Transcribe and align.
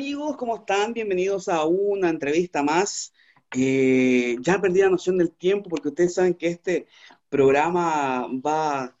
amigos, 0.00 0.38
¿cómo 0.38 0.56
están? 0.56 0.94
Bienvenidos 0.94 1.46
a 1.50 1.66
una 1.66 2.08
entrevista 2.08 2.62
más. 2.62 3.12
Eh, 3.54 4.36
ya 4.40 4.58
perdí 4.58 4.80
la 4.80 4.88
noción 4.88 5.18
del 5.18 5.30
tiempo 5.30 5.68
porque 5.68 5.88
ustedes 5.88 6.14
saben 6.14 6.32
que 6.32 6.46
este 6.46 6.86
programa 7.28 8.26
va 8.44 8.96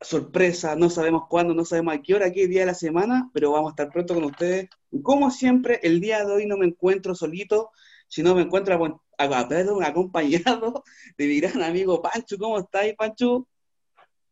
sorpresa, 0.00 0.74
no 0.74 0.88
sabemos 0.88 1.24
cuándo, 1.28 1.52
no 1.52 1.66
sabemos 1.66 1.94
a 1.94 2.00
qué 2.00 2.14
hora, 2.14 2.32
qué 2.32 2.48
día 2.48 2.60
de 2.60 2.66
la 2.68 2.74
semana, 2.74 3.30
pero 3.34 3.52
vamos 3.52 3.68
a 3.68 3.72
estar 3.72 3.90
pronto 3.92 4.14
con 4.14 4.24
ustedes. 4.24 4.70
Como 5.02 5.30
siempre, 5.30 5.80
el 5.82 6.00
día 6.00 6.24
de 6.24 6.32
hoy 6.32 6.46
no 6.46 6.56
me 6.56 6.64
encuentro 6.64 7.14
solito, 7.14 7.70
sino 8.08 8.34
me 8.34 8.40
encuentro 8.40 8.74
acompañado 9.18 10.82
de 11.18 11.26
mi 11.26 11.40
gran 11.40 11.62
amigo 11.62 12.00
Pancho. 12.00 12.38
¿Cómo 12.38 12.58
estáis, 12.58 12.94
Pancho? 12.94 13.46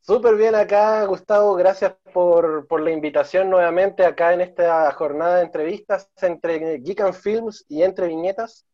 Súper 0.02 0.34
bien 0.36 0.54
acá, 0.54 1.04
Gustavo. 1.04 1.54
Gracias 1.54 1.94
por, 2.12 2.66
la 2.80 2.90
invitación 2.90 3.50
nuevamente 3.50 4.04
acá 4.04 4.32
en 4.32 4.40
esta 4.40 4.90
jornada 4.92 5.36
de 5.36 5.42
entrevistas 5.42 6.10
entre 6.22 6.78
Geek 6.78 7.00
and 7.02 7.14
Films 7.14 7.66
y 7.68 7.82
entre 7.82 8.06
viñetas. 8.08 8.66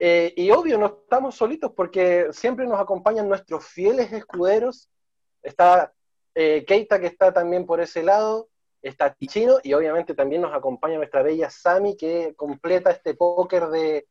Eh, 0.00 0.34
y 0.36 0.50
obvio, 0.50 0.78
no 0.78 0.86
estamos 1.04 1.36
solitos 1.36 1.72
porque 1.76 2.26
siempre 2.32 2.66
nos 2.66 2.80
acompañan 2.80 3.28
nuestros 3.28 3.64
fieles 3.64 4.12
escuderos. 4.12 4.90
Está 5.40 5.92
eh, 6.34 6.64
Keita, 6.66 6.98
que 6.98 7.06
está 7.06 7.32
también 7.32 7.64
por 7.64 7.80
ese 7.80 8.02
lado. 8.02 8.48
Está 8.82 9.14
Chino 9.14 9.58
y 9.62 9.74
obviamente 9.74 10.14
también 10.14 10.42
nos 10.42 10.52
acompaña 10.52 10.96
nuestra 10.96 11.22
bella 11.22 11.48
Sami, 11.48 11.96
que 11.96 12.34
completa 12.34 12.90
este 12.90 13.14
póker 13.14 13.68
de, 13.68 14.08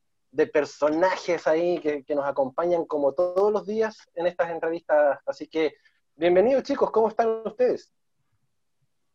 personajes 0.53 1.45
ahí 1.45 1.79
que, 1.79 2.05
que 2.05 2.15
nos 2.15 2.25
acompañan 2.25 2.85
como 2.85 3.11
todos 3.11 3.51
los 3.51 3.65
días 3.65 3.97
en 4.15 4.27
estas 4.27 4.49
entrevistas. 4.49 5.19
Así 5.25 5.47
que 5.47 5.73
Bienvenidos 6.21 6.61
chicos, 6.61 6.91
¿cómo 6.91 7.07
están 7.07 7.41
ustedes? 7.43 7.91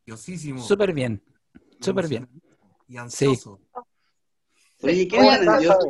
Diosísimo. 0.05 0.61
Súper 0.61 0.93
bien, 0.93 1.23
súper 1.81 2.09
bien. 2.09 2.29
Y 2.89 2.97
ansioso. 2.97 3.61
Oye, 4.83 5.07
¿quién 5.07 5.25
es, 5.25 5.47
ansioso? 5.47 5.87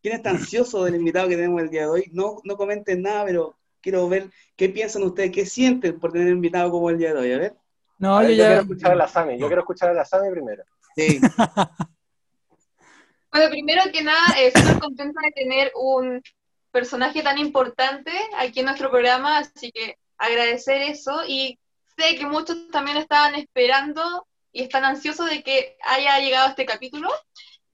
¿quién 0.00 0.14
está 0.14 0.30
ansioso 0.30 0.84
del 0.84 0.94
invitado 0.94 1.28
que 1.28 1.34
tenemos 1.34 1.60
el 1.60 1.70
día 1.70 1.80
de 1.80 1.88
hoy? 1.88 2.10
No, 2.12 2.36
no 2.44 2.56
comenten 2.56 3.02
nada, 3.02 3.24
pero 3.24 3.58
quiero 3.80 4.08
ver 4.08 4.30
qué 4.54 4.68
piensan 4.68 5.02
ustedes, 5.02 5.32
qué 5.32 5.44
sienten 5.44 5.98
por 5.98 6.12
tener 6.12 6.28
un 6.28 6.34
invitado 6.34 6.70
como 6.70 6.90
el 6.90 6.98
día 6.98 7.12
de 7.12 7.18
hoy. 7.18 7.32
A 7.32 7.38
ver. 7.38 7.56
No, 7.98 8.22
yo, 8.22 8.28
ya... 8.28 8.46
quiero 8.46 8.60
escuchar 8.60 8.92
a 8.92 8.94
la 8.94 9.08
Sami, 9.08 9.36
yo 9.36 9.48
quiero 9.48 9.62
escuchar 9.62 9.88
a 9.88 9.94
la 9.94 10.04
Sami 10.04 10.30
primero. 10.30 10.62
Sí. 10.94 11.20
bueno, 13.32 13.50
primero 13.50 13.82
que 13.92 14.04
nada, 14.04 14.26
estoy 14.38 14.78
contenta 14.78 15.22
de 15.24 15.32
tener 15.32 15.72
un 15.74 16.22
personaje 16.70 17.20
tan 17.20 17.38
importante 17.38 18.12
aquí 18.38 18.60
en 18.60 18.66
nuestro 18.66 18.92
programa, 18.92 19.38
así 19.38 19.72
que 19.72 19.96
agradecer 20.20 20.82
eso 20.82 21.22
y 21.26 21.58
sé 21.96 22.16
que 22.16 22.26
muchos 22.26 22.70
también 22.70 22.98
estaban 22.98 23.34
esperando 23.34 24.26
y 24.52 24.62
están 24.62 24.84
ansiosos 24.84 25.28
de 25.28 25.42
que 25.42 25.76
haya 25.82 26.18
llegado 26.20 26.48
este 26.48 26.66
capítulo. 26.66 27.08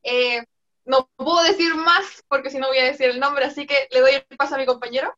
Eh, 0.03 0.43
no 0.85 1.11
puedo 1.17 1.43
decir 1.43 1.75
más 1.75 2.25
porque 2.29 2.51
si 2.51 2.59
no 2.59 2.69
voy 2.69 2.79
a 2.79 2.85
decir 2.85 3.11
el 3.11 3.21
nombre, 3.21 3.45
así 3.45 3.67
que 3.67 3.89
le 3.91 4.01
doy 4.01 4.13
el 4.15 4.37
paso 4.37 4.55
a 4.55 4.59
mi 4.59 4.67
compañero. 4.67 5.13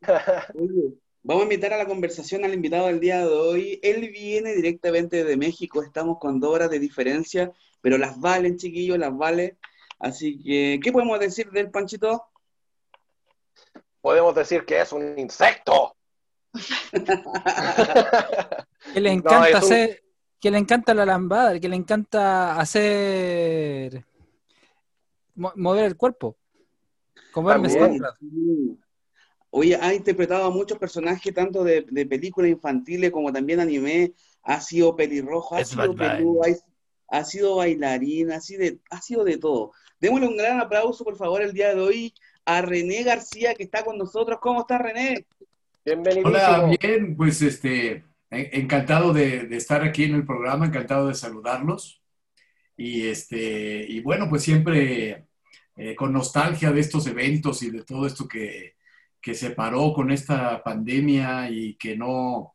Vamos 1.22 1.42
a 1.42 1.44
invitar 1.44 1.74
a 1.74 1.78
la 1.78 1.86
conversación 1.86 2.44
al 2.44 2.54
invitado 2.54 2.86
del 2.86 3.00
día 3.00 3.18
de 3.18 3.26
hoy. 3.26 3.80
Él 3.82 4.08
viene 4.10 4.54
directamente 4.54 5.24
de 5.24 5.36
México, 5.36 5.82
estamos 5.82 6.18
con 6.18 6.40
dos 6.40 6.54
horas 6.54 6.70
de 6.70 6.78
diferencia, 6.78 7.52
pero 7.82 7.98
las 7.98 8.18
valen, 8.18 8.56
chiquillos, 8.56 8.98
las 8.98 9.14
vale. 9.14 9.58
Así 9.98 10.42
que, 10.42 10.80
¿qué 10.82 10.90
podemos 10.90 11.20
decir 11.20 11.50
del 11.50 11.70
Panchito? 11.70 12.24
Podemos 14.00 14.34
decir 14.34 14.64
que 14.64 14.80
es 14.80 14.92
un 14.92 15.18
insecto. 15.18 15.97
que 18.94 19.00
le 19.00 19.12
encanta 19.12 19.58
hacer, 19.58 20.02
que 20.40 20.50
le 20.50 20.58
encanta 20.58 20.94
la 20.94 21.06
lambada, 21.06 21.58
que 21.58 21.68
le 21.68 21.76
encanta 21.76 22.58
hacer 22.58 24.04
mover 25.38 25.84
el 25.84 25.96
cuerpo. 25.96 26.36
Como 27.32 27.50
Oye, 29.50 29.78
ha 29.80 29.94
interpretado 29.94 30.44
a 30.44 30.50
muchos 30.50 30.78
personajes, 30.78 31.32
tanto 31.32 31.64
de, 31.64 31.82
películas 32.06 32.50
infantiles 32.50 33.10
como 33.10 33.32
también 33.32 33.60
anime. 33.60 34.12
Ha 34.42 34.60
sido 34.60 34.94
pelirrojo, 34.94 35.56
ha 35.56 35.64
sido 35.64 35.94
ha, 37.10 37.24
sido 37.24 37.56
bailarín, 37.56 38.32
ha 38.32 38.40
sido, 38.40 38.60
de, 38.60 38.80
ha 38.90 39.00
sido 39.00 39.24
de 39.24 39.38
todo. 39.38 39.72
Démosle 40.00 40.28
un 40.28 40.36
gran 40.36 40.60
aplauso, 40.60 41.04
por 41.04 41.16
favor, 41.16 41.40
el 41.40 41.52
día 41.52 41.74
de 41.74 41.80
hoy 41.80 42.14
a 42.44 42.60
René 42.60 43.02
García, 43.02 43.54
que 43.54 43.64
está 43.64 43.84
con 43.84 43.96
nosotros. 43.96 44.38
¿Cómo 44.40 44.60
está, 44.60 44.78
René? 44.78 45.26
Hola, 46.24 46.70
bien, 46.80 47.16
pues 47.16 47.40
este, 47.42 48.04
encantado 48.30 49.12
de, 49.12 49.48
estar 49.56 49.82
aquí 49.82 50.04
en 50.04 50.14
el 50.14 50.26
programa, 50.26 50.66
encantado 50.66 51.08
de 51.08 51.14
saludarlos. 51.14 52.02
Y, 52.76 53.06
este, 53.06 53.84
y 53.88 54.00
bueno, 54.00 54.28
pues 54.28 54.42
siempre 54.42 55.26
eh, 55.76 55.94
con 55.96 56.12
nostalgia 56.12 56.72
de 56.72 56.80
estos 56.80 57.06
eventos 57.06 57.62
y 57.62 57.70
de 57.70 57.84
todo 57.84 58.06
esto 58.06 58.28
que, 58.28 58.76
que 59.20 59.34
se 59.34 59.50
paró 59.50 59.92
con 59.92 60.10
esta 60.10 60.62
pandemia 60.62 61.50
y 61.50 61.74
que 61.76 61.96
no, 61.96 62.54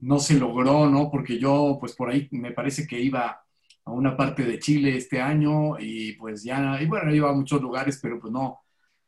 no 0.00 0.18
se 0.18 0.34
logró, 0.38 0.88
¿no? 0.88 1.10
Porque 1.10 1.38
yo, 1.38 1.78
pues 1.80 1.94
por 1.94 2.10
ahí 2.10 2.28
me 2.32 2.52
parece 2.52 2.86
que 2.86 3.00
iba 3.00 3.44
a 3.84 3.90
una 3.90 4.16
parte 4.16 4.44
de 4.44 4.58
Chile 4.58 4.96
este 4.96 5.20
año 5.20 5.78
y 5.78 6.12
pues 6.14 6.44
ya, 6.44 6.80
y 6.80 6.86
bueno, 6.86 7.14
iba 7.14 7.30
a 7.30 7.34
muchos 7.34 7.60
lugares, 7.60 7.98
pero 8.02 8.20
pues 8.20 8.32
no, 8.32 8.60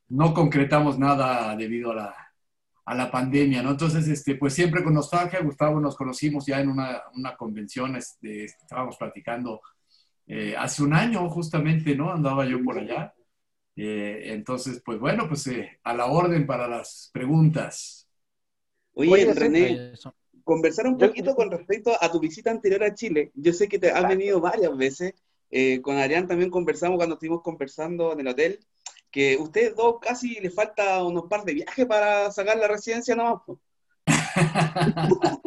no 0.08 0.34
concretamos 0.34 0.98
nada 0.98 1.56
debido 1.56 1.92
a 1.92 1.94
la, 1.94 2.25
a 2.86 2.94
la 2.94 3.10
pandemia, 3.10 3.62
¿no? 3.62 3.72
Entonces, 3.72 4.06
este, 4.06 4.36
pues 4.36 4.54
siempre 4.54 4.82
con 4.84 4.94
nostalgia, 4.94 5.42
Gustavo, 5.42 5.80
nos 5.80 5.96
conocimos 5.96 6.46
ya 6.46 6.60
en 6.60 6.68
una, 6.68 7.36
convención, 7.36 7.96
este, 7.96 8.44
estábamos 8.44 8.96
platicando 8.96 9.60
eh, 10.28 10.54
hace 10.56 10.84
un 10.84 10.94
año 10.94 11.28
justamente, 11.28 11.96
¿no? 11.96 12.12
Andaba 12.12 12.46
yo 12.46 12.62
por 12.62 12.78
allá. 12.78 13.12
Eh, 13.74 14.32
entonces, 14.32 14.80
pues 14.84 15.00
bueno, 15.00 15.26
pues 15.26 15.48
eh, 15.48 15.80
a 15.82 15.94
la 15.94 16.06
orden 16.06 16.46
para 16.46 16.68
las 16.68 17.10
preguntas. 17.12 18.08
Oye, 18.94 19.34
René, 19.34 19.92
conversar 20.44 20.86
un 20.86 20.96
poquito 20.96 21.34
con 21.34 21.50
respecto 21.50 21.92
a 22.00 22.10
tu 22.10 22.20
visita 22.20 22.52
anterior 22.52 22.84
a 22.84 22.94
Chile. 22.94 23.32
Yo 23.34 23.52
sé 23.52 23.68
que 23.68 23.80
te 23.80 23.90
has 23.90 24.08
venido 24.08 24.40
varias 24.40 24.74
veces. 24.76 25.12
con 25.82 25.96
Arián 25.96 26.28
también 26.28 26.50
conversamos 26.50 26.98
cuando 26.98 27.16
estuvimos 27.16 27.42
conversando 27.42 28.12
en 28.12 28.20
el 28.20 28.28
hotel 28.28 28.60
que 29.16 29.34
ustedes 29.38 29.74
dos 29.74 29.96
casi 29.98 30.38
les 30.40 30.54
falta 30.54 31.02
unos 31.02 31.24
par 31.24 31.42
de 31.42 31.54
viajes 31.54 31.86
para 31.86 32.30
sacar 32.30 32.58
la 32.58 32.68
residencia 32.68 33.16
nomás. 33.16 33.40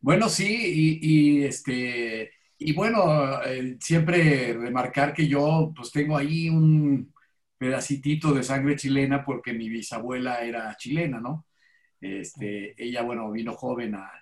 bueno, 0.00 0.28
sí, 0.28 1.00
y, 1.02 1.42
este, 1.42 2.30
y 2.58 2.72
bueno, 2.72 3.42
eh, 3.42 3.76
siempre 3.80 4.52
remarcar 4.52 5.12
que 5.12 5.26
yo 5.26 5.72
pues 5.74 5.90
tengo 5.90 6.16
ahí 6.16 6.48
un 6.48 7.12
pedacitito 7.58 8.32
de 8.32 8.44
sangre 8.44 8.76
chilena 8.76 9.24
porque 9.24 9.52
mi 9.52 9.68
bisabuela 9.68 10.38
era 10.44 10.76
chilena, 10.76 11.18
¿no? 11.18 11.46
Este, 12.00 12.80
ella, 12.80 13.02
bueno, 13.02 13.32
vino 13.32 13.52
joven 13.54 13.96
a, 13.96 14.12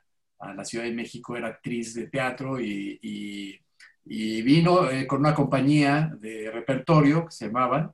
la 0.54 0.64
Ciudad 0.64 0.86
de 0.86 0.92
México, 0.92 1.36
era 1.36 1.48
actriz 1.48 1.92
de 1.92 2.06
teatro 2.06 2.58
y, 2.58 3.60
vino 4.06 4.90
eh, 4.90 5.06
con 5.06 5.20
una 5.20 5.34
compañía 5.34 6.10
de 6.18 6.50
repertorio 6.50 7.26
que 7.26 7.32
se 7.32 7.46
llamaban, 7.48 7.92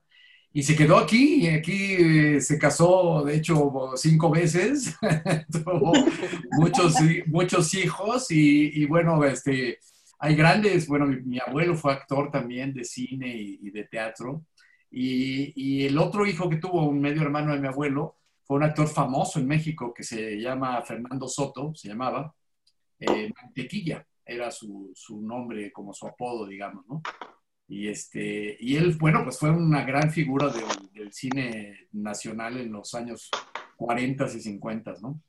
y 0.56 0.62
se 0.62 0.76
quedó 0.76 0.98
aquí, 0.98 1.42
y 1.42 1.48
aquí 1.48 1.94
eh, 1.94 2.40
se 2.40 2.60
casó, 2.60 3.24
de 3.24 3.34
hecho, 3.34 3.72
cinco 3.96 4.30
veces, 4.30 4.96
tuvo 5.50 5.92
muchos, 6.52 6.94
muchos 7.26 7.74
hijos 7.74 8.30
y, 8.30 8.86
bueno, 8.86 9.24
este, 9.24 9.80
hay 10.20 10.36
grandes, 10.36 10.86
bueno, 10.86 11.06
mi, 11.06 11.40
abuelo 11.40 11.74
fue 11.74 11.92
actor 11.92 12.30
también 12.30 12.72
de 12.72 12.84
cine 12.84 13.34
y, 13.36 13.68
de 13.72 13.82
teatro, 13.86 14.44
y, 14.92 15.86
el 15.86 15.98
otro 15.98 16.24
hijo 16.24 16.48
que 16.48 16.58
tuvo, 16.58 16.88
un 16.88 17.00
medio 17.00 17.22
hermano 17.22 17.52
de 17.52 17.60
mi 17.60 17.66
abuelo, 17.66 18.18
fue 18.44 18.58
un 18.58 18.62
actor 18.62 18.86
famoso 18.86 19.40
en 19.40 19.48
México 19.48 19.92
que 19.92 20.04
se 20.04 20.40
llama 20.40 20.80
Fernando 20.82 21.26
Soto, 21.26 21.74
se 21.74 21.88
llamaba, 21.88 22.32
eh, 23.00 23.28
Mantequilla, 23.42 24.06
era 24.24 24.52
su, 24.52 24.92
su 24.94 25.20
nombre 25.20 25.72
como 25.72 25.92
su 25.92 26.06
apodo, 26.06 26.46
digamos, 26.46 26.86
¿no? 26.86 27.02
Y, 27.74 27.88
este, 27.88 28.56
y 28.60 28.76
él, 28.76 28.94
bueno, 29.00 29.24
pues 29.24 29.36
fue 29.36 29.50
una 29.50 29.84
gran 29.84 30.12
figura 30.12 30.48
del, 30.48 31.12
cine 31.12 31.88
nacional 31.90 32.56
en 32.56 32.70
los 32.70 32.94
años 32.94 33.28
40 33.76 34.26
y 34.32 34.40
50, 34.40 34.94
¿no? 35.02 35.20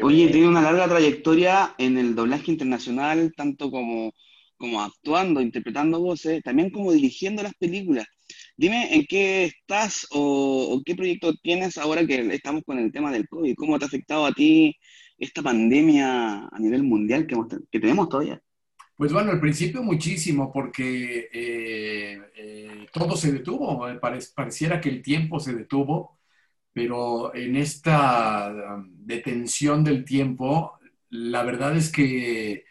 Oye, 0.00 0.28
tiene 0.28 0.46
una 0.46 0.62
larga 0.62 0.86
trayectoria 0.86 1.74
en 1.76 1.98
el 1.98 2.14
doblaje 2.14 2.52
internacional, 2.52 3.32
tanto 3.36 3.68
como, 3.72 4.12
como 4.56 4.80
actuando, 4.80 5.40
interpretando 5.40 6.00
voces, 6.00 6.40
también 6.44 6.70
como 6.70 6.92
dirigiendo 6.92 7.42
las 7.42 7.54
películas. 7.54 8.06
Dime 8.56 8.94
en 8.94 9.06
qué 9.06 9.46
estás 9.46 10.06
o, 10.12 10.80
qué 10.86 10.94
proyecto 10.94 11.34
tienes 11.42 11.78
ahora 11.78 12.06
que 12.06 12.32
estamos 12.32 12.62
con 12.64 12.78
el 12.78 12.92
tema 12.92 13.10
del 13.10 13.26
COVID. 13.26 13.56
¿Cómo 13.56 13.76
te 13.80 13.86
ha 13.86 13.88
afectado 13.88 14.24
a 14.24 14.32
ti 14.32 14.76
esta 15.18 15.42
pandemia 15.42 16.46
a 16.46 16.58
nivel 16.60 16.84
mundial 16.84 17.26
que, 17.26 17.36
que 17.72 17.80
tenemos 17.80 18.08
todavía? 18.08 18.40
Pues 18.96 19.12
bueno, 19.12 19.32
al 19.32 19.40
principio 19.40 19.82
muchísimo, 19.82 20.52
porque 20.52 21.28
eh, 21.32 22.20
eh, 22.36 22.86
todo 22.92 23.16
se 23.16 23.32
detuvo, 23.32 23.84
pareciera 24.34 24.80
que 24.80 24.88
el 24.88 25.02
tiempo 25.02 25.40
se 25.40 25.52
detuvo, 25.54 26.20
pero 26.72 27.34
en 27.34 27.56
esta 27.56 28.76
um, 28.76 28.88
detención 29.06 29.84
del 29.84 30.04
tiempo, 30.04 30.78
la 31.10 31.42
verdad 31.44 31.76
es 31.76 31.90
que 31.92 32.64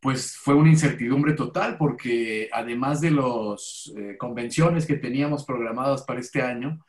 pues 0.00 0.36
fue 0.36 0.54
una 0.54 0.70
incertidumbre 0.70 1.34
total 1.34 1.78
porque 1.78 2.50
además 2.52 3.00
de 3.00 3.10
las 3.12 3.92
eh, 3.96 4.16
convenciones 4.18 4.86
que 4.86 4.96
teníamos 4.96 5.44
programadas 5.44 6.02
para 6.02 6.20
este 6.20 6.42
año, 6.42 6.84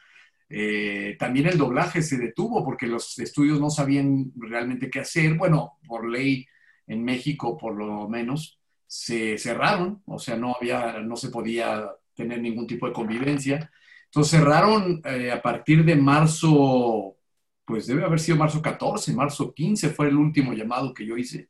eh, 0.50 1.16
también 1.20 1.48
el 1.48 1.58
doblaje 1.58 2.02
se 2.02 2.18
detuvo 2.18 2.64
porque 2.66 2.88
los 2.88 3.18
estudios 3.20 3.60
no 3.60 3.70
sabían 3.70 4.32
realmente 4.36 4.90
qué 4.90 5.00
hacer. 5.02 5.36
Bueno, 5.36 5.80
por 5.88 6.10
ley 6.10 6.46
en 6.88 7.04
México, 7.04 7.58
por 7.58 7.76
lo 7.76 8.08
menos, 8.10 8.60
se 8.88 9.38
cerraron, 9.38 10.02
o 10.06 10.20
sea, 10.20 10.36
no 10.36 10.56
había, 10.56 11.00
no 11.00 11.16
se 11.16 11.30
podía 11.30 11.90
tener 12.16 12.42
ningún 12.42 12.68
tipo 12.68 12.88
de 12.88 12.94
convivencia. 12.94 13.72
Entonces 14.06 14.40
cerraron 14.40 15.02
eh, 15.06 15.32
a 15.32 15.42
partir 15.42 15.84
de 15.86 15.96
marzo, 15.96 17.18
pues 17.66 17.88
debe 17.88 18.04
haber 18.06 18.20
sido 18.20 18.38
marzo 18.38 18.62
14, 18.62 19.14
marzo 19.14 19.54
15 19.54 19.90
fue 19.90 20.08
el 20.08 20.16
último 20.18 20.54
llamado 20.54 20.94
que 20.94 21.06
yo 21.06 21.18
hice 21.18 21.50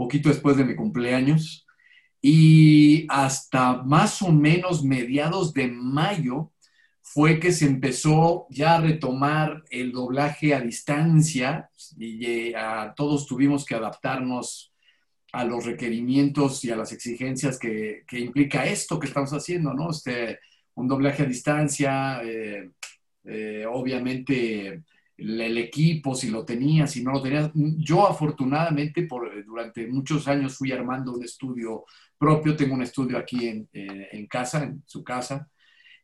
poquito 0.00 0.30
después 0.30 0.56
de 0.56 0.64
mi 0.64 0.74
cumpleaños, 0.74 1.66
y 2.22 3.06
hasta 3.10 3.82
más 3.82 4.22
o 4.22 4.32
menos 4.32 4.82
mediados 4.82 5.52
de 5.52 5.68
mayo 5.68 6.52
fue 7.02 7.38
que 7.38 7.52
se 7.52 7.66
empezó 7.66 8.46
ya 8.48 8.76
a 8.76 8.80
retomar 8.80 9.62
el 9.70 9.92
doblaje 9.92 10.54
a 10.54 10.60
distancia 10.60 11.68
y 11.98 12.24
eh, 12.24 12.56
a, 12.56 12.94
todos 12.94 13.26
tuvimos 13.26 13.66
que 13.66 13.74
adaptarnos 13.74 14.69
a 15.32 15.44
los 15.44 15.64
requerimientos 15.64 16.64
y 16.64 16.70
a 16.70 16.76
las 16.76 16.92
exigencias 16.92 17.58
que, 17.58 18.04
implica 18.12 18.64
esto 18.66 18.98
que 18.98 19.06
estamos 19.06 19.32
haciendo, 19.32 19.72
¿no? 19.72 19.90
Este, 19.90 20.38
un 20.74 20.88
doblaje 20.88 21.22
a 21.22 21.26
distancia, 21.26 22.22
eh, 22.22 22.70
eh, 23.24 23.64
obviamente 23.70 24.82
el, 25.16 25.58
equipo, 25.58 26.14
si 26.14 26.30
lo 26.30 26.44
tenía, 26.44 26.86
si 26.86 27.02
no 27.02 27.12
lo 27.12 27.22
tenía. 27.22 27.50
Yo 27.54 28.06
afortunadamente 28.08 29.02
por, 29.02 29.44
durante 29.44 29.86
muchos 29.86 30.26
años 30.26 30.56
fui 30.56 30.72
armando 30.72 31.12
un 31.12 31.24
estudio 31.24 31.84
propio, 32.18 32.56
tengo 32.56 32.74
un 32.74 32.82
estudio 32.82 33.18
aquí 33.18 33.48
en, 33.48 33.68
eh, 33.72 34.08
en 34.12 34.26
casa, 34.26 34.64
en 34.64 34.82
su 34.86 35.04
casa, 35.04 35.48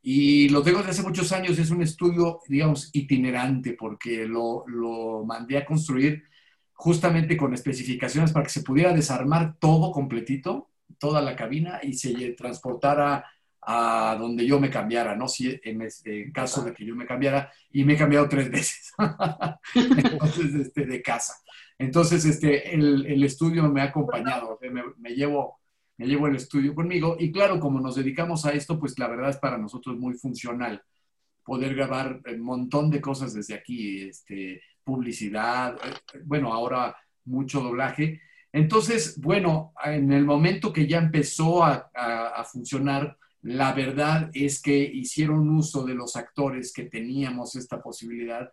y 0.03 0.49
lo 0.51 0.63
tengo 0.63 0.79
desde 0.79 0.93
hace 0.93 1.03
muchos 1.03 1.33
años, 1.33 1.59
es 1.59 1.71
un 1.71 1.83
estudio, 1.83 2.39
digamos, 2.49 2.91
itinerante, 2.93 3.73
porque 3.73 4.25
lo, 4.27 4.65
lo 4.69 5.25
mandé 5.25 5.59
a 5.59 5.65
construir 5.65 6.23
justamente 6.77 7.37
con 7.37 7.55
especificaciones 7.55 8.33
para 8.33 8.45
que 8.45 8.53
se 8.53 8.63
pudiera 8.63 8.93
desarmar 8.93 9.57
todo 9.59 9.91
completito, 9.91 10.71
toda 10.99 11.21
la 11.23 11.35
cabina, 11.35 11.81
y 11.83 11.95
se 11.95 12.33
transportara 12.33 13.25
a 13.63 14.17
donde 14.19 14.47
yo 14.47 14.61
me 14.61 14.71
cambiara, 14.71 15.17
¿no? 15.17 15.27
Si 15.27 15.59
en, 15.65 16.31
caso 16.33 16.63
de 16.63 16.73
que 16.73 16.85
yo 16.85 16.95
me 16.95 17.07
cambiara, 17.07 17.51
y 17.73 17.85
me 17.85 17.95
he 17.95 17.97
cambiado 17.97 18.29
tres 18.29 18.51
veces, 18.51 18.93
entonces, 19.75 20.55
este, 20.55 20.87
de 20.87 21.03
casa. 21.03 21.35
Entonces, 21.79 22.25
este, 22.25 22.75
el, 22.75 23.25
estudio 23.25 23.65
me 23.71 23.81
ha 23.81 23.85
acompañado, 23.85 24.59
me, 24.61 24.83
me, 24.99 25.11
llevo, 25.11 25.59
me 25.97 26.07
llevo 26.07 26.29
el 26.29 26.37
estudio 26.37 26.75
conmigo, 26.75 27.17
y 27.19 27.33
claro, 27.33 27.59
como 27.59 27.81
nos 27.81 27.97
dedicamos 27.97 28.47
a 28.47 28.53
esto, 28.53 28.79
pues 28.79 28.99
la 28.99 29.09
verdad 29.09 29.31
es 29.31 29.39
para 29.39 29.59
nosotros 29.59 29.97
muy 29.97 30.15
funcional 30.15 30.83
poder 31.43 31.75
grabar 31.75 32.21
un 32.27 32.41
montón 32.41 32.91
de 32.91 33.01
cosas 33.01 33.33
desde 33.33 33.55
aquí, 33.55 34.03
este, 34.03 34.61
publicidad, 34.87 35.77
eh, 35.85 36.21
bueno, 36.25 36.55
ahora 36.55 36.97
mucho 37.25 37.61
doblaje. 37.61 38.23
Entonces, 38.53 39.21
bueno, 39.21 39.75
en 39.85 40.13
el 40.13 40.25
momento 40.25 40.73
que 40.73 40.87
ya 40.87 40.99
empezó 40.99 41.65
a, 41.65 41.91
funcionar, 42.51 43.19
la 43.43 43.73
verdad 43.73 44.31
es 44.33 44.63
que 44.63 44.79
hicieron 44.79 45.51
uso 45.51 45.85
de 45.85 45.95
los 45.95 46.15
actores 46.17 46.73
que 46.73 46.85
teníamos 46.85 47.57
esta 47.57 47.83
posibilidad. 47.83 48.51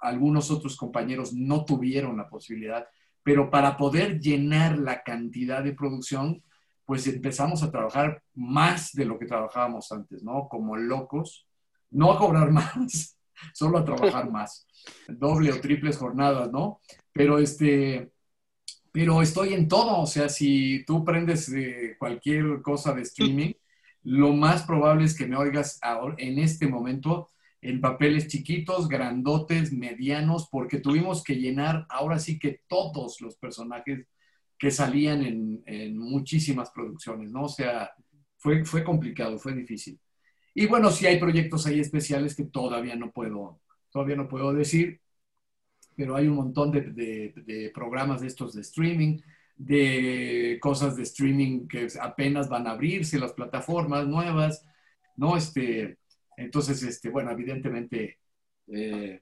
Algunos 0.00 0.50
otros 0.50 0.76
compañeros 0.76 1.34
no 1.34 1.64
tuvieron 1.64 2.16
la 2.16 2.28
posibilidad, 2.28 2.86
pero 3.22 3.50
para 3.50 3.76
poder 3.76 4.18
llenar 4.18 4.78
la 4.78 5.02
cantidad 5.02 5.62
de 5.62 5.74
producción, 5.74 6.42
pues 6.86 7.06
empezamos 7.06 7.62
a 7.62 7.70
trabajar 7.70 8.22
más 8.34 8.92
de 8.92 9.04
lo 9.04 9.18
que 9.18 9.26
trabajábamos 9.26 9.92
antes, 9.92 10.22
¿no? 10.22 10.48
Como 10.48 10.76
locos, 10.76 11.46
no 11.90 12.12
a 12.12 12.18
cobrar 12.18 12.50
más, 12.52 13.15
solo 13.52 13.78
a 13.78 13.84
trabajar 13.84 14.30
más, 14.30 14.66
doble 15.08 15.52
o 15.52 15.60
triples 15.60 15.96
jornadas, 15.96 16.50
¿no? 16.52 16.80
Pero 17.12 17.38
este, 17.38 18.10
pero 18.92 19.20
estoy 19.20 19.52
en 19.54 19.68
todo, 19.68 20.00
o 20.00 20.06
sea, 20.06 20.28
si 20.28 20.84
tú 20.86 21.04
prendes 21.04 21.52
cualquier 21.98 22.62
cosa 22.62 22.94
de 22.94 23.02
streaming, 23.02 23.52
lo 24.02 24.32
más 24.32 24.62
probable 24.62 25.04
es 25.04 25.16
que 25.16 25.26
me 25.26 25.36
oigas 25.36 25.78
ahora, 25.82 26.14
en 26.18 26.38
este 26.38 26.66
momento 26.66 27.28
en 27.60 27.80
papeles 27.80 28.28
chiquitos, 28.28 28.88
grandotes, 28.88 29.72
medianos, 29.72 30.48
porque 30.50 30.78
tuvimos 30.78 31.24
que 31.24 31.34
llenar 31.34 31.86
ahora 31.88 32.18
sí 32.18 32.38
que 32.38 32.60
todos 32.68 33.20
los 33.20 33.36
personajes 33.36 34.06
que 34.58 34.70
salían 34.70 35.22
en, 35.22 35.98
muchísimas 35.98 36.70
producciones, 36.70 37.30
¿no? 37.30 37.44
O 37.44 37.48
sea, 37.48 37.90
fue, 38.38 38.64
fue 38.64 38.84
complicado, 38.84 39.38
fue 39.38 39.54
difícil. 39.54 39.98
Y 40.56 40.66
bueno, 40.66 40.90
sí 40.90 41.06
hay 41.06 41.20
proyectos 41.20 41.66
ahí 41.66 41.80
especiales 41.80 42.34
que 42.34 42.44
todavía 42.44 42.96
no 42.96 43.12
puedo, 43.12 43.60
todavía 43.90 44.16
no 44.16 44.26
puedo 44.26 44.54
decir, 44.54 45.00
pero 45.94 46.16
hay 46.16 46.28
un 46.28 46.36
montón 46.36 46.72
de, 46.72 46.80
de 46.80 47.70
programas 47.74 48.22
de 48.22 48.28
estos 48.28 48.54
de 48.54 48.62
streaming 48.62 49.20
de 49.56 50.58
cosas 50.60 50.96
de 50.96 51.02
streaming 51.02 51.66
que 51.66 51.88
apenas 52.00 52.48
van 52.48 52.66
a 52.66 52.72
abrirse, 52.72 53.18
las 53.18 53.32
plataformas 53.32 54.06
nuevas, 54.06 54.64
¿no? 55.16 55.36
Este, 55.36 55.98
entonces, 56.36 56.82
este, 56.82 57.08
bueno, 57.08 57.30
evidentemente, 57.30 58.18
eh, 58.68 59.20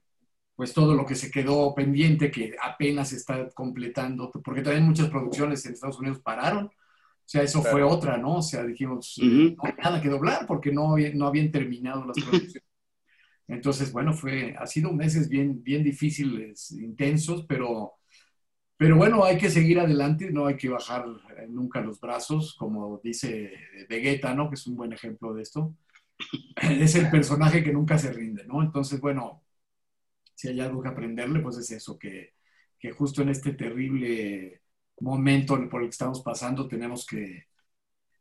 pues 0.57 0.73
todo 0.73 0.95
lo 0.95 1.07
que 1.07 1.15
se 1.15 1.31
quedó 1.31 1.75
pendiente, 1.75 2.31
que 2.31 2.57
apenas 2.63 3.13
está 3.13 3.49
completando, 3.51 4.31
porque 4.31 4.63
también 4.63 4.85
muchas 4.85 5.11
producciones 5.11 5.65
en 5.67 5.75
Estados 5.75 5.99
Unidos 5.99 6.21
pararon, 6.21 6.71
o 7.25 7.29
sea, 7.29 7.43
eso 7.43 7.63
fue 7.63 7.83
otra, 7.83 8.19
¿no? 8.19 8.37
O 8.37 8.43
sea, 8.43 8.65
dijimos, 8.65 9.19
no 9.21 9.57
hay 9.63 9.73
nada 9.83 10.01
que 10.01 10.09
doblar 10.09 10.47
porque 10.47 10.71
no, 10.71 10.97
no 11.15 11.27
habían 11.27 11.51
terminado 11.51 12.05
las 12.05 12.17
producciones. 12.17 12.63
Entonces, 13.49 13.93
bueno, 13.93 14.13
fue, 14.13 14.55
ha 14.59 14.67
sido 14.67 14.93
meses 14.93 15.29
bien, 15.29 15.63
bien 15.63 15.83
difíciles, 15.83 16.71
intensos, 16.73 17.45
pero 17.47 17.95
pero 18.77 18.97
bueno, 18.97 19.25
hay 19.25 19.39
que 19.39 19.51
seguir 19.51 19.79
adelante, 19.79 20.31
no 20.31 20.47
hay 20.47 20.57
que 20.57 20.69
bajar 20.69 21.07
eh, 21.39 21.47
nunca 21.49 21.81
los 21.81 22.01
brazos, 22.01 22.55
como 22.59 23.01
dice 23.03 23.53
Vegeta, 23.89 24.35
¿no? 24.35 24.49
Que 24.49 24.57
es 24.57 24.67
un 24.67 24.77
buen 24.77 24.93
ejemplo 24.93 25.33
de 25.33 25.43
esto. 25.43 25.75
Es 26.61 26.95
el 26.97 27.11
personaje 27.11 27.63
que 27.63 27.73
nunca 27.73 27.99
se 27.99 28.13
rinde, 28.13 28.45
¿no? 28.47 28.63
Entonces, 28.63 29.01
bueno, 29.01 29.43
si 30.35 30.49
hay 30.49 30.61
algo 30.61 30.83
que 30.83 30.89
aprenderle, 30.89 31.41
pues 31.41 31.57
es 31.59 31.71
eso, 31.71 31.99
que, 31.99 32.35
que 32.79 32.91
justo 32.93 33.23
en 33.23 33.31
este 33.31 33.55
terrible 33.55 34.63
momento 35.01 35.57
por 35.69 35.83
el 35.83 35.89
que 35.89 35.93
estamos 35.93 36.23
pasando, 36.23 36.69
tenemos 36.69 37.07
que, 37.07 37.47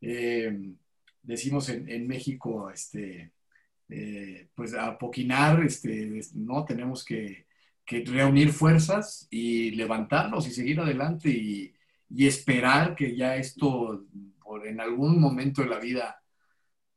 eh, 0.02 0.74
decimos 1.22 1.70
en, 1.70 2.08
México, 2.08 2.70
este, 2.70 3.32
eh, 3.90 4.50
pues 4.56 4.74
apoquinar, 4.74 5.64
este, 5.64 6.22
¿no? 6.34 6.66
Tenemos 6.66 7.04
que 7.06 7.46
que 7.86 8.04
reunir 8.06 8.52
fuerzas 8.52 9.28
y 9.30 9.72
levantarnos 9.72 10.48
y 10.48 10.52
seguir 10.52 10.80
adelante 10.80 11.30
y, 11.30 11.74
esperar 12.16 12.94
que 12.94 13.16
ya 13.16 13.36
esto 13.38 14.06
en 14.66 14.80
algún 14.80 15.20
momento 15.20 15.64
de 15.64 15.68
la 15.68 15.80
vida 15.80 16.22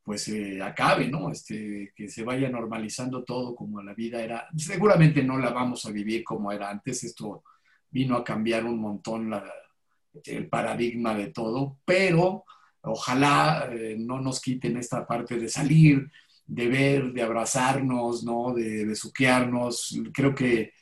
pues 0.02 0.30
acabe, 0.62 1.08
¿no? 1.08 1.30
Este, 1.30 1.90
que 1.96 2.10
se 2.10 2.22
vaya 2.22 2.50
normalizando 2.50 3.24
todo 3.24 3.56
como 3.56 3.82
la 3.82 3.94
vida 3.94 4.22
era. 4.22 4.46
Seguramente 4.58 5.24
no 5.24 5.38
la 5.38 5.50
vamos 5.50 5.86
a 5.86 5.90
vivir 5.90 6.22
como 6.22 6.52
era 6.52 6.68
antes, 6.68 7.02
esto 7.02 7.44
vino 7.90 8.14
a 8.14 8.22
cambiar 8.22 8.66
un 8.66 8.78
montón 8.78 9.30
el 10.24 10.48
paradigma 10.48 11.14
de 11.14 11.28
todo, 11.28 11.78
pero 11.84 12.44
ojalá 12.82 13.68
eh, 13.72 13.96
no 13.98 14.20
nos 14.20 14.40
quiten 14.40 14.76
esta 14.76 15.06
parte 15.06 15.38
de 15.38 15.48
salir, 15.48 16.10
de 16.46 16.68
ver, 16.68 17.12
de 17.12 17.22
abrazarnos, 17.22 18.24
¿no? 18.24 18.54
De 18.54 18.84
besuquearnos. 18.84 20.00
Creo 20.12 20.34
que 20.34 20.72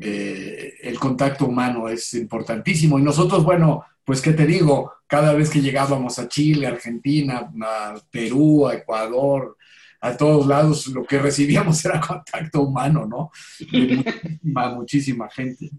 eh, 0.00 0.74
el 0.82 0.98
contacto 0.98 1.46
humano 1.46 1.88
es 1.88 2.14
importantísimo. 2.14 2.98
Y 2.98 3.02
nosotros, 3.02 3.44
bueno, 3.44 3.84
pues 4.04 4.20
qué 4.20 4.32
te 4.32 4.46
digo, 4.46 4.92
cada 5.06 5.34
vez 5.34 5.50
que 5.50 5.60
llegábamos 5.60 6.18
a 6.18 6.28
Chile, 6.28 6.66
Argentina, 6.66 7.52
a 7.62 7.94
Perú, 8.10 8.66
a 8.66 8.74
Ecuador, 8.74 9.56
a 10.00 10.16
todos 10.16 10.46
lados, 10.46 10.88
lo 10.88 11.04
que 11.04 11.18
recibíamos 11.18 11.84
era 11.84 12.00
contacto 12.00 12.62
humano, 12.62 13.06
¿no? 13.06 13.30
muchísima, 13.70 14.74
muchísima 14.74 15.30
gente. 15.30 15.70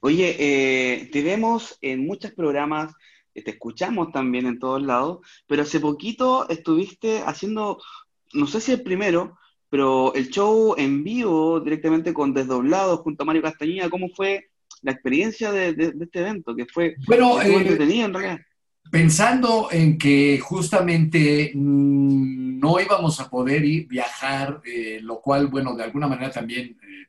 Oye, 0.00 0.36
eh, 0.38 1.10
te 1.12 1.22
vemos 1.22 1.76
en 1.80 2.06
muchos 2.06 2.32
programas, 2.32 2.94
te 3.34 3.50
escuchamos 3.50 4.12
también 4.12 4.46
en 4.46 4.58
todos 4.58 4.82
lados, 4.82 5.18
pero 5.46 5.62
hace 5.62 5.80
poquito 5.80 6.48
estuviste 6.48 7.22
haciendo, 7.24 7.78
no 8.32 8.46
sé 8.46 8.60
si 8.60 8.72
el 8.72 8.82
primero, 8.82 9.38
pero 9.70 10.14
el 10.14 10.30
show 10.30 10.74
en 10.78 11.04
vivo, 11.04 11.60
directamente 11.60 12.14
con 12.14 12.32
Desdoblados, 12.32 13.00
junto 13.00 13.22
a 13.22 13.26
Mario 13.26 13.42
Castañeda, 13.42 13.90
¿cómo 13.90 14.08
fue 14.08 14.48
la 14.82 14.92
experiencia 14.92 15.52
de, 15.52 15.94
este 16.00 16.20
evento? 16.20 16.54
Que 16.54 16.66
fue 16.66 16.96
bueno, 17.06 17.40
eh, 17.42 17.54
en 17.54 18.14
realidad. 18.14 18.38
Pensando 18.90 19.68
en 19.70 19.98
que 19.98 20.40
justamente 20.40 21.52
mm, 21.54 22.58
no 22.58 22.80
íbamos 22.80 23.20
a 23.20 23.28
poder 23.28 23.64
ir, 23.64 23.86
viajar, 23.86 24.62
eh, 24.64 25.00
lo 25.02 25.20
cual, 25.20 25.48
bueno, 25.48 25.76
de 25.76 25.84
alguna 25.84 26.08
manera 26.08 26.30
también, 26.30 26.78
eh, 26.82 27.06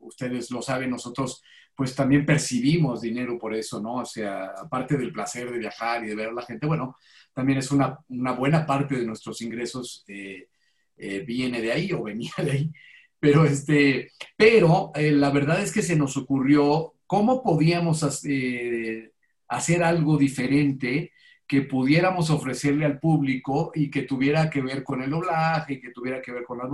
ustedes 0.00 0.50
lo 0.50 0.60
saben, 0.60 0.90
nosotros 0.90 1.42
pues 1.76 1.94
también 1.94 2.24
percibimos 2.24 3.02
dinero 3.02 3.38
por 3.38 3.54
eso, 3.54 3.80
¿no? 3.80 3.96
O 3.96 4.04
sea, 4.04 4.46
aparte 4.56 4.96
del 4.96 5.12
placer 5.12 5.50
de 5.52 5.58
viajar 5.58 6.02
y 6.02 6.08
de 6.08 6.14
ver 6.14 6.30
a 6.30 6.32
la 6.32 6.42
gente, 6.42 6.66
bueno, 6.66 6.96
también 7.34 7.58
es 7.58 7.70
una, 7.70 7.98
una 8.08 8.32
buena 8.32 8.64
parte 8.64 8.96
de 8.96 9.04
nuestros 9.04 9.42
ingresos 9.42 10.02
eh, 10.08 10.48
eh, 10.96 11.20
viene 11.20 11.60
de 11.60 11.72
ahí 11.72 11.92
o 11.92 12.02
venía 12.02 12.32
de 12.38 12.50
ahí. 12.50 12.72
Pero, 13.20 13.44
este, 13.44 14.10
pero 14.36 14.90
eh, 14.94 15.12
la 15.12 15.30
verdad 15.30 15.60
es 15.60 15.70
que 15.70 15.82
se 15.82 15.96
nos 15.96 16.16
ocurrió 16.16 16.94
cómo 17.06 17.42
podíamos 17.42 18.02
hacer 18.02 19.82
algo 19.84 20.16
diferente 20.16 21.12
que 21.46 21.62
pudiéramos 21.62 22.30
ofrecerle 22.30 22.86
al 22.86 22.98
público 22.98 23.70
y 23.74 23.90
que 23.90 24.02
tuviera 24.02 24.48
que 24.48 24.62
ver 24.62 24.82
con 24.82 25.02
el 25.02 25.10
doblaje 25.10 25.78
que 25.80 25.90
tuviera 25.90 26.22
que 26.22 26.32
ver 26.32 26.44
con 26.44 26.58
la. 26.58 26.68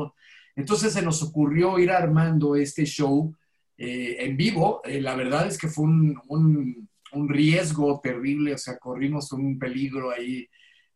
Entonces 0.55 0.93
se 0.93 1.03
nos 1.03 1.23
ocurrió 1.23 1.79
ir 1.79 1.91
armando 1.91 2.55
este 2.57 2.85
show 2.85 3.35
eh, 3.85 4.25
en 4.25 4.37
vivo. 4.37 4.81
Eh, 4.85 5.01
la 5.01 5.17
verdad 5.17 5.49
es 5.49 5.59
que 5.59 5.67
fue 5.67 5.87
un, 5.87 6.17
un, 6.29 7.29
riesgo 7.29 8.01
terrible, 8.01 8.55
o 8.55 8.59
sea, 8.59 8.79
corrimos 8.79 9.33
un 9.33 9.59
peligro 9.59 10.13
ahí 10.13 10.49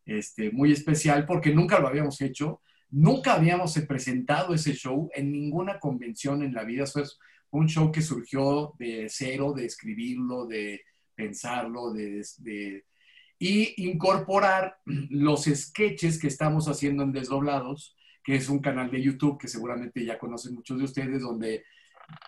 este, 0.04 0.52
muy 0.52 0.70
especial 0.70 1.26
porque 1.26 1.52
nunca 1.52 1.80
lo 1.80 1.88
habíamos 1.88 2.20
hecho, 2.20 2.62
nunca 2.90 3.34
habíamos 3.34 3.76
presentado 3.88 4.54
ese 4.54 4.72
show 4.72 5.10
en 5.14 5.32
ninguna 5.32 5.80
convención 5.80 6.44
en 6.44 6.54
la 6.54 6.62
vida. 6.62 6.84
Eso 6.84 7.00
es 7.00 7.18
un 7.50 7.66
show 7.66 7.90
que 7.90 8.02
surgió 8.02 8.74
de 8.78 9.08
cero, 9.08 9.52
de 9.52 9.66
escribirlo, 9.66 10.46
de 10.46 10.82
pensarlo, 11.16 11.92
de, 11.92 12.24
de 12.38 12.84
y 13.40 13.88
incorporar 13.88 14.78
los 14.84 15.46
sketches 15.46 16.20
que 16.20 16.28
estamos 16.28 16.68
haciendo 16.68 17.02
en 17.02 17.12
Desdoblados, 17.12 17.96
que 18.22 18.36
es 18.36 18.48
un 18.48 18.60
canal 18.60 18.92
de 18.92 19.02
YouTube 19.02 19.38
que 19.40 19.48
seguramente 19.48 20.04
ya 20.04 20.18
conocen 20.18 20.54
muchos 20.54 20.78
de 20.78 20.84
ustedes, 20.84 21.20
donde 21.20 21.64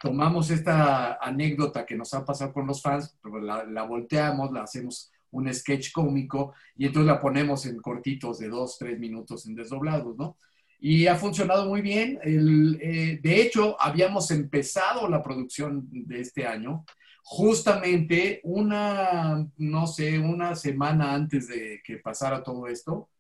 tomamos 0.03 0.51
esta 0.51 1.15
anécdota 1.21 1.87
que 1.87 1.97
nos 1.97 2.13
ha 2.15 2.25
pasado 2.25 2.53
con 2.53 2.67
los 2.67 2.83
fans, 2.83 3.17
la, 3.43 3.83
volteamos, 3.83 4.53
la 4.53 4.63
hacemos 4.63 5.11
un 5.31 5.53
sketch 5.53 5.93
cómico 5.93 6.55
y 6.77 6.87
entonces 6.87 7.07
la 7.07 7.21
ponemos 7.21 7.67
en 7.67 7.81
cortitos 7.81 8.39
de 8.39 8.49
dos, 8.49 8.79
tres 8.79 8.99
minutos 8.99 9.47
en 9.47 9.55
desdoblados, 9.55 10.17
¿no? 10.17 10.37
Y 10.81 11.07
ha 11.09 11.17
funcionado 11.17 11.67
muy 11.67 11.83
bien. 11.83 12.21
Eh, 12.23 13.19
de 13.21 13.43
hecho, 13.43 13.77
habíamos 13.81 14.31
empezado 14.31 15.09
la 15.09 15.23
producción 15.23 15.89
de 15.91 16.21
este 16.21 16.47
año 16.47 16.85
justamente 17.31 18.41
una, 18.45 19.47
no 19.59 19.87
sé, 19.87 20.19
una 20.19 20.55
semana 20.55 21.13
antes 21.13 21.49
de 21.49 21.83
que 21.85 21.99
pasara 21.99 22.43
todo 22.43 22.69
esto. 22.69 23.11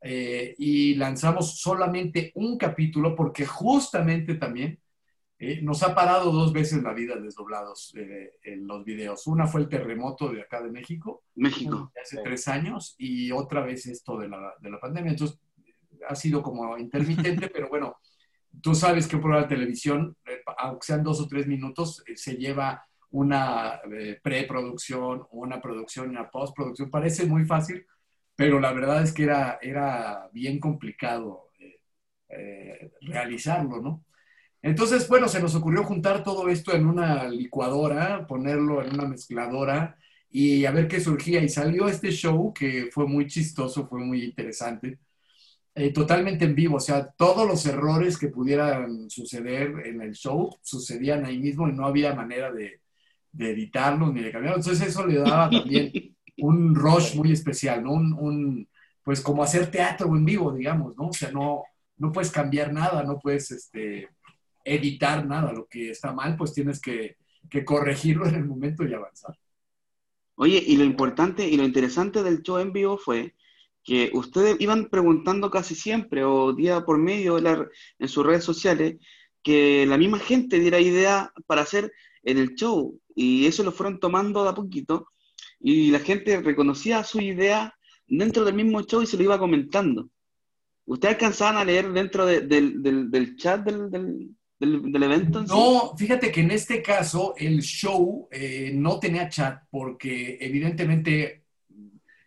Eh, 0.00 0.54
y 0.58 0.94
lanzamos 0.94 1.60
solamente 1.60 2.32
un 2.34 2.56
capítulo 2.56 3.14
porque 3.14 3.46
justamente 3.46 4.34
también 4.34 4.80
eh, 5.44 5.60
nos 5.60 5.82
ha 5.82 5.92
parado 5.92 6.30
dos 6.30 6.52
veces 6.52 6.84
la 6.84 6.92
vida 6.92 7.16
desdoblados 7.16 7.92
eh, 7.96 8.38
en 8.44 8.64
los 8.64 8.84
videos. 8.84 9.26
Una 9.26 9.48
fue 9.48 9.62
el 9.62 9.68
terremoto 9.68 10.28
de 10.28 10.40
acá 10.40 10.62
de 10.62 10.70
México. 10.70 11.24
México. 11.34 11.90
Hace 12.00 12.22
tres 12.22 12.46
años 12.46 12.94
y 12.96 13.32
otra 13.32 13.60
vez 13.60 13.86
esto 13.86 14.16
de 14.16 14.28
la, 14.28 14.54
de 14.60 14.70
la 14.70 14.78
pandemia. 14.78 15.10
Entonces, 15.10 15.40
ha 16.08 16.14
sido 16.14 16.44
como 16.44 16.78
intermitente, 16.78 17.48
pero 17.52 17.68
bueno, 17.68 17.96
tú 18.62 18.72
sabes 18.76 19.08
que 19.08 19.16
un 19.16 19.22
programa 19.22 19.48
de 19.48 19.56
televisión, 19.56 20.16
eh, 20.26 20.42
aunque 20.58 20.86
sean 20.86 21.02
dos 21.02 21.20
o 21.20 21.26
tres 21.26 21.48
minutos, 21.48 22.04
se 22.14 22.36
lleva 22.36 22.86
una 23.10 23.80
preproducción, 24.22 25.26
una 25.32 25.60
producción, 25.60 26.10
una 26.10 26.30
postproducción. 26.30 26.88
Parece 26.88 27.26
muy 27.26 27.46
fácil, 27.46 27.84
pero 28.36 28.60
la 28.60 28.72
verdad 28.72 29.02
es 29.02 29.12
que 29.12 29.24
era, 29.24 29.58
era 29.60 30.30
bien 30.32 30.60
complicado 30.60 31.48
realizarlo, 33.00 33.82
¿no? 33.82 34.04
Entonces, 34.62 35.08
bueno, 35.08 35.28
se 35.28 35.40
nos 35.40 35.54
ocurrió 35.56 35.82
juntar 35.84 36.22
todo 36.22 36.48
esto 36.48 36.72
en 36.74 36.86
una 36.86 37.28
licuadora, 37.28 38.26
ponerlo 38.26 38.82
en 38.82 38.94
una 38.94 39.06
mezcladora 39.08 39.98
y 40.30 40.64
a 40.64 40.70
ver 40.70 40.86
qué 40.88 41.00
surgía. 41.00 41.42
Y 41.42 41.48
salió 41.48 41.88
este 41.88 42.10
show 42.12 42.52
que 42.54 42.88
fue 42.92 43.06
muy 43.06 43.26
chistoso, 43.26 43.88
fue 43.88 44.00
muy 44.00 44.22
interesante, 44.24 45.00
eh, 45.74 45.92
totalmente 45.92 46.44
en 46.44 46.54
vivo. 46.54 46.76
O 46.76 46.80
sea, 46.80 47.10
todos 47.12 47.46
los 47.46 47.66
errores 47.66 48.18
que 48.18 48.28
pudieran 48.28 49.10
suceder 49.10 49.86
en 49.86 50.00
el 50.02 50.12
show 50.14 50.58
sucedían 50.62 51.24
ahí 51.24 51.38
mismo 51.40 51.68
y 51.68 51.72
no 51.72 51.86
había 51.86 52.14
manera 52.14 52.52
de, 52.52 52.80
de 53.32 53.50
editarlos 53.52 54.12
ni 54.14 54.22
de 54.22 54.32
cambiarlos. 54.32 54.66
Entonces 54.66 54.88
eso 54.88 55.06
le 55.06 55.18
daba 55.18 55.50
también 55.50 55.92
un 56.38 56.74
rush 56.74 57.16
muy 57.16 57.32
especial, 57.32 57.82
¿no? 57.84 57.92
Un, 57.94 58.12
un, 58.14 58.68
pues 59.02 59.20
como 59.20 59.42
hacer 59.42 59.70
teatro 59.70 60.06
en 60.16 60.24
vivo, 60.24 60.52
digamos, 60.52 60.96
¿no? 60.96 61.08
O 61.08 61.12
sea, 61.12 61.30
no, 61.32 61.64
no 61.96 62.12
puedes 62.12 62.30
cambiar 62.30 62.72
nada, 62.72 63.02
no 63.02 63.18
puedes, 63.18 63.50
este 63.50 64.08
editar 64.64 65.26
nada. 65.26 65.52
Lo 65.52 65.66
que 65.66 65.90
está 65.90 66.12
mal, 66.12 66.36
pues 66.36 66.52
tienes 66.52 66.80
que, 66.80 67.16
corregirlo 67.64 68.26
en 68.26 68.36
el 68.36 68.44
momento 68.44 68.84
y 68.84 68.94
avanzar. 68.94 69.38
Oye, 70.36 70.62
y 70.66 70.76
lo 70.76 70.84
importante 70.84 71.46
y 71.46 71.56
lo 71.56 71.64
interesante 71.64 72.22
del 72.22 72.42
show 72.42 72.58
en 72.58 72.72
vivo 72.72 72.96
fue 72.96 73.34
que 73.84 74.10
ustedes 74.14 74.56
iban 74.60 74.88
preguntando 74.88 75.50
casi 75.50 75.74
siempre 75.74 76.24
o 76.24 76.52
día 76.52 76.84
por 76.84 76.98
medio 76.98 77.38
en 77.38 78.08
sus 78.08 78.24
redes 78.24 78.44
sociales 78.44 78.96
que 79.42 79.84
la 79.86 79.98
misma 79.98 80.18
gente 80.18 80.58
diera 80.60 80.80
idea 80.80 81.32
para 81.46 81.62
hacer 81.62 81.92
en 82.22 82.38
el 82.38 82.54
show 82.54 82.98
y 83.14 83.46
eso 83.46 83.62
lo 83.64 83.72
fueron 83.72 83.98
tomando 83.98 84.44
de 84.44 84.50
a 84.50 84.54
poquito 84.54 85.08
y 85.60 85.90
la 85.90 85.98
gente 85.98 86.40
reconocía 86.40 87.04
su 87.04 87.20
idea 87.20 87.74
dentro 88.06 88.44
del 88.44 88.54
mismo 88.54 88.82
show 88.82 89.02
y 89.02 89.06
se 89.06 89.16
lo 89.16 89.24
iba 89.24 89.38
comentando. 89.38 90.08
¿Ustedes 90.84 91.14
alcanzaban 91.14 91.56
a 91.56 91.64
leer 91.64 91.92
dentro 91.92 92.26
del, 92.26 93.36
chat 93.36 93.64
del, 93.64 93.90
del, 93.90 94.30
evento? 95.02 95.42
no, 95.42 95.96
fíjate 95.96 96.30
que 96.30 96.40
en 96.40 96.50
este 96.50 96.82
caso 96.82 97.34
el 97.36 97.60
show 97.62 98.28
eh, 98.30 98.70
no 98.74 98.98
tenía 98.98 99.28
chat 99.28 99.62
porque 99.70 100.38
evidentemente 100.40 101.44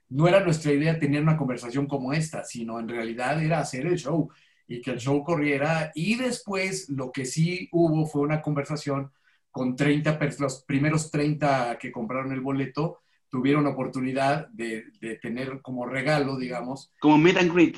no 0.09 0.27
era 0.27 0.39
nuestra 0.41 0.71
idea 0.71 0.99
tener 0.99 1.21
una 1.21 1.37
conversación 1.37 1.87
como 1.87 2.13
esta, 2.13 2.43
sino 2.43 2.79
en 2.79 2.87
realidad 2.87 3.43
era 3.43 3.59
hacer 3.59 3.85
el 3.85 3.97
show 3.97 4.29
y 4.67 4.81
que 4.81 4.91
el 4.91 4.99
show 4.99 5.23
corriera. 5.23 5.91
Y 5.95 6.15
después 6.15 6.89
lo 6.89 7.11
que 7.11 7.25
sí 7.25 7.69
hubo 7.71 8.05
fue 8.05 8.21
una 8.21 8.41
conversación 8.41 9.11
con 9.51 9.75
30, 9.75 10.19
los 10.39 10.63
primeros 10.63 11.11
30 11.11 11.77
que 11.79 11.91
compraron 11.91 12.31
el 12.31 12.41
boleto 12.41 12.99
tuvieron 13.29 13.67
oportunidad 13.67 14.47
de, 14.49 14.85
de 15.01 15.15
tener 15.17 15.61
como 15.61 15.85
regalo, 15.85 16.37
digamos. 16.37 16.93
Como 16.99 17.17
meet 17.17 17.37
and 17.37 17.53
greet 17.53 17.77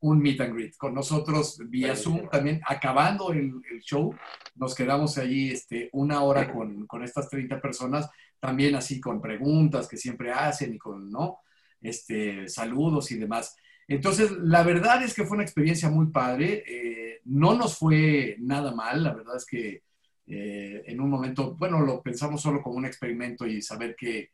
un 0.00 0.20
meet 0.20 0.40
and 0.40 0.54
greet 0.54 0.76
con 0.76 0.94
nosotros 0.94 1.60
vía 1.68 1.96
Zoom. 1.96 2.28
También 2.28 2.60
acabando 2.66 3.32
el, 3.32 3.60
show, 3.80 4.14
nos 4.56 4.74
quedamos 4.74 5.18
allí 5.18 5.50
este, 5.50 5.88
una 5.92 6.22
hora 6.22 6.52
con, 6.52 6.86
con, 6.86 7.02
estas 7.02 7.28
30 7.28 7.60
personas, 7.60 8.08
también 8.38 8.74
así 8.74 9.00
con 9.00 9.20
preguntas 9.20 9.88
que 9.88 9.96
siempre 9.96 10.32
hacen 10.32 10.74
y 10.74 10.78
con, 10.78 11.10
¿no? 11.10 11.38
Este, 11.80 12.48
saludos 12.48 13.10
y 13.12 13.18
demás. 13.18 13.56
Entonces, 13.86 14.30
la 14.32 14.62
verdad 14.62 15.02
es 15.02 15.14
que 15.14 15.24
fue 15.24 15.36
una 15.36 15.44
experiencia 15.44 15.88
muy 15.88 16.06
padre. 16.08 16.62
Eh, 16.66 17.20
no 17.24 17.54
nos 17.54 17.78
fue 17.78 18.36
nada 18.38 18.74
mal. 18.74 19.02
La 19.02 19.14
verdad 19.14 19.36
es 19.36 19.46
que 19.46 19.82
eh, 20.26 20.82
en 20.86 21.00
un 21.00 21.08
momento, 21.08 21.56
bueno, 21.56 21.80
lo 21.80 22.02
pensamos 22.02 22.42
solo 22.42 22.62
como 22.62 22.76
un 22.76 22.84
experimento 22.84 23.46
y 23.46 23.62
saber 23.62 23.96
que 23.96 24.32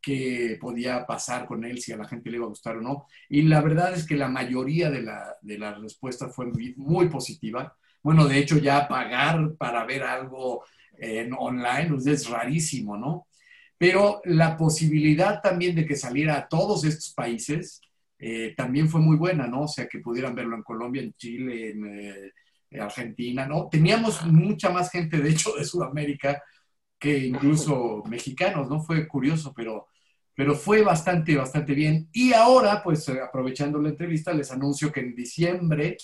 qué 0.00 0.58
podía 0.60 1.06
pasar 1.06 1.46
con 1.46 1.64
él, 1.64 1.80
si 1.80 1.92
a 1.92 1.96
la 1.96 2.08
gente 2.08 2.30
le 2.30 2.36
iba 2.36 2.46
a 2.46 2.50
gustar 2.50 2.76
o 2.76 2.80
no. 2.80 3.06
Y 3.28 3.42
la 3.42 3.60
verdad 3.60 3.94
es 3.94 4.06
que 4.06 4.16
la 4.16 4.28
mayoría 4.28 4.90
de 4.90 5.02
la, 5.02 5.36
de 5.42 5.58
la 5.58 5.74
respuesta 5.74 6.28
fue 6.28 6.46
muy, 6.76 7.08
positiva. 7.08 7.76
Bueno, 8.02 8.26
de 8.26 8.38
hecho 8.38 8.58
ya 8.58 8.88
pagar 8.88 9.54
para 9.56 9.84
ver 9.84 10.02
algo 10.02 10.64
en 10.98 11.32
online 11.32 11.88
pues, 11.88 12.06
es 12.06 12.28
rarísimo, 12.28 12.96
¿no? 12.96 13.26
Pero 13.78 14.20
la 14.24 14.56
posibilidad 14.56 15.40
también 15.40 15.74
de 15.74 15.86
que 15.86 15.96
saliera 15.96 16.36
a 16.36 16.48
todos 16.48 16.84
estos 16.84 17.14
países 17.14 17.80
eh, 18.18 18.54
también 18.54 18.88
fue 18.88 19.00
muy 19.00 19.16
buena, 19.16 19.46
¿no? 19.46 19.62
O 19.62 19.68
sea, 19.68 19.88
que 19.88 20.00
pudieran 20.00 20.34
verlo 20.34 20.56
en 20.56 20.62
Colombia, 20.62 21.02
en 21.02 21.14
Chile, 21.14 21.70
en 21.70 21.86
eh, 21.86 22.80
Argentina, 22.80 23.46
¿no? 23.46 23.68
Teníamos 23.70 24.24
mucha 24.26 24.70
más 24.70 24.90
gente, 24.90 25.18
de 25.18 25.30
hecho, 25.30 25.54
de 25.56 25.64
Sudamérica 25.64 26.42
que 27.00 27.18
incluso 27.18 28.04
mexicanos, 28.08 28.68
¿no? 28.68 28.80
Fue 28.80 29.08
curioso, 29.08 29.52
pero 29.56 29.88
pero 30.40 30.54
fue 30.54 30.80
bastante, 30.80 31.36
bastante 31.36 31.74
bien. 31.74 32.08
Y 32.12 32.32
ahora, 32.32 32.82
pues 32.82 33.06
eh, 33.10 33.20
aprovechando 33.20 33.78
la 33.78 33.90
entrevista, 33.90 34.32
les 34.32 34.50
anuncio 34.50 34.90
que 34.90 35.00
en 35.00 35.14
diciembre 35.14 35.98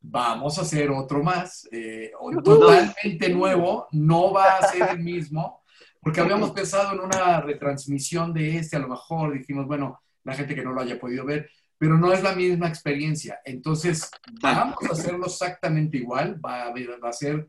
vamos 0.00 0.58
a 0.58 0.62
hacer 0.62 0.90
otro 0.90 1.22
más, 1.22 1.68
eh, 1.70 2.10
totalmente 2.42 3.28
nuevo, 3.28 3.86
no 3.92 4.32
va 4.32 4.56
a 4.56 4.66
ser 4.66 4.88
el 4.90 4.98
mismo, 4.98 5.62
porque 6.00 6.20
habíamos 6.20 6.50
pensado 6.50 6.94
en 6.94 6.98
una 6.98 7.40
retransmisión 7.42 8.34
de 8.34 8.56
este, 8.56 8.76
a 8.76 8.80
lo 8.80 8.88
mejor 8.88 9.34
dijimos, 9.34 9.68
bueno, 9.68 10.00
la 10.24 10.34
gente 10.34 10.56
que 10.56 10.64
no 10.64 10.72
lo 10.72 10.80
haya 10.80 10.98
podido 10.98 11.24
ver, 11.24 11.48
pero 11.78 11.96
no 11.96 12.12
es 12.12 12.24
la 12.24 12.34
misma 12.34 12.66
experiencia. 12.66 13.38
Entonces, 13.44 14.10
vamos 14.42 14.78
a 14.88 14.94
hacerlo 14.94 15.26
exactamente 15.26 15.98
igual, 15.98 16.44
va 16.44 16.64
a, 16.64 16.70
va 16.72 17.08
a 17.08 17.12
ser 17.12 17.48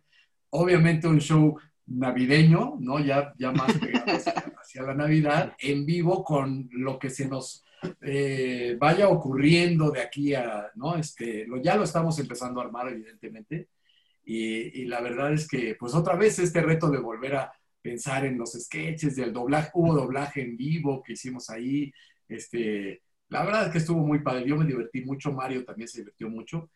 obviamente 0.52 1.08
un 1.08 1.20
show 1.20 1.58
navideño, 1.88 2.78
¿no? 2.80 3.00
Ya, 3.00 3.34
ya 3.38 3.52
más 3.52 3.72
hacia, 4.62 4.84
la 4.84 4.94
Navidad, 4.94 5.56
en 5.60 5.86
vivo 5.86 6.24
con 6.24 6.70
lo 6.72 6.98
que 7.00 7.10
se 7.10 7.28
nos 7.28 7.64
eh, 8.02 8.76
vaya 8.80 9.10
ocurriendo 9.10 9.92
de 9.92 10.02
aquí 10.02 10.34
a, 10.34 10.72
¿no? 10.76 10.96
Este, 10.96 11.46
lo, 11.48 11.62
ya 11.62 11.76
lo 11.76 11.84
estamos 11.84 12.18
empezando 12.20 12.62
a 12.62 12.66
armar, 12.66 12.90
evidentemente. 12.90 13.70
Y, 14.24 14.86
la 14.86 15.02
verdad 15.02 15.34
es 15.34 15.48
que, 15.48 15.76
pues 15.80 15.94
otra 15.96 16.16
vez 16.16 16.40
este 16.40 16.62
reto 16.62 16.90
de 16.90 17.00
volver 17.00 17.36
a, 17.36 17.52
pensar 17.82 18.26
en 18.26 18.38
los 18.38 18.52
sketches 18.54 19.16
del 19.16 19.34
doblaje, 19.34 19.72
hubo 19.74 19.94
doblaje 19.94 20.42
en 20.42 20.56
vivo 20.56 21.02
que 21.04 21.14
hicimos 21.14 21.50
ahí, 21.50 21.92
este, 22.28 23.02
la 23.30 23.44
verdad 23.44 23.66
es 23.66 23.72
que 23.72 23.78
estuvo 23.80 24.06
muy 24.06 24.20
padre, 24.20 24.48
yo 24.48 24.56
me 24.56 24.66
divertí 24.66 25.02
mucho, 25.02 25.32
Mario 25.32 25.66
también 25.66 25.88
se 25.88 26.00
divirtió 26.00 26.30
mucho, 26.30 26.70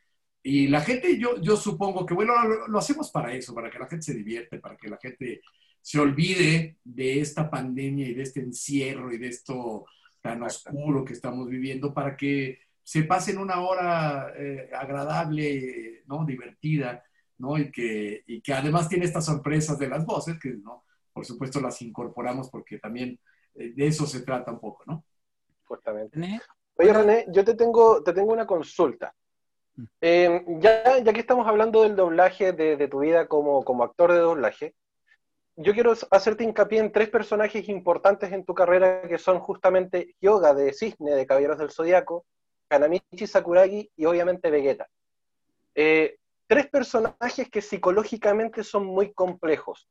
y 0.47 0.67
la 0.67 0.81
gente, 0.81 1.17
yo, 1.17 1.41
yo 1.41 1.57
supongo 1.57 2.05
que, 2.05 2.13
bueno, 2.13 2.35
lo, 2.67 2.77
hacemos 2.77 3.09
para 3.09 3.33
eso, 3.33 3.51
para 3.55 3.71
que 3.71 3.79
la 3.79 3.87
gente 3.87 4.05
se 4.05 4.13
divierte, 4.13 4.59
para 4.59 4.77
que 4.77 4.87
la 4.87 4.97
gente 4.97 5.41
se 5.81 5.99
olvide 5.99 6.77
de 6.83 7.19
esta 7.19 7.49
pandemia 7.49 8.07
y 8.07 8.13
de 8.13 8.21
este 8.21 8.41
encierro 8.41 9.11
y 9.11 9.17
de 9.17 9.29
esto 9.29 9.85
tan 10.21 10.43
oscuro 10.43 11.03
que 11.03 11.13
estamos 11.13 11.49
viviendo, 11.49 11.95
para 11.95 12.15
que 12.15 12.59
se 12.83 13.05
pasen 13.05 13.39
una 13.39 13.59
hora 13.61 14.33
eh, 14.37 14.69
agradable, 14.71 16.03
¿no? 16.05 16.23
Divertida, 16.23 17.03
¿no? 17.39 17.57
Y 17.57 17.71
que, 17.71 18.23
y 18.27 18.39
que 18.41 18.53
además 18.53 18.87
tiene 18.87 19.05
estas 19.05 19.25
sorpresas 19.25 19.79
de 19.79 19.89
las 19.89 20.05
voces, 20.05 20.37
que, 20.39 20.51
¿no? 20.51 20.83
Por 21.11 21.25
supuesto 21.25 21.59
las 21.59 21.81
incorporamos 21.81 22.51
porque 22.51 22.77
también 22.77 23.19
eh, 23.55 23.73
de 23.75 23.87
eso 23.87 24.05
se 24.05 24.21
trata 24.21 24.51
un 24.51 24.59
poco, 24.59 24.83
¿no? 24.85 25.03
Justamente. 25.63 26.39
Oye, 26.75 26.93
René, 26.93 27.25
yo 27.29 27.43
te 27.43 27.55
tengo, 27.55 28.03
te 28.03 28.13
tengo 28.13 28.31
una 28.31 28.45
consulta. 28.45 29.11
Eh, 30.01 30.43
ya, 30.59 30.99
ya 30.99 31.13
que 31.13 31.19
estamos 31.19 31.47
hablando 31.47 31.83
del 31.83 31.95
doblaje 31.95 32.53
de, 32.53 32.87
tu 32.87 32.99
vida 32.99 33.27
como, 33.27 33.63
como, 33.63 33.83
actor 33.83 34.11
de 34.11 34.19
doblaje, 34.19 34.75
yo 35.57 35.73
quiero 35.73 35.93
hacerte 36.11 36.43
hincapié 36.43 36.79
en 36.79 36.91
tres 36.91 37.09
personajes 37.09 37.67
importantes 37.69 38.31
en 38.31 38.45
tu 38.45 38.53
carrera 38.53 39.01
que 39.07 39.17
son 39.17 39.39
justamente 39.39 40.15
Yoga 40.21 40.53
de 40.53 40.73
Cisne 40.73 41.11
de 41.11 41.25
Caballeros 41.25 41.57
del 41.57 41.71
Zodiaco, 41.71 42.25
Kanamichi 42.67 43.27
Sakuragi 43.27 43.89
y 43.95 44.05
obviamente 44.05 44.49
Vegeta. 44.49 44.87
Eh, 45.73 46.17
tres 46.47 46.67
personajes 46.67 47.49
que 47.49 47.61
psicológicamente 47.61 48.63
son 48.63 48.85
muy 48.85 49.13
complejos, 49.13 49.87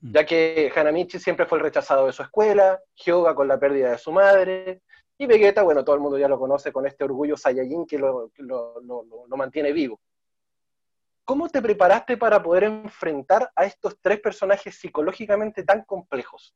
mm. 0.00 0.12
ya 0.12 0.24
que 0.24 0.72
Hanamichi 0.74 1.18
siempre 1.18 1.46
fue 1.46 1.58
el 1.58 1.64
rechazado 1.64 2.06
de 2.06 2.12
su 2.12 2.22
escuela, 2.22 2.80
Hyoga 2.94 3.34
con 3.34 3.48
la 3.48 3.58
pérdida 3.58 3.90
de 3.90 3.98
su 3.98 4.12
madre, 4.12 4.82
y 5.20 5.26
Vegeta, 5.26 5.62
bueno, 5.62 5.84
todo 5.84 5.96
el 5.96 6.00
mundo 6.00 6.18
ya 6.18 6.28
lo 6.28 6.38
conoce 6.38 6.72
con 6.72 6.86
este 6.86 7.04
orgullo 7.04 7.36
Saiyajin 7.36 7.84
que 7.86 7.98
lo, 7.98 8.32
lo, 8.38 9.36
mantiene 9.36 9.70
vivo. 9.70 10.00
¿Cómo 11.26 11.50
te 11.50 11.60
preparaste 11.60 12.16
para 12.16 12.42
poder 12.42 12.64
enfrentar 12.64 13.50
a 13.54 13.66
estos 13.66 13.98
tres 14.00 14.18
personajes 14.18 14.74
psicológicamente 14.76 15.62
tan 15.62 15.84
complejos? 15.84 16.54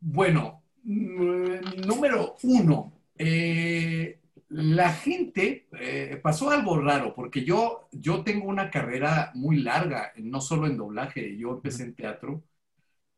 Bueno, 0.00 0.62
mm, 0.82 1.86
número 1.86 2.36
uno, 2.44 2.94
eh, 3.18 4.20
la 4.48 4.90
gente, 4.90 5.68
eh, 5.78 6.18
pasó 6.22 6.50
algo 6.50 6.80
raro, 6.80 7.14
porque 7.14 7.44
yo, 7.44 7.90
yo 7.92 8.24
tengo 8.24 8.46
una 8.46 8.70
carrera 8.70 9.30
muy 9.34 9.60
larga, 9.60 10.14
no 10.16 10.40
solo 10.40 10.66
en 10.66 10.78
doblaje, 10.78 11.36
yo 11.36 11.50
empecé 11.50 11.82
en 11.82 11.94
teatro 11.94 12.44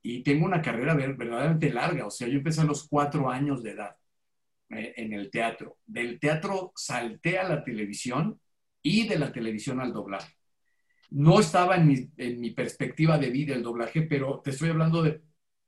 y 0.02 0.22
tengo 0.22 0.46
una 0.46 0.62
carrera 0.62 0.94
verdaderamente 0.94 1.72
larga, 1.72 2.06
o 2.06 2.10
sea, 2.10 2.28
yo 2.28 2.38
empecé 2.38 2.62
a 2.62 2.64
los 2.64 2.88
cuatro 2.88 3.30
años 3.30 3.62
de 3.62 3.72
edad 3.72 3.96
eh, 4.70 4.94
en 4.96 5.12
el 5.12 5.30
teatro. 5.30 5.78
Del 5.86 6.18
teatro 6.18 6.72
salté 6.74 7.38
a 7.38 7.48
la 7.48 7.62
televisión 7.62 8.40
y 8.82 9.06
de 9.06 9.18
la 9.18 9.32
televisión 9.32 9.80
al 9.80 9.92
doblaje. 9.92 10.34
No 11.10 11.40
estaba 11.40 11.76
en 11.76 11.86
mi, 11.86 12.08
en 12.16 12.40
mi 12.40 12.50
perspectiva 12.50 13.18
de 13.18 13.30
vida 13.30 13.54
el 13.54 13.62
doblaje, 13.62 14.02
pero 14.02 14.40
te 14.42 14.50
estoy 14.50 14.70
hablando 14.70 15.02
de, 15.02 15.20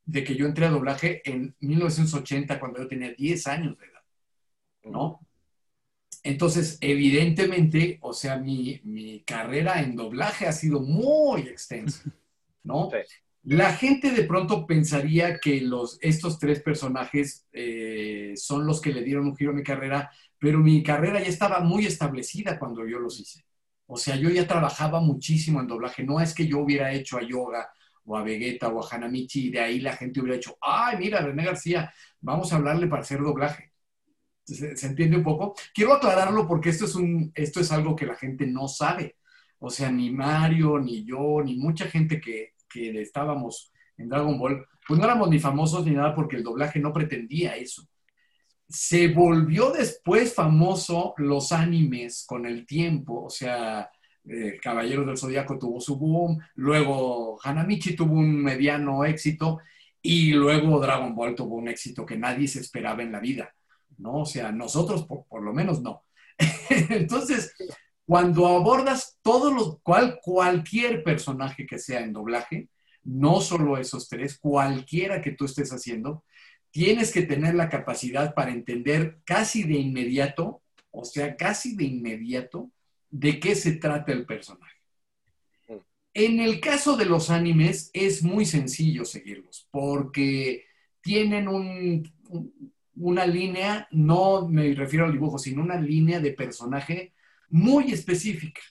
de 0.05 0.25
que 0.25 0.35
yo 0.35 0.47
entré 0.47 0.67
a 0.67 0.71
doblaje 0.71 1.23
en 1.25 1.55
1980, 1.61 2.59
cuando 2.59 2.81
yo 2.81 2.89
tenía 2.89 3.13
10 3.13 3.47
años 3.47 3.79
de 3.79 3.87
edad, 3.87 4.03
¿no? 4.85 5.21
Entonces, 6.25 6.79
evidentemente, 6.81 7.99
o 8.01 8.13
sea, 8.13 8.37
mi, 8.37 9.23
carrera 9.27 9.81
en 9.81 9.97
doblaje 9.97 10.47
ha 10.47 10.53
sido 10.53 10.81
muy 10.81 11.43
extensa, 11.43 12.05
¿no? 12.63 12.89
La 13.45 13.73
gente 13.73 14.13
de 14.13 14.23
pronto 14.23 14.67
pensaría 14.67 15.39
que 15.39 15.61
los, 15.61 15.99
estos 16.01 16.39
tres 16.39 16.63
personajes 16.63 17.47
eh, 17.53 18.35
son 18.37 18.67
los 18.67 18.81
que 18.81 18.93
le 18.93 19.03
dieron 19.03 19.27
un 19.27 19.37
giro 19.37 19.51
a 19.51 19.55
mi 19.55 19.65
carrera, 19.65 20.11
pero 20.39 20.59
mi 20.59 20.83
carrera 20.83 21.21
ya 21.21 21.27
estaba 21.27 21.61
muy 21.61 21.87
establecida 21.87 22.59
cuando 22.59 22.87
yo 22.87 23.01
los 23.01 23.19
hice. 23.19 23.45
O 23.87 23.97
sea, 23.97 24.17
yo 24.17 24.31
ya 24.31 24.47
trabajaba 24.47 25.01
muchísimo 25.01 25.61
en 25.61 25.67
doblaje. 25.67 26.05
No 26.05 26.21
es 26.21 26.35
que 26.35 26.47
yo 26.47 26.61
hubiera 26.61 26.93
hecho 26.93 27.19
a 27.19 27.23
Yoga 27.23 27.69
o 28.05 28.17
a 28.17 28.23
Vegeta 28.23 28.69
o 28.69 28.83
a 28.83 28.89
Hanamichi 28.89 29.49
y 29.49 29.51
de 29.51 29.61
ahí 29.61 29.81
la 29.81 29.97
gente 29.97 30.21
hubiera 30.21 30.37
hecho, 30.37 30.57
ay, 30.61 30.97
mira, 30.99 31.21
René 31.21 31.45
García, 31.45 31.93
vamos 32.21 32.53
a 32.53 32.57
hablarle 32.57 32.87
para 32.87 33.03
hacer 33.03 33.21
doblaje. 33.21 33.73
¿Se, 34.45 34.87
entiende 34.87 35.17
un 35.17 35.23
poco? 35.25 35.55
Quiero 35.75 35.95
aclararlo 35.95 36.47
porque 36.47 36.71
esto 36.71 36.85
es, 36.85 36.95
un, 36.95 37.33
esto 37.35 37.61
es 37.61 37.73
algo 37.73 37.97
que 37.97 38.07
la 38.07 38.17
gente 38.17 38.47
no 38.47 38.69
sabe. 38.69 39.17
O 39.59 39.71
sea, 39.71 39.91
ni 39.91 40.11
Mario, 40.11 40.79
ni 40.79 41.05
yo, 41.05 41.43
ni 41.45 41.57
mucha 41.57 41.87
gente 41.87 42.21
que, 42.21 42.55
estábamos 42.75 43.73
en 43.97 44.09
Dragon 44.09 44.39
Ball, 44.39 44.67
pues 44.87 44.99
no 44.99 45.05
éramos 45.05 45.29
ni 45.31 45.39
famosos 45.39 45.85
ni 45.87 45.93
nada 45.93 46.15
porque 46.15 46.37
el 46.37 46.43
doblaje 46.43 46.81
no 46.81 46.93
pretendía 46.93 47.57
eso. 47.57 47.87
Se 48.69 49.09
volvió 49.09 49.71
después 49.71 50.35
famoso 50.35 51.15
los 51.19 51.53
animes 51.53 52.25
con 52.27 52.47
el 52.47 52.67
tiempo, 52.67 53.25
o 53.25 53.31
sea, 53.31 53.91
eh, 54.25 54.59
Caballeros 54.63 55.07
del 55.07 55.19
Zodíaco 55.19 55.59
tuvo 55.59 55.81
su 55.81 55.97
boom, 55.99 56.39
luego 56.55 57.39
Hanamichi 57.43 57.95
tuvo 57.95 58.15
un 58.15 58.43
mediano 58.43 59.05
éxito 59.05 59.59
y 60.01 60.33
luego 60.33 60.81
Dragon 60.81 61.15
Ball 61.15 61.35
tuvo 61.35 61.57
un 61.57 61.69
éxito 61.69 62.07
que 62.07 62.17
nadie 62.17 62.49
se 62.49 62.61
esperaba 62.61 63.03
en 63.03 63.13
la 63.13 63.21
vida. 63.21 63.55
¿no? 63.99 64.21
O 64.21 64.27
sea, 64.27 64.53
nosotros 64.53 65.07
por, 65.07 65.43
lo 65.43 65.53
menos 65.53 65.81
no. 65.81 66.05
Entonces, 66.91 67.55
cuando 68.07 68.47
abordas 68.47 69.19
todos 69.23 69.53
los, 69.53 69.81
cual, 69.83 70.19
cualquier 70.23 71.03
personaje 71.03 71.67
que 71.67 71.79
sea 71.79 72.01
en 72.01 72.13
doblaje, 72.13 72.69
no 73.05 73.41
solo 73.41 73.79
esos 73.79 74.09
tres, 74.09 74.39
cualquiera 74.39 75.21
que 75.21 75.33
tú 75.33 75.45
estés 75.45 75.73
haciendo, 75.73 76.25
tienes 76.71 77.13
que 77.13 77.23
tener 77.23 77.55
la 77.55 77.69
capacidad 77.69 78.35
para 78.35 78.51
entender 78.51 79.19
casi 79.25 79.65
de 79.65 79.75
inmediato, 79.75 80.63
o 80.91 81.05
sea, 81.05 81.37
casi 81.37 81.77
de 81.77 81.85
inmediato, 81.85 82.71
de 83.11 83.39
qué 83.39 83.55
se 83.55 83.73
trata 83.73 84.13
el 84.13 84.27
personaje. 84.27 84.77
En 86.15 86.41
el 86.41 86.61
caso 86.61 86.97
de 86.97 87.07
los 87.07 87.31
animes 87.31 87.91
es 87.95 88.23
muy 88.23 88.45
sencillo 88.45 89.05
seguirlos, 89.05 89.69
porque 89.71 90.67
tienen 91.01 91.49
un, 91.49 92.11
una 92.97 93.27
línea, 93.27 93.89
no 93.91 94.49
me 94.49 94.75
refiero 94.75 95.07
al 95.07 95.13
dibujo, 95.13 95.39
sino 95.39 95.63
una 95.63 95.81
línea 95.81 96.21
de 96.21 96.33
personaje 96.33 97.13
muy 97.53 97.93
específica. 97.93 98.63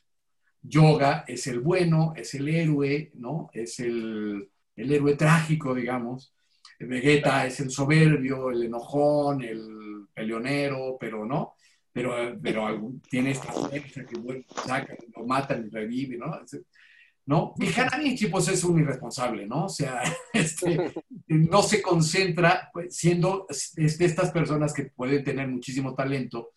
Yoga 0.62 1.24
es 1.28 1.48
el 1.48 1.60
bueno, 1.60 2.14
es 2.16 2.34
el 2.36 2.48
héroe, 2.50 3.12
¿no? 3.16 3.50
Es 3.54 3.80
el, 3.80 4.50
héroe 4.76 5.16
trágico, 5.16 5.74
digamos. 5.74 6.34
Vegeta 6.80 7.46
es 7.46 7.60
el 7.60 7.70
soberbio, 7.70 8.50
el 8.50 8.64
enojón, 8.64 9.44
el 9.44 10.08
peleonero, 10.14 10.98
pero 11.00 11.26
no. 11.26 11.56
Pero, 11.94 12.16
pero 12.42 12.94
tiene 13.10 13.32
esta 13.32 13.52
fuerza 13.52 14.06
que 14.06 14.18
bueno, 14.20 14.44
saca, 14.66 14.96
lo 15.16 15.26
matan 15.26 15.66
y 15.68 15.70
revive, 15.70 16.18
¿no? 16.18 16.40
¿no? 17.26 17.54
Y 17.58 17.80
Hanamichi, 17.80 18.28
pues 18.28 18.48
es 18.48 18.64
un 18.64 18.80
irresponsable, 18.80 19.46
¿no? 19.46 19.66
O 19.66 19.70
sea, 19.70 20.02
este, 20.34 20.92
no 21.28 21.62
se 21.62 21.82
concentra, 21.82 22.70
pues, 22.74 22.96
siendo 22.96 23.46
de 23.76 24.06
estas 24.06 24.32
personas 24.32 24.74
que 24.74 24.86
pueden 24.86 25.24
tener 25.24 25.48
muchísimo 25.48 25.94
talento, 25.94 26.52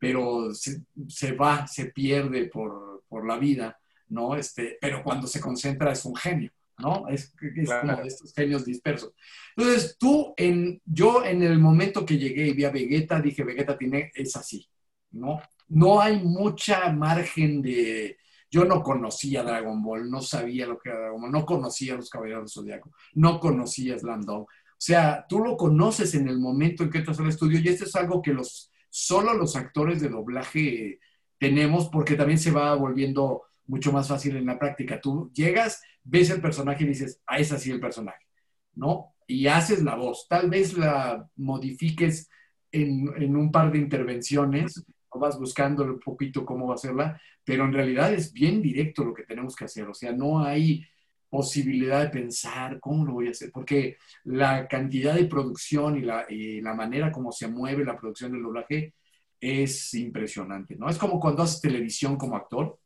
pero 0.00 0.54
se, 0.54 1.32
va, 1.32 1.66
se 1.66 1.86
pierde 1.86 2.46
por, 2.46 3.04
la 3.24 3.38
vida, 3.38 3.78
¿no? 4.08 4.34
Este, 4.34 4.78
pero 4.80 5.02
cuando 5.04 5.26
se 5.26 5.40
concentra 5.40 5.92
es 5.92 6.04
un 6.06 6.16
genio, 6.16 6.50
¿no? 6.78 7.06
Es, 7.08 7.32
como 7.32 7.96
de 8.02 8.08
estos 8.08 8.32
genios 8.32 8.64
dispersos. 8.64 9.12
Entonces, 9.54 9.96
tú, 9.98 10.32
en, 10.38 10.80
yo 10.86 11.24
en 11.24 11.42
el 11.42 11.58
momento 11.58 12.06
que 12.06 12.16
llegué 12.16 12.48
y 12.48 12.54
vi 12.54 12.64
a 12.64 12.70
Vegeta, 12.70 13.20
dije, 13.20 13.44
Vegeta 13.44 13.76
tiene, 13.76 14.10
es 14.14 14.34
así, 14.36 14.66
¿no? 15.10 15.38
No 15.68 16.00
hay 16.00 16.18
mucha 16.18 16.90
margen 16.90 17.60
de, 17.60 18.16
yo 18.50 18.64
no 18.64 18.82
conocía 18.82 19.42
Dragon 19.42 19.82
Ball, 19.82 20.10
no 20.10 20.22
sabía 20.22 20.66
lo 20.66 20.78
que 20.78 20.88
era 20.88 21.00
Dragon 21.00 21.20
Ball, 21.20 21.32
no 21.32 21.44
conocía 21.44 21.94
los 21.96 22.08
Caballeros 22.08 22.54
Zodiaco, 22.54 22.90
no 23.14 23.38
conocía 23.38 23.98
Slam 23.98 24.24
O 24.28 24.46
sea, 24.78 25.26
tú 25.28 25.40
lo 25.40 25.58
conoces 25.58 26.14
en 26.14 26.26
el 26.26 26.38
momento 26.38 26.84
en 26.84 26.90
que 26.90 26.98
entras 26.98 27.20
al 27.20 27.28
estudio 27.28 27.60
y 27.60 27.68
esto 27.68 27.84
es 27.84 27.94
algo 27.96 28.22
que 28.22 28.32
los, 28.32 28.70
solo 28.90 29.34
los 29.34 29.56
actores 29.56 30.00
de 30.00 30.08
doblaje 30.08 30.98
tenemos 31.38 31.88
porque 31.88 32.16
también 32.16 32.38
se 32.38 32.50
va 32.50 32.74
volviendo 32.74 33.44
mucho 33.66 33.92
más 33.92 34.08
fácil 34.08 34.36
en 34.36 34.46
la 34.46 34.58
práctica. 34.58 35.00
Tú 35.00 35.30
llegas, 35.32 35.80
ves 36.04 36.30
el 36.30 36.40
personaje 36.40 36.84
y 36.84 36.88
dices, 36.88 37.22
ah, 37.26 37.38
es 37.38 37.52
así 37.52 37.70
el 37.70 37.80
personaje, 37.80 38.26
¿no? 38.74 39.14
Y 39.26 39.46
haces 39.46 39.82
la 39.82 39.94
voz. 39.94 40.26
Tal 40.28 40.50
vez 40.50 40.76
la 40.76 41.26
modifiques 41.36 42.28
en, 42.72 43.10
en 43.16 43.36
un 43.36 43.50
par 43.50 43.72
de 43.72 43.78
intervenciones, 43.78 44.84
vas 45.18 45.38
buscando 45.38 45.84
un 45.84 45.98
poquito 45.98 46.44
cómo 46.44 46.66
va 46.66 46.74
a 46.74 46.76
hacerla, 46.76 47.20
pero 47.44 47.64
en 47.64 47.72
realidad 47.72 48.12
es 48.12 48.32
bien 48.32 48.62
directo 48.62 49.04
lo 49.04 49.14
que 49.14 49.24
tenemos 49.24 49.56
que 49.56 49.64
hacer, 49.64 49.88
o 49.88 49.94
sea, 49.94 50.12
no 50.12 50.44
hay 50.44 50.84
posibilidad 51.30 52.02
de 52.02 52.10
pensar 52.10 52.80
cómo 52.80 53.04
lo 53.06 53.14
voy 53.14 53.28
a 53.28 53.30
hacer, 53.30 53.50
porque 53.52 53.96
la 54.24 54.68
cantidad 54.68 55.14
de 55.14 55.26
producción 55.26 55.96
y 55.96 56.02
la, 56.02 56.26
la 56.28 56.74
manera 56.74 57.12
como 57.12 57.32
se 57.32 57.48
mueve 57.48 57.84
la 57.84 57.96
producción 57.98 58.32
del 58.32 58.42
doblaje 58.42 58.94
es 59.40 59.94
impresionante, 59.94 60.76
¿no? 60.76 60.88
Es 60.90 60.98
como 60.98 61.18
cuando 61.20 61.42
haces 61.42 61.60
televisión 61.60 62.16
como 62.16 62.36
actor. 62.36 62.78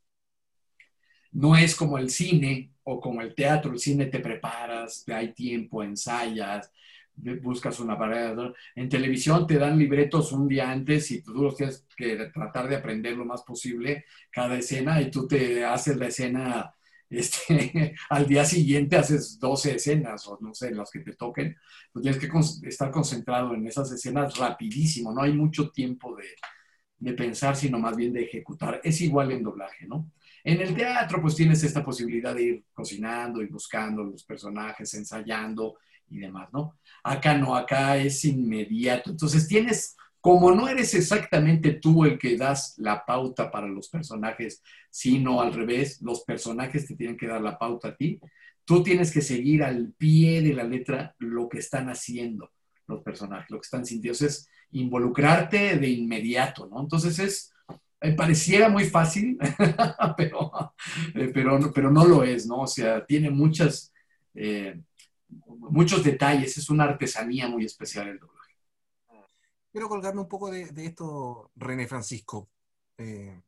no 1.31 1.55
es 1.55 1.75
como 1.75 1.97
el 1.97 2.09
cine 2.09 2.71
o 2.83 2.99
como 2.99 3.21
el 3.21 3.35
teatro. 3.35 3.71
El 3.73 3.79
cine 3.79 4.05
te 4.07 4.19
preparas, 4.19 5.03
te 5.05 5.13
hay 5.13 5.33
tiempo, 5.33 5.83
ensayas, 5.83 6.71
buscas 7.15 7.79
una 7.79 7.97
pared. 7.97 8.37
En 8.75 8.89
televisión 8.89 9.45
te 9.47 9.57
dan 9.57 9.77
libretos 9.77 10.31
un 10.31 10.47
día 10.47 10.71
antes 10.71 11.11
y 11.11 11.21
tú 11.21 11.53
tienes 11.55 11.85
que 11.95 12.15
tratar 12.33 12.69
de 12.69 12.77
aprender 12.77 13.17
lo 13.17 13.25
más 13.25 13.43
posible 13.43 14.05
cada 14.31 14.57
escena 14.57 15.01
y 15.01 15.11
tú 15.11 15.27
te 15.27 15.65
haces 15.65 15.97
la 15.97 16.07
escena 16.07 16.73
este, 17.09 17.95
al 18.09 18.27
día 18.27 18.45
siguiente 18.45 18.97
haces 18.97 19.39
12 19.39 19.75
escenas 19.75 20.27
o 20.27 20.37
no 20.41 20.53
sé, 20.53 20.71
las 20.71 20.91
que 20.91 20.99
te 20.99 21.13
toquen, 21.13 21.55
pues 21.91 22.03
tienes 22.03 22.19
que 22.19 22.67
estar 22.67 22.91
concentrado 22.91 23.53
en 23.53 23.67
esas 23.67 23.91
escenas 23.91 24.37
rapidísimo, 24.37 25.13
no 25.13 25.21
hay 25.21 25.33
mucho 25.33 25.69
tiempo 25.69 26.15
de, 26.15 26.25
de, 26.99 27.13
pensar, 27.13 27.55
sino 27.55 27.79
más 27.79 27.95
bien 27.95 28.13
de 28.13 28.23
ejecutar. 28.23 28.81
Es 28.83 29.01
igual 29.01 29.31
en 29.31 29.43
doblaje, 29.43 29.87
¿no? 29.87 30.11
En 30.43 30.61
el 30.61 30.75
teatro 30.75 31.21
pues 31.21 31.35
tienes 31.35 31.63
esta 31.63 31.83
posibilidad 31.83 32.35
de 32.35 32.43
ir 32.43 32.65
cocinando 32.73 33.41
y 33.41 33.47
buscando 33.47 34.03
los 34.03 34.23
personajes, 34.23 34.93
ensayando 34.93 35.77
y 36.09 36.19
demás, 36.19 36.49
¿no? 36.53 36.77
Acá 37.03 37.35
no, 37.37 37.55
acá 37.55 37.97
es 37.97 38.23
inmediato. 38.25 39.09
Entonces 39.09 39.47
tienes 39.47 39.95
como 40.25 40.55
no 40.55 40.67
eres 40.67 40.95
exactamente 40.95 41.73
tú 41.73 42.03
el 42.03 42.17
que 42.17 42.35
das 42.35 42.73
la 42.77 43.05
pauta 43.05 43.51
para 43.51 43.67
los 43.67 43.89
personajes, 43.89 44.63
sino 44.89 45.39
al 45.39 45.53
revés, 45.53 46.01
los 46.01 46.23
personajes 46.23 46.87
te 46.87 46.95
tienen 46.95 47.15
que 47.15 47.27
dar 47.27 47.41
la 47.41 47.59
pauta 47.59 47.89
a 47.89 47.95
ti, 47.95 48.19
tú 48.63 48.81
tienes 48.81 49.11
que 49.11 49.21
seguir 49.21 49.61
al 49.61 49.93
pie 49.95 50.41
de 50.41 50.55
la 50.55 50.63
letra 50.63 51.13
lo 51.19 51.47
que 51.47 51.59
están 51.59 51.89
haciendo 51.89 52.49
los 52.87 53.03
personajes, 53.03 53.51
lo 53.51 53.57
que 53.59 53.65
están 53.65 53.85
sintiendo. 53.85 54.25
Es 54.25 54.49
involucrarte 54.71 55.77
de 55.77 55.89
inmediato, 55.89 56.65
¿no? 56.65 56.81
Entonces 56.81 57.19
es, 57.19 57.53
pareciera 58.17 58.67
muy 58.67 58.85
fácil, 58.85 59.37
pero, 60.17 60.73
eh, 61.13 61.29
pero, 61.31 61.71
pero 61.71 61.91
no 61.91 62.03
lo 62.03 62.23
es, 62.23 62.47
¿no? 62.47 62.61
O 62.61 62.67
sea, 62.67 63.05
tiene 63.05 63.27
eh, 64.33 64.81
muchos 65.45 66.03
detalles, 66.03 66.57
es 66.57 66.67
una 66.71 66.85
artesanía 66.85 67.47
muy 67.47 67.63
especial 67.63 68.07
el 68.07 68.17
doblaje 68.17 68.34
quiero 69.75 69.89
colgarme 69.89 70.21
un 70.21 70.29
poco 70.29 70.49
de, 70.49 70.71
esto, 70.85 71.51
René 71.57 71.85
Francisco. 71.85 72.49
Eh... 72.97 73.41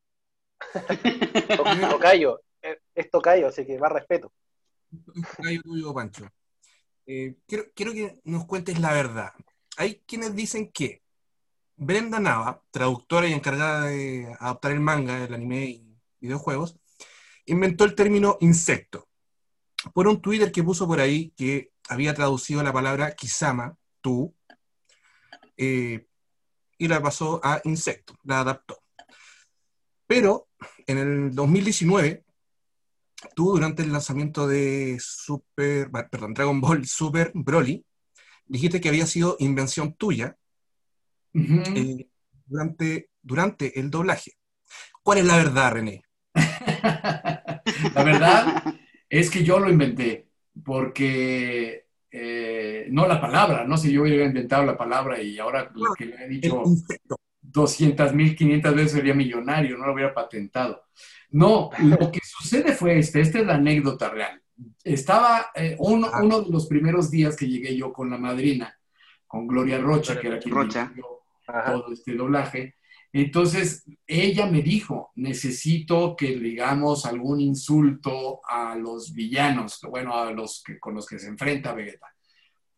tocayo, 1.89 2.41
eh, 2.61 2.81
es 2.93 3.09
tocayo, 3.09 3.47
así 3.47 3.65
que 3.65 3.79
más 3.79 3.93
respeto. 3.93 4.33
Tocayo 5.37 5.61
tuyo, 5.61 5.93
Pancho. 5.93 6.27
Eh, 7.05 7.37
quiero, 7.47 7.63
quiero 7.73 7.93
que 7.93 8.19
nos 8.25 8.45
cuentes 8.45 8.77
la 8.77 8.91
verdad. 8.91 9.31
Hay 9.77 10.03
quienes 10.05 10.35
dicen 10.35 10.69
que 10.69 11.01
Brenda 11.77 12.19
Nava, 12.19 12.61
traductora 12.71 13.25
y 13.29 13.31
encargada 13.31 13.85
de 13.85 14.27
adaptar 14.37 14.73
el 14.73 14.81
manga, 14.81 15.23
el 15.23 15.33
anime 15.33 15.63
y 15.63 15.97
videojuegos, 16.19 16.77
inventó 17.45 17.85
el 17.85 17.95
término 17.95 18.37
insecto. 18.41 19.07
Por 19.93 20.09
un 20.09 20.21
Twitter 20.21 20.51
que 20.51 20.61
puso 20.61 20.87
por 20.87 20.99
ahí 20.99 21.31
que 21.37 21.71
había 21.87 22.13
traducido 22.13 22.61
la 22.63 22.73
palabra 22.73 23.15
Kisama, 23.15 23.77
tú, 24.01 24.35
eh, 25.55 26.05
y 26.77 26.87
la 26.87 27.01
pasó 27.01 27.39
a 27.43 27.61
Insecto, 27.63 28.15
la 28.23 28.41
adaptó. 28.41 28.77
Pero 30.05 30.47
en 30.85 30.97
el 30.97 31.35
2019, 31.35 32.23
tú 33.35 33.51
durante 33.51 33.83
el 33.83 33.91
lanzamiento 33.91 34.47
de 34.47 34.97
Super, 34.99 35.89
perdón, 36.09 36.33
Dragon 36.33 36.61
Ball 36.61 36.85
Super 36.85 37.31
Broly, 37.33 37.85
dijiste 38.45 38.79
que 38.79 38.89
había 38.89 39.05
sido 39.05 39.35
invención 39.39 39.93
tuya 39.95 40.37
eh, 41.33 42.07
durante, 42.45 43.09
durante 43.21 43.79
el 43.79 43.89
doblaje. 43.89 44.33
¿Cuál 45.03 45.19
es 45.19 45.25
la 45.25 45.37
verdad, 45.37 45.73
René? 45.73 46.03
la 46.33 48.03
verdad 48.03 48.63
es 49.09 49.29
que 49.29 49.43
yo 49.43 49.59
lo 49.59 49.69
inventé, 49.69 50.29
porque 50.63 51.86
eh, 52.11 52.87
no 52.89 53.07
la 53.07 53.19
palabra, 53.19 53.65
no 53.65 53.77
sé, 53.77 53.91
yo 53.91 54.03
hubiera 54.03 54.25
inventado 54.25 54.65
la 54.65 54.77
palabra 54.77 55.21
y 55.21 55.37
ahora 55.39 55.71
que 55.97 56.05
le 56.05 56.23
he 56.23 56.27
dicho 56.27 56.63
200 57.41 58.13
mil, 58.13 58.35
500 58.35 58.75
veces 58.75 58.91
sería 58.91 59.13
millonario, 59.13 59.77
no 59.77 59.85
lo 59.87 59.93
hubiera 59.93 60.13
patentado. 60.13 60.85
No, 61.31 61.69
lo 61.79 62.11
que 62.11 62.19
sucede 62.23 62.73
fue 62.73 62.99
este, 62.99 63.21
esta 63.21 63.39
es 63.39 63.45
la 63.45 63.55
anécdota 63.55 64.09
real. 64.09 64.41
Estaba 64.83 65.47
eh, 65.53 65.75
uno, 65.79 66.09
uno, 66.21 66.41
de 66.41 66.49
los 66.49 66.67
primeros 66.67 67.11
días 67.11 67.35
que 67.35 67.47
llegué 67.47 67.75
yo 67.75 67.93
con 67.93 68.09
la 68.09 68.17
madrina, 68.17 68.75
con 69.27 69.45
Gloria 69.45 69.77
Rocha, 69.77 70.19
que 70.19 70.27
era 70.27 70.39
quien 70.39 70.55
Rocha. 70.55 70.91
todo 71.45 71.91
este 71.91 72.15
doblaje. 72.15 72.76
Entonces, 73.13 73.85
ella 74.05 74.45
me 74.45 74.61
dijo, 74.61 75.11
necesito 75.15 76.15
que 76.15 76.35
digamos 76.37 77.05
algún 77.05 77.39
insulto 77.39 78.41
a 78.47 78.75
los 78.75 79.13
villanos, 79.13 79.79
bueno, 79.89 80.15
a 80.15 80.31
los 80.31 80.61
que, 80.63 80.77
con 80.79 80.95
los 80.95 81.07
que 81.07 81.19
se 81.19 81.27
enfrenta 81.27 81.73
Vegeta. 81.73 82.07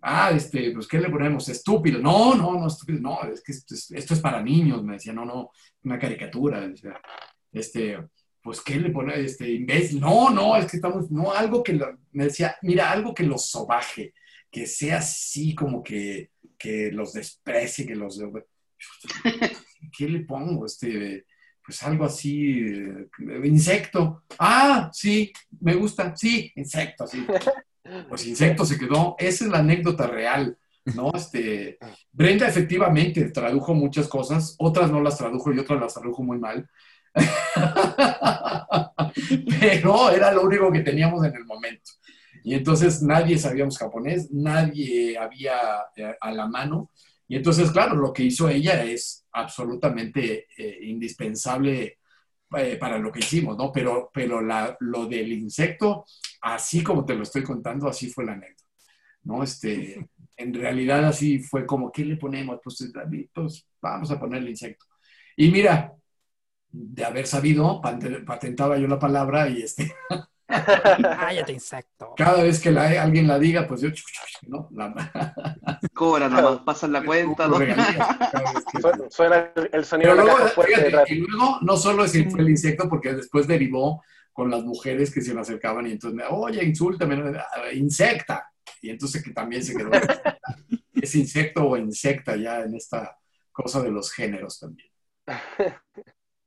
Ah, 0.01 0.31
este, 0.33 0.71
pues, 0.71 0.87
¿qué 0.87 0.99
le 0.99 1.09
ponemos? 1.09 1.49
Estúpido. 1.49 1.99
No, 1.99 2.35
no, 2.35 2.53
no, 2.53 2.67
estúpido. 2.67 3.01
No, 3.01 3.21
es 3.23 3.43
que 3.43 3.51
esto 3.51 4.13
es, 4.13 4.19
para 4.21 4.41
niños, 4.41 4.83
me 4.83 4.93
decía. 4.93 5.11
No, 5.11 5.25
no, 5.25 5.51
una 5.83 5.99
caricatura. 5.99 6.71
este, 7.51 7.97
pues, 8.41 8.61
¿qué 8.61 8.77
le 8.77 8.91
pone? 8.91 9.19
Este, 9.19 9.51
imbécil. 9.51 9.99
No, 9.99 10.29
no, 10.29 10.55
es 10.55 10.71
que 10.71 10.77
estamos, 10.77 11.11
no, 11.11 11.33
algo 11.33 11.61
que, 11.63 11.73
me 12.11 12.25
decía, 12.25 12.55
mira, 12.61 12.91
algo 12.91 13.13
que 13.13 13.23
los 13.23 13.49
sobaje, 13.49 14.13
que 14.49 14.65
sea 14.67 14.99
así 14.99 15.53
como 15.53 15.83
que, 15.83 16.31
que 16.57 16.91
los 16.91 17.13
desprecie, 17.13 17.85
que 17.85 17.95
los... 17.95 18.19
¿qué 19.95 20.07
le 20.07 20.21
pongo? 20.21 20.65
Este, 20.65 21.25
pues 21.63 21.83
algo 21.83 22.05
así, 22.05 22.59
eh, 22.59 23.07
insecto. 23.43 24.23
Ah, 24.37 24.89
sí, 24.93 25.31
me 25.61 25.75
gusta, 25.75 26.15
sí, 26.15 26.51
insecto, 26.55 27.05
sí. 27.05 27.25
Pues 28.07 28.25
insecto 28.27 28.65
se 28.65 28.77
quedó. 28.77 29.15
Esa 29.17 29.45
es 29.45 29.51
la 29.51 29.59
anécdota 29.59 30.07
real, 30.07 30.57
¿no? 30.95 31.11
Este, 31.13 31.77
Brenda 32.11 32.47
efectivamente 32.47 33.29
tradujo 33.31 33.73
muchas 33.73 34.07
cosas, 34.07 34.55
otras 34.59 34.91
no 34.91 35.01
las 35.01 35.17
tradujo 35.17 35.53
y 35.53 35.59
otras 35.59 35.79
las 35.79 35.93
tradujo 35.93 36.23
muy 36.23 36.39
mal. 36.39 36.69
Pero 39.59 40.11
era 40.11 40.31
lo 40.31 40.43
único 40.43 40.71
que 40.71 40.81
teníamos 40.81 41.25
en 41.25 41.35
el 41.35 41.45
momento. 41.45 41.91
Y 42.43 42.53
entonces 42.53 43.01
nadie 43.01 43.37
sabíamos 43.37 43.77
japonés, 43.77 44.31
nadie 44.31 45.17
había 45.17 45.57
eh, 45.95 46.15
a 46.19 46.31
la 46.31 46.47
mano. 46.47 46.91
Y 47.29 47.35
entonces, 47.35 47.71
claro, 47.71 47.95
lo 47.95 48.11
que 48.11 48.23
hizo 48.23 48.49
ella 48.49 48.83
es 48.83 49.27
absolutamente 49.33 50.47
eh, 50.57 50.79
indispensable 50.81 51.99
eh, 52.57 52.77
para 52.77 52.97
lo 52.97 53.11
que 53.11 53.19
hicimos, 53.19 53.55
¿no? 53.55 53.71
Pero, 53.71 54.09
pero 54.11 54.41
la, 54.41 54.75
lo 54.79 55.05
del 55.05 55.31
insecto, 55.33 56.05
así 56.41 56.83
como 56.83 57.05
te 57.05 57.13
lo 57.13 57.21
estoy 57.21 57.43
contando, 57.43 57.87
así 57.87 58.09
fue 58.09 58.25
la 58.25 58.33
anécdota, 58.33 58.63
¿no? 59.23 59.43
Este, 59.43 60.09
en 60.37 60.53
realidad 60.55 61.05
así 61.05 61.37
fue 61.39 61.67
como, 61.67 61.91
¿qué 61.91 62.03
le 62.03 62.17
ponemos? 62.17 62.59
Pues, 62.63 62.91
pues 63.31 63.67
vamos 63.79 64.09
a 64.09 64.19
poner 64.19 64.41
el 64.41 64.49
insecto. 64.49 64.85
Y 65.37 65.51
mira, 65.51 65.93
de 66.71 67.05
haber 67.05 67.27
sabido, 67.27 67.79
patentaba 68.25 68.77
yo 68.79 68.87
la 68.87 68.99
palabra 68.99 69.47
y 69.49 69.61
este... 69.61 69.93
Cállate, 70.49 71.53
insecto. 71.53 72.13
Cada 72.17 72.43
vez 72.43 72.59
que 72.59 72.69
alguien 72.69 73.27
la 73.27 73.37
diga, 73.37 73.67
pues 73.67 73.81
yo, 73.81 73.89
¿no? 74.47 74.69
Cobra 75.93 76.27
nomás, 76.27 76.61
pasan 76.61 76.91
la 76.91 77.03
cuenta. 77.03 77.47
Suena 79.09 79.51
el 79.71 79.85
sonido 79.85 80.15
de 80.15 80.23
la 80.23 80.25
caja 80.25 80.47
fuerte 80.49 81.03
Y 81.07 81.15
luego, 81.15 81.59
no 81.61 81.77
solo 81.77 82.05
es 82.05 82.15
el, 82.15 82.27
el 82.39 82.49
insecto, 82.49 82.89
porque 82.89 83.13
después 83.13 83.47
derivó 83.47 84.01
con 84.33 84.49
las 84.49 84.63
mujeres 84.63 85.13
que 85.13 85.21
se 85.21 85.33
le 85.33 85.41
acercaban 85.41 85.85
y 85.87 85.91
entonces, 85.91 86.25
oye, 86.29 86.63
insúltame, 86.63 87.39
insecta. 87.73 88.49
Y 88.81 88.89
entonces 88.89 89.23
que 89.23 89.31
también 89.31 89.63
se 89.63 89.75
quedó, 89.75 89.91
es 90.93 91.15
insecto 91.15 91.67
o 91.67 91.77
insecta 91.77 92.35
ya 92.35 92.61
en 92.61 92.75
esta 92.75 93.17
cosa 93.51 93.81
de 93.81 93.91
los 93.91 94.11
géneros 94.11 94.59
también. 94.59 94.89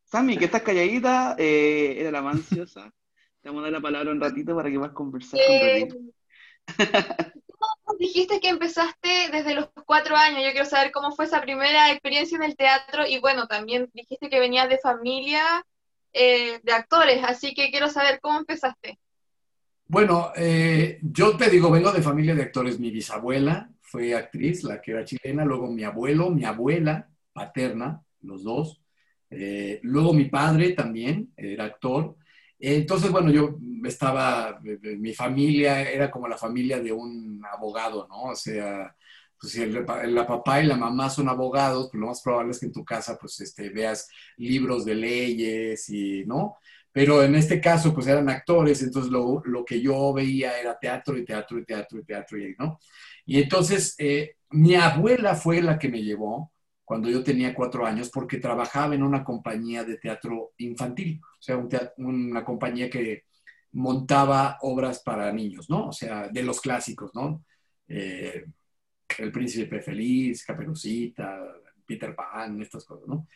Sammy, 0.05 0.37
que 0.37 0.47
estás 0.47 0.63
calladita, 0.63 1.37
eh, 1.39 1.97
era 1.99 2.11
la 2.11 2.23
manciosa. 2.23 2.91
Te 3.43 3.49
vamos 3.49 3.61
a 3.61 3.65
dar 3.65 3.73
la 3.73 3.81
palabra 3.81 4.13
un 4.13 4.21
ratito 4.21 4.55
para 4.55 4.71
que 4.71 4.79
puedas 4.79 4.95
conversar 4.95 5.41
con 5.47 5.59
René. 5.59 5.89
dijiste 7.99 8.41
que 8.41 8.49
empezaste 8.49 9.09
desde 9.31 9.55
los 9.55 9.69
cuatro 9.87 10.17
años. 10.17 10.43
Yo 10.45 10.51
quiero 10.53 10.67
saber 10.67 10.93
cómo 10.93 11.13
fue 11.13 11.25
esa 11.25 11.41
primera 11.41 11.91
experiencia 11.91 12.37
en 12.37 12.43
el 12.43 12.57
teatro 12.57 13.07
y 13.07 13.19
bueno, 13.21 13.47
también 13.47 13.91
dijiste 13.95 14.29
que 14.29 14.41
venías 14.41 14.69
de 14.69 14.79
familia 14.79 15.43
eh, 16.13 16.61
de 16.63 16.73
actores, 16.73 17.23
así 17.25 17.55
que 17.55 17.71
quiero 17.71 17.89
saber 17.89 18.21
cómo 18.21 18.39
empezaste. 18.39 18.99
Bueno, 19.87 20.33
eh, 20.37 20.99
yo 21.03 21.37
te 21.37 21.51
digo, 21.51 21.71
vengo 21.71 21.93
de 21.93 22.03
familia 22.03 22.35
de 22.35 22.43
actores. 22.43 22.81
Mi 22.81 22.91
bisabuela 22.91 23.71
fue 23.81 24.15
actriz, 24.15 24.65
la 24.65 24.81
que 24.81 24.93
era 24.93 25.05
chilena, 25.05 25.45
luego 25.45 25.71
mi 25.71 25.85
abuelo, 25.85 26.31
mi 26.31 26.45
abuela 26.45 27.09
paterna, 27.33 28.03
los 28.23 28.43
dos. 28.43 28.83
Eh, 29.31 29.81
luego 29.83 30.13
mi 30.13 30.27
padre 30.27 30.73
también 30.73 31.33
era 31.37 31.65
actor. 31.65 32.17
Entonces, 32.65 33.11
bueno, 33.11 33.31
yo 33.33 33.59
estaba, 33.85 34.61
mi 34.63 35.13
familia 35.15 35.83
era 35.83 36.11
como 36.13 36.29
la 36.29 36.39
familia 36.39 36.81
de 36.81 36.93
un 36.93 37.43
abogado, 37.53 38.07
¿no? 38.09 38.23
O 38.31 38.37
sea, 38.37 38.95
pues 39.41 39.55
si 39.55 39.63
el, 39.63 39.85
la 40.15 40.27
papá 40.27 40.63
y 40.63 40.67
la 40.67 40.77
mamá 40.77 41.11
son 41.11 41.29
abogados, 41.29 41.89
pues 41.91 42.01
lo 42.01 42.07
más 42.07 42.23
probable 42.23 42.53
es 42.53 42.61
que 42.61 42.67
en 42.67 42.73
tu 42.73 42.85
casa 42.85 43.19
pues 43.21 43.41
este, 43.41 43.71
veas 43.71 44.09
libros 44.37 44.85
de 44.85 44.95
leyes 44.95 45.89
y, 45.91 46.25
¿no? 46.25 46.59
Pero 46.93 47.25
en 47.25 47.35
este 47.35 47.61
caso 47.61 47.93
pues 47.93 48.07
eran 48.07 48.29
actores, 48.29 48.81
entonces 48.83 49.11
lo, 49.11 49.43
lo 49.45 49.65
que 49.65 49.81
yo 49.81 50.13
veía 50.13 50.61
era 50.61 50.79
teatro 50.79 51.19
y 51.19 51.25
teatro 51.25 51.59
y 51.59 51.65
teatro 51.65 51.99
y 51.99 52.05
teatro, 52.05 52.39
y, 52.39 52.55
¿no? 52.59 52.79
Y 53.27 53.43
entonces 53.43 53.97
eh, 53.99 54.37
mi 54.51 54.77
abuela 54.77 55.35
fue 55.35 55.61
la 55.63 55.79
que 55.81 55.89
me 55.89 56.03
llevó 56.03 56.53
cuando 56.85 57.09
yo 57.09 57.23
tenía 57.23 57.55
cuatro 57.55 57.87
años 57.87 58.11
porque 58.11 58.39
trabajaba 58.39 58.95
en 58.95 59.03
una 59.03 59.25
compañía 59.25 59.85
de 59.85 59.99
teatro 59.99 60.53
infantil, 60.59 61.21
o 61.23 61.43
sea, 61.43 61.65
una 61.97 62.45
compañía 62.45 62.91
que 62.91 63.25
montaba 63.73 64.59
obras 64.63 65.03
para 65.03 65.33
niños, 65.33 65.71
¿no? 65.71 65.89
O 65.89 65.93
sea, 65.93 66.29
de 66.29 66.43
los 66.43 66.61
clásicos, 66.61 67.15
¿no? 67.15 67.45
Eh, 67.89 68.45
el 69.19 69.33
Príncipe 69.33 69.81
Feliz, 69.81 70.45
Caperucita, 70.45 71.41
Peter 71.87 72.15
Pan, 72.15 72.61
estas 72.61 72.85
cosas, 72.85 73.09
¿no? 73.09 73.27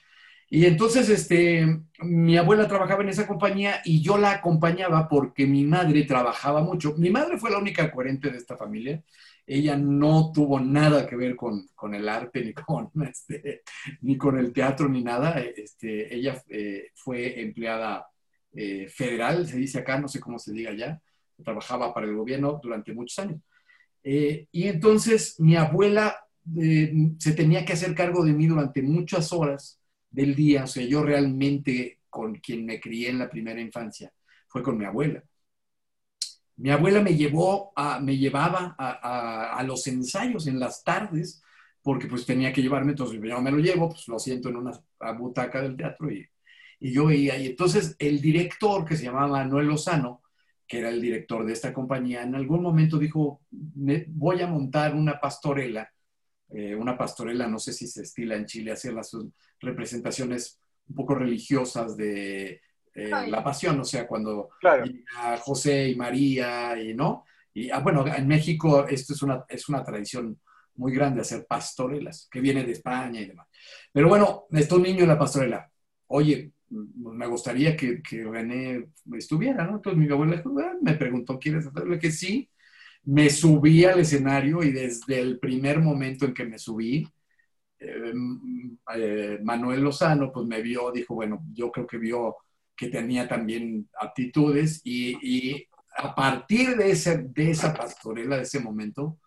Y 0.48 0.64
entonces, 0.64 1.08
este, 1.08 1.66
mi 2.00 2.36
abuela 2.36 2.68
trabajaba 2.68 3.02
en 3.02 3.08
esa 3.08 3.26
compañía 3.26 3.80
y 3.84 4.00
yo 4.00 4.16
la 4.16 4.30
acompañaba 4.32 5.08
porque 5.08 5.44
mi 5.46 5.64
madre 5.64 6.04
trabajaba 6.04 6.62
mucho. 6.62 6.94
Mi 6.96 7.10
madre 7.10 7.36
fue 7.36 7.50
la 7.50 7.58
única 7.58 7.90
coherente 7.90 8.30
de 8.30 8.38
esta 8.38 8.56
familia. 8.56 9.02
Ella 9.46 9.76
no 9.76 10.32
tuvo 10.32 10.58
nada 10.60 11.06
que 11.06 11.16
ver 11.16 11.36
con, 11.36 11.68
el 11.92 12.08
arte, 12.08 12.44
ni 12.44 12.52
con, 12.52 12.90
este, 13.02 13.62
ni 14.02 14.16
con 14.16 14.38
el 14.38 14.52
teatro, 14.52 14.88
ni 14.88 15.02
nada. 15.02 15.40
Este, 15.40 16.14
ella 16.14 16.42
eh, 16.48 16.90
fue 16.94 17.40
empleada 17.40 18.06
eh, 18.52 18.88
federal, 18.88 19.46
se 19.46 19.58
dice 19.58 19.78
acá, 19.78 20.00
no 20.00 20.08
sé 20.08 20.20
cómo 20.20 20.38
se 20.38 20.52
diga 20.52 20.72
ya. 20.72 21.00
Trabajaba 21.42 21.92
para 21.94 22.06
el 22.06 22.14
gobierno 22.14 22.58
durante 22.62 22.92
muchos 22.92 23.18
años. 23.18 23.40
Eh, 24.02 24.46
y 24.52 24.68
entonces 24.68 25.38
mi 25.40 25.56
abuela 25.56 26.16
se 27.18 27.32
tenía 27.32 27.64
que 27.64 27.72
hacer 27.72 27.92
cargo 27.92 28.24
de 28.24 28.32
mí 28.32 28.46
durante 28.46 28.80
muchas 28.80 29.32
horas 29.32 29.80
del 30.10 30.36
día, 30.36 30.62
o 30.62 30.66
sea, 30.68 30.84
yo 30.86 31.02
realmente 31.02 31.98
con 32.08 32.36
quien 32.36 32.64
me 32.64 32.80
crié 32.80 33.10
en 33.10 33.18
la 33.18 33.28
primera 33.28 33.60
infancia 33.60 34.12
fue 34.46 34.62
con 34.62 34.78
mi 34.78 34.84
abuela. 34.84 35.22
Mi 36.56 36.70
abuela 36.70 37.02
me 37.02 37.14
llevó 37.14 37.72
me 38.00 38.16
llevaba 38.16 38.74
a, 38.78 39.62
los 39.64 39.86
ensayos 39.86 40.46
en 40.46 40.58
las 40.58 40.82
tardes, 40.82 41.42
porque 41.82 42.06
pues 42.06 42.26
tenía 42.26 42.52
que 42.52 42.62
llevarme, 42.62 42.92
entonces 42.92 43.20
yo 43.22 43.40
me 43.40 43.50
lo 43.50 43.58
llevo, 43.58 43.90
pues 43.90 44.08
lo 44.08 44.18
siento 44.18 44.48
en 44.48 44.56
una 44.56 44.72
butaca 45.18 45.60
del 45.60 45.76
teatro 45.76 46.10
y, 46.10 46.26
y 46.80 46.92
yo 46.92 47.06
veía. 47.06 47.36
Y 47.38 47.46
entonces 47.46 47.94
el 47.98 48.20
director, 48.20 48.84
que 48.84 48.96
se 48.96 49.04
llamaba 49.04 49.28
Manuel 49.28 49.66
Lozano, 49.66 50.22
que 50.66 50.78
era 50.78 50.88
el 50.88 51.00
director 51.00 51.44
de 51.44 51.52
esta 51.52 51.72
compañía, 51.72 52.22
en 52.22 52.34
algún 52.34 52.62
momento 52.62 52.98
dijo, 52.98 53.40
voy 53.50 54.40
a 54.40 54.46
montar 54.46 54.94
una 54.94 55.20
pastorela, 55.20 55.90
eh, 56.50 56.74
una 56.74 56.96
pastorela, 56.98 57.46
no 57.46 57.58
sé 57.58 57.72
si 57.72 57.86
se 57.86 58.02
estila 58.02 58.36
en 58.36 58.46
Chile, 58.46 58.72
hacer 58.72 58.92
las 58.92 59.16
representaciones 59.60 60.60
un 60.88 60.96
poco 60.96 61.14
religiosas 61.14 61.96
de 61.96 62.60
eh, 62.96 63.10
la 63.28 63.44
pasión, 63.44 63.78
o 63.78 63.84
sea, 63.84 64.06
cuando 64.06 64.48
José 65.40 65.90
y 65.90 65.96
María, 65.96 66.80
y 66.80 66.94
no. 66.94 67.24
Y 67.52 67.70
ah, 67.70 67.80
bueno, 67.80 68.06
en 68.06 68.26
México 68.26 68.86
esto 68.88 69.12
es 69.12 69.22
una, 69.22 69.44
es 69.48 69.68
una 69.68 69.84
tradición 69.84 70.40
muy 70.76 70.92
grande, 70.92 71.20
hacer 71.20 71.46
pastorelas, 71.46 72.26
que 72.30 72.40
viene 72.40 72.64
de 72.64 72.72
España 72.72 73.20
y 73.20 73.26
demás. 73.26 73.48
Pero 73.92 74.08
bueno, 74.08 74.46
está 74.50 74.76
un 74.76 74.82
niño 74.82 75.02
en 75.02 75.08
la 75.08 75.18
pastorela. 75.18 75.70
Oye, 76.06 76.52
me 76.70 77.26
gustaría 77.26 77.76
que, 77.76 78.02
que, 78.02 78.24
René 78.24 78.88
estuviera, 79.14 79.64
¿no? 79.64 79.76
Entonces 79.76 79.98
mi 79.98 80.10
abuela 80.10 80.42
me 80.80 80.94
preguntó, 80.94 81.38
¿quieres 81.38 81.66
hacerle? 81.66 81.98
Que 81.98 82.10
sí. 82.10 82.48
Me 83.04 83.30
subí 83.30 83.84
al 83.84 84.00
escenario 84.00 84.62
y 84.62 84.72
desde 84.72 85.20
el 85.20 85.38
primer 85.38 85.80
momento 85.80 86.24
en 86.24 86.34
que 86.34 86.44
me 86.44 86.58
subí, 86.58 87.06
eh, 87.78 88.12
eh, 88.96 89.38
Manuel 89.42 89.82
Lozano 89.82 90.32
pues 90.32 90.46
me 90.46 90.62
vio, 90.62 90.90
dijo, 90.90 91.14
bueno, 91.14 91.44
yo 91.52 91.70
creo 91.70 91.86
que 91.86 91.98
vio 91.98 92.36
que 92.76 92.88
tenía 92.88 93.26
también 93.26 93.88
aptitudes 93.98 94.82
y, 94.84 95.16
y 95.22 95.66
a 95.96 96.14
partir 96.14 96.76
de, 96.76 96.90
ese, 96.90 97.18
de 97.18 97.50
esa 97.50 97.72
pastorela, 97.72 98.36
de 98.36 98.42
ese 98.42 98.60
momento, 98.60 99.18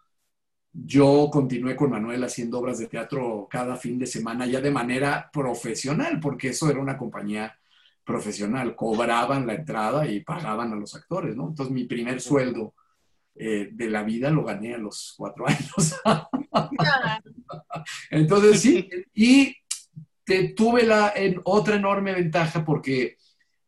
yo 0.72 1.30
continué 1.32 1.76
con 1.76 1.90
Manuel 1.90 2.24
haciendo 2.24 2.60
obras 2.60 2.78
de 2.78 2.88
teatro 2.88 3.48
cada 3.50 3.76
fin 3.76 3.98
de 3.98 4.06
semana 4.06 4.46
ya 4.46 4.62
de 4.62 4.72
manera 4.72 5.30
profesional, 5.34 6.20
porque 6.20 6.50
eso 6.50 6.70
era 6.70 6.80
una 6.80 6.98
compañía 6.98 7.58
profesional, 8.06 8.76
cobraban 8.76 9.48
la 9.48 9.56
entrada 9.56 10.08
y 10.08 10.22
pagaban 10.22 10.74
a 10.74 10.76
los 10.76 10.96
actores, 10.96 11.36
¿no? 11.36 11.50
Entonces 11.50 11.74
mi 11.74 11.86
primer 11.86 12.22
sueldo 12.22 12.76
eh, 13.36 13.70
de 13.72 13.90
la 13.90 14.04
vida 14.04 14.30
lo 14.30 14.44
gané 14.44 14.76
a 14.76 14.78
los 14.78 15.14
cuatro 15.18 15.48
años. 15.48 15.96
Entonces 18.12 18.62
sí, 18.62 18.90
y 19.14 19.56
tuve 20.56 20.84
la 20.84 21.14
otra 21.46 21.76
enorme 21.76 22.14
ventaja 22.14 22.64
porque 22.64 23.18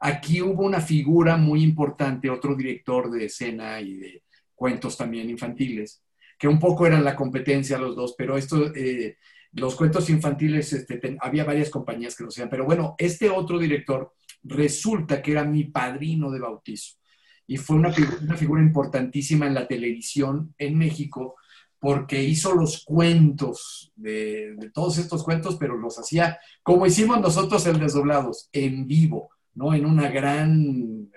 aquí 0.02 0.42
hubo 0.42 0.64
una 0.64 0.82
figura 0.82 1.38
muy 1.38 1.64
importante, 1.64 2.30
otro 2.30 2.56
director 2.56 3.10
de 3.12 3.26
escena 3.26 3.80
y 3.80 3.94
de 3.94 4.24
cuentos 4.56 4.98
también 4.98 5.30
infantiles, 5.30 6.04
que 6.38 6.48
un 6.48 6.60
poco 6.60 6.88
eran 6.88 7.04
la 7.04 7.16
competencia 7.16 7.78
los 7.78 7.96
dos, 7.96 8.16
pero 8.18 8.36
esto, 8.36 8.74
eh, 8.76 9.18
los 9.54 9.76
cuentos 9.76 10.10
infantiles, 10.10 10.74
este, 10.74 11.00
había 11.22 11.44
varias 11.44 11.70
compañías 11.70 12.16
que 12.16 12.24
lo 12.24 12.30
hacían, 12.30 12.50
pero 12.50 12.66
bueno, 12.66 12.96
este 12.98 13.30
otro 13.30 13.60
director 13.60 14.14
resulta 14.44 15.22
que 15.22 15.34
era 15.34 15.44
mi 15.44 15.66
padrino 15.66 16.32
de 16.32 16.40
bautizo 16.40 16.98
y 17.46 17.58
fue 17.58 17.76
una, 17.76 17.94
una 18.22 18.38
figura 18.38 18.62
importantísima 18.62 19.46
en 19.46 19.54
la 19.54 19.68
televisión 19.68 20.56
en 20.58 20.78
México 20.80 21.36
porque 21.78 22.24
hizo 22.24 22.54
los 22.56 22.84
cuentos 22.86 23.92
de, 23.96 24.56
de, 24.56 24.70
todos 24.72 24.98
estos 24.98 25.24
cuentos, 25.24 25.58
pero 25.60 25.78
los 25.78 25.98
hacía 26.00 26.40
como 26.64 26.86
hicimos 26.86 27.20
nosotros 27.20 27.66
el 27.66 27.80
Desdoblados, 27.80 28.50
en 28.52 28.88
vivo, 28.88 29.32
¿no? 29.54 29.74
En 29.74 29.86
una 29.86 30.10
gran 30.10 31.10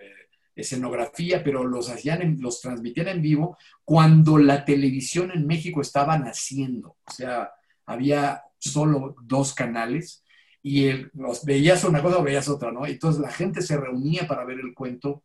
escenografía, 0.57 1.43
pero 1.43 1.65
los 1.65 1.91
hacían, 1.91 2.39
los 2.41 2.61
transmitían 2.61 3.09
en 3.09 3.23
vivo 3.23 3.59
cuando 3.85 4.39
la 4.39 4.65
televisión 4.65 5.31
en 5.33 5.47
México 5.47 5.81
estaba 5.81 6.19
naciendo. 6.19 6.97
O 7.07 7.13
sea, 7.13 7.51
había 7.87 8.43
solo 8.59 9.17
dos 9.23 9.55
canales 9.55 10.23
y 10.63 10.91
los, 11.15 11.45
veías 11.45 11.85
una 11.85 12.03
cosa 12.03 12.19
o 12.19 12.23
veías 12.23 12.49
otra, 12.49 12.73
¿no? 12.73 12.87
Entonces 12.87 13.21
la 13.21 13.31
gente 13.31 13.61
se 13.63 13.77
reunía 13.77 14.27
para 14.27 14.45
ver 14.45 14.61
el 14.61 14.75
cuento 14.75 15.25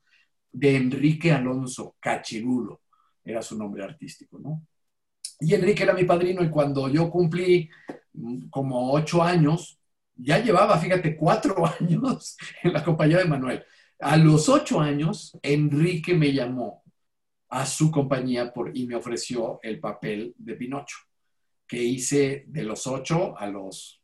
de 0.52 0.76
Enrique 0.76 1.32
Alonso 1.32 1.96
Cachirulo, 2.00 2.82
era 3.24 3.42
su 3.42 3.58
nombre 3.58 3.84
artístico, 3.84 4.40
¿no? 4.40 4.66
Y 5.40 5.54
Enrique 5.54 5.84
era 5.84 5.94
mi 5.94 6.04
padrino 6.04 6.44
y 6.44 6.50
cuando 6.50 6.90
yo 6.90 7.10
cumplí 7.10 7.70
mm, 8.14 8.50
como 8.50 8.92
ocho 8.92 9.24
años, 9.24 9.80
ya 10.22 10.40
llevaba, 10.40 10.78
fíjate, 10.78 11.16
cuatro 11.16 11.56
años 11.80 12.38
en 12.64 12.74
la 12.74 12.84
compañía 12.84 13.18
de 13.18 13.26
Manuel. 13.26 13.64
A 14.00 14.18
los 14.18 14.48
ocho 14.50 14.80
años, 14.80 15.38
Enrique 15.42 16.14
me 16.14 16.34
llamó 16.34 16.84
a 17.50 17.66
su 17.66 17.90
compañía 17.92 18.54
por, 18.54 18.76
y 18.76 18.86
me 18.86 18.96
ofreció 18.96 19.60
el 19.64 19.80
papel 19.80 20.36
de 20.38 20.56
Pinocho, 20.56 20.98
que 21.68 21.82
hice 21.82 22.46
de 22.48 22.64
los 22.64 22.86
ocho 22.88 23.38
a 23.38 23.48
los, 23.48 24.02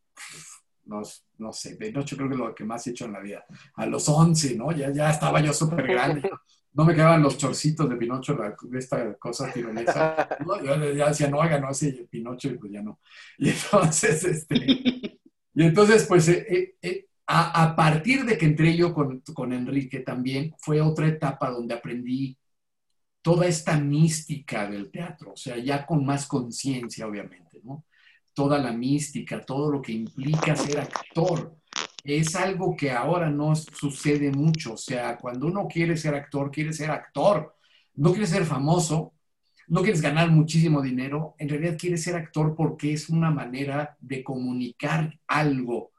no, 0.86 1.02
no 1.38 1.54
sé, 1.54 1.76
Pinocho 1.76 2.16
creo 2.18 2.28
que 2.28 2.36
es 2.36 2.40
lo 2.40 2.56
que 2.56 2.66
más 2.66 2.86
he 2.88 2.90
hecho 2.90 3.06
en 3.06 3.14
la 3.14 3.20
vida, 3.20 3.46
a 3.76 3.86
los 3.86 4.10
once, 4.10 4.56
¿no? 4.56 4.72
Ya, 4.72 4.92
ya 4.92 5.12
estaba 5.12 5.40
yo 5.42 5.54
súper 5.54 5.88
grande. 5.88 6.30
No 6.74 6.84
me 6.84 6.94
quedaban 6.94 7.24
los 7.24 7.38
chorcitos 7.38 7.90
de 7.90 7.96
Pinocho, 7.96 8.36
de 8.64 8.80
esta 8.80 9.14
cosa 9.16 9.50
tironesa. 9.50 10.28
Yo 10.62 10.94
ya 10.94 11.08
decía, 11.08 11.30
no 11.30 11.42
haga, 11.42 11.58
no 11.58 11.70
hace 11.70 12.06
Pinocho, 12.12 12.50
y 12.50 12.58
pues 12.58 12.70
ya 12.70 12.82
no. 12.82 13.00
Y 13.38 13.48
entonces, 13.52 14.26
este, 14.26 15.22
y 15.56 15.64
entonces, 15.64 16.06
pues, 16.08 16.28
eh, 16.28 16.46
eh, 16.50 16.76
eh 16.82 17.08
a, 17.28 17.76
partir 17.76 18.24
de 18.24 18.38
que 18.38 18.46
entré 18.46 18.78
yo 18.78 18.94
con, 18.94 19.22
con 19.34 19.52
Enrique 19.52 20.02
también, 20.02 20.54
fue 20.60 20.80
otra 20.80 21.08
etapa 21.08 21.50
donde 21.50 21.74
aprendí 21.74 22.38
toda 23.24 23.48
esta 23.48 23.80
mística 23.80 24.70
del 24.70 24.92
teatro, 24.92 25.32
o 25.34 25.36
sea, 25.36 25.58
ya 25.58 25.88
con 25.88 26.06
más 26.06 26.28
conciencia, 26.28 27.08
obviamente, 27.08 27.60
¿no? 27.64 27.84
Toda 28.36 28.60
la 28.60 28.72
mística, 28.72 29.42
todo 29.42 29.72
lo 29.72 29.82
que 29.82 29.94
implica 29.94 30.56
ser 30.56 30.82
actor. 30.82 31.58
Es 32.04 32.36
algo 32.36 32.76
que 32.76 32.92
ahora 32.92 33.32
no 33.32 33.56
sucede 33.56 34.30
mucho, 34.30 34.74
o 34.74 34.78
sea, 34.78 35.18
cuando 35.18 35.48
uno 35.48 35.68
quiere 35.68 35.98
ser 35.98 36.14
actor, 36.14 36.52
quiere 36.52 36.72
ser 36.72 36.92
actor, 36.92 37.56
no 37.96 38.12
quiere 38.12 38.28
ser 38.28 38.46
famoso, 38.46 39.15
no 39.68 39.82
quieres 39.82 40.02
ganar 40.02 40.30
muchísimo 40.32 40.82
dinero, 40.82 41.36
en 41.40 41.50
realidad 41.50 41.78
quieres 41.80 42.04
ser 42.04 42.16
actor 42.16 42.56
porque 42.56 42.94
es 42.94 43.10
una 43.10 43.32
manera 43.32 43.98
de 44.00 44.24
comunicar 44.24 45.20
algo 45.28 45.92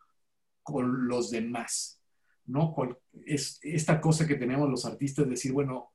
con 0.62 1.08
los 1.08 1.30
demás, 1.30 2.00
¿no? 2.46 2.74
es 3.24 3.58
esta 3.62 4.00
cosa 4.00 4.26
que 4.26 4.34
tenemos 4.36 4.68
los 4.68 4.84
artistas, 4.84 5.28
decir, 5.28 5.52
bueno, 5.52 5.90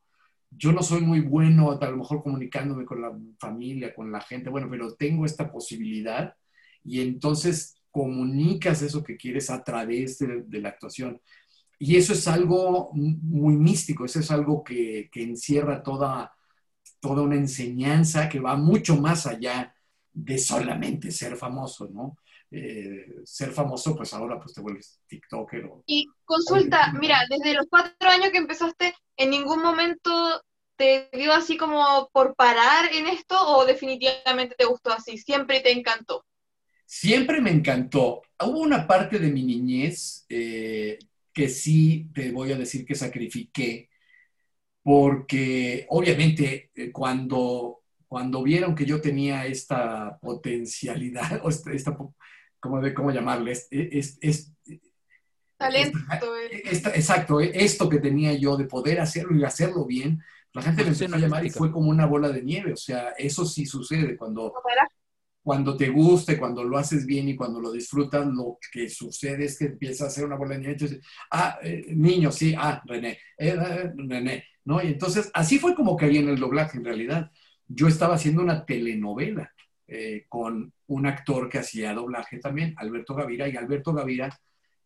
yo 0.50 0.72
no 0.72 0.84
soy 0.84 1.02
muy 1.02 1.22
bueno 1.22 1.72
a 1.72 1.90
lo 1.90 1.98
mejor 1.98 2.22
comunicándome 2.22 2.86
con 2.86 3.02
la 3.02 3.18
familia, 3.40 3.94
con 3.94 4.12
la 4.12 4.22
gente, 4.22 4.50
bueno, 4.50 4.68
pero 4.70 4.94
tengo 4.96 5.26
esta 5.26 5.52
posibilidad 5.52 6.36
y 6.84 7.02
entonces 7.02 7.76
comunicas 7.90 8.82
eso 8.82 9.04
que 9.04 9.18
quieres 9.18 9.50
a 9.50 9.64
través 9.64 10.20
de, 10.20 10.60
la 10.60 10.70
actuación. 10.70 11.22
Y 11.80 11.96
eso 11.96 12.14
es 12.14 12.28
algo 12.28 12.92
muy 12.94 13.56
místico, 13.56 14.06
eso 14.06 14.20
es 14.20 14.30
algo 14.30 14.64
que, 14.64 15.10
que 15.12 15.24
encierra 15.24 15.84
toda, 15.84 16.32
toda 17.02 17.24
una 17.24 17.36
enseñanza 17.36 18.30
que 18.30 18.40
va 18.40 18.56
mucho 18.56 18.96
más 18.96 19.28
allá 19.28 19.76
de 20.14 20.38
solamente 20.38 21.12
ser 21.12 21.36
famoso, 21.36 21.90
¿no? 21.92 22.18
Eh, 22.52 23.06
ser 23.26 23.52
famoso, 23.52 23.96
pues 23.96 24.14
ahora 24.14 24.40
pues 24.40 24.54
te 24.54 24.62
vuelves 24.62 25.02
TikToker. 25.08 25.70
y 25.86 26.08
consulta, 26.26 26.94
mira, 27.00 27.20
desde 27.30 27.54
los 27.54 27.68
cuatro 27.70 28.10
años 28.10 28.32
que 28.32 28.40
empezaste, 28.40 28.94
¿en 29.18 29.30
ningún 29.32 29.62
momento 29.62 30.12
te 30.78 31.10
dio 31.14 31.34
así 31.34 31.58
como 31.58 32.10
por 32.14 32.36
parar 32.36 32.94
en 32.94 33.08
esto 33.08 33.36
o 33.40 33.66
definitivamente 33.66 34.56
te 34.58 34.66
gustó 34.66 34.92
así? 34.94 35.18
¿Siempre 35.18 35.62
te 35.62 35.72
encantó? 35.72 36.26
Siempre 36.86 37.42
me 37.42 37.52
encantó. 37.52 38.22
Hubo 38.40 38.60
una 38.60 38.86
parte 38.88 39.20
de 39.20 39.32
mi 39.32 39.44
niñez 39.44 40.26
eh, 40.30 41.00
que 41.34 41.50
sí 41.50 42.10
te 42.14 42.32
voy 42.32 42.52
a 42.52 42.58
decir 42.58 42.86
que 42.86 42.96
sacrifiqué, 42.96 43.90
porque 44.84 45.86
obviamente 45.90 46.72
eh, 46.76 46.92
cuando, 46.92 47.82
cuando 48.08 48.44
vieron 48.44 48.76
que 48.76 48.86
yo 48.86 49.00
tenía 49.00 49.46
esta 49.46 50.18
potencialidad, 50.20 51.42
o 51.44 51.50
esta, 51.50 51.98
¿cómo, 52.60 52.82
de, 52.82 52.94
cómo 52.94 53.12
llamarle? 53.12 53.52
Es, 53.52 54.18
es, 54.22 54.52
Talento. 55.58 56.00
exacto, 56.74 57.40
esto 57.40 57.88
que 57.88 58.00
tenía 58.00 58.34
yo 58.34 58.58
de 58.58 58.66
poder 58.66 59.00
hacerlo 59.00 59.38
y 59.38 59.44
hacerlo 59.44 59.86
bien, 59.86 60.20
la 60.54 60.64
gente 60.64 60.84
me 60.84 60.90
empezó 60.90 61.16
a 61.16 61.20
llamar 61.20 61.46
y 61.46 61.50
fue 61.50 61.72
como 61.72 61.90
una 61.90 62.06
bola 62.06 62.30
de 62.30 62.42
nieve. 62.42 62.74
O 62.74 62.78
sea, 62.78 63.10
eso 63.18 63.46
sí 63.46 63.66
sucede 63.66 64.18
cuando, 64.18 64.54
cuando 65.44 65.76
te 65.76 65.90
guste, 65.90 66.38
cuando 66.38 66.64
lo 66.64 66.78
haces 66.78 67.06
bien 67.06 67.30
y 67.30 67.36
cuando 67.36 67.60
lo 67.60 67.72
disfrutas, 67.72 68.28
lo 68.28 68.60
que 68.72 68.90
sucede 68.90 69.46
es 69.46 69.58
que 69.58 69.66
empieza 69.66 70.04
a 70.04 70.08
hacer 70.08 70.26
una 70.26 70.36
bola 70.36 70.54
de 70.54 70.60
nieve. 70.60 70.74
Entonces, 70.74 71.00
ah, 71.32 71.58
eh, 71.64 71.86
niño, 71.90 72.32
sí, 72.32 72.54
ah, 72.58 72.82
René, 72.86 73.18
eh, 73.38 73.58
eh, 73.58 73.92
René, 73.96 74.46
¿no? 74.66 74.84
Y 74.84 74.88
entonces, 74.88 75.32
así 75.34 75.58
fue 75.58 75.74
como 75.74 75.98
caí 75.98 76.18
en 76.18 76.30
el 76.30 76.40
doblaje 76.40 76.78
en 76.78 76.86
realidad. 76.86 77.32
Yo 77.68 77.88
estaba 77.88 78.16
haciendo 78.16 78.42
una 78.42 78.66
telenovela 78.66 79.52
con 80.30 80.72
un 80.88 81.06
actor 81.06 81.50
que 81.50 81.58
hacía 81.58 81.94
doblaje 81.94 82.38
también, 82.38 82.74
Alberto 82.78 83.14
Gavira, 83.14 83.50
y 83.50 83.58
Alberto 83.58 83.92
Gavira, 83.92 84.40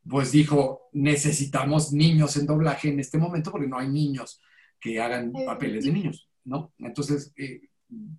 pues 0.09 0.31
dijo, 0.31 0.89
necesitamos 0.93 1.93
niños 1.93 2.35
en 2.37 2.47
doblaje 2.47 2.89
en 2.89 2.99
este 2.99 3.19
momento 3.19 3.51
porque 3.51 3.67
no 3.67 3.77
hay 3.77 3.87
niños 3.87 4.41
que 4.79 4.99
hagan 4.99 5.31
papeles 5.31 5.85
de 5.85 5.91
niños, 5.91 6.27
¿no? 6.43 6.73
Entonces, 6.79 7.31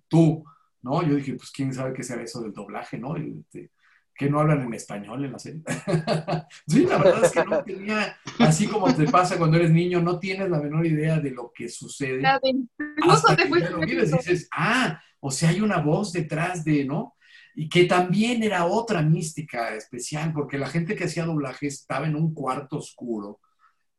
tú 0.07 0.45
¿no? 0.87 1.03
Yo 1.03 1.15
dije, 1.15 1.33
pues 1.33 1.51
quién 1.51 1.73
sabe 1.73 1.93
qué 1.93 2.01
será 2.01 2.23
eso 2.23 2.41
del 2.41 2.53
doblaje, 2.53 2.97
¿no? 2.97 3.17
Este, 3.17 3.71
que 4.15 4.29
no 4.29 4.39
hablan 4.39 4.61
en 4.61 4.73
español 4.73 5.25
en 5.25 5.33
la 5.33 5.39
serie. 5.39 5.61
sí, 6.67 6.85
la 6.85 6.97
verdad 6.97 7.25
es 7.25 7.31
que 7.31 7.45
no 7.45 7.63
tenía, 7.63 8.17
así 8.39 8.67
como 8.67 8.93
te 8.93 9.05
pasa 9.05 9.37
cuando 9.37 9.57
eres 9.57 9.71
niño, 9.71 10.01
no 10.01 10.17
tienes 10.17 10.49
la 10.49 10.59
menor 10.59 10.85
idea 10.85 11.19
de 11.19 11.31
lo 11.31 11.51
que 11.53 11.67
sucede. 11.67 12.25
Hasta 12.25 13.35
que 13.35 13.49
ya 13.59 13.69
lo 13.69 13.79
vives, 13.79 14.11
dices, 14.11 14.47
ah, 14.51 14.99
o 15.19 15.29
sea, 15.29 15.49
hay 15.49 15.59
una 15.61 15.79
voz 15.79 16.13
detrás 16.13 16.63
de, 16.63 16.85
¿no? 16.85 17.15
Y 17.53 17.67
que 17.67 17.83
también 17.83 18.41
era 18.41 18.65
otra 18.65 19.01
mística 19.01 19.75
especial, 19.75 20.31
porque 20.33 20.57
la 20.57 20.67
gente 20.67 20.95
que 20.95 21.03
hacía 21.03 21.25
doblaje 21.25 21.67
estaba 21.67 22.07
en 22.07 22.15
un 22.15 22.33
cuarto 22.33 22.77
oscuro, 22.77 23.41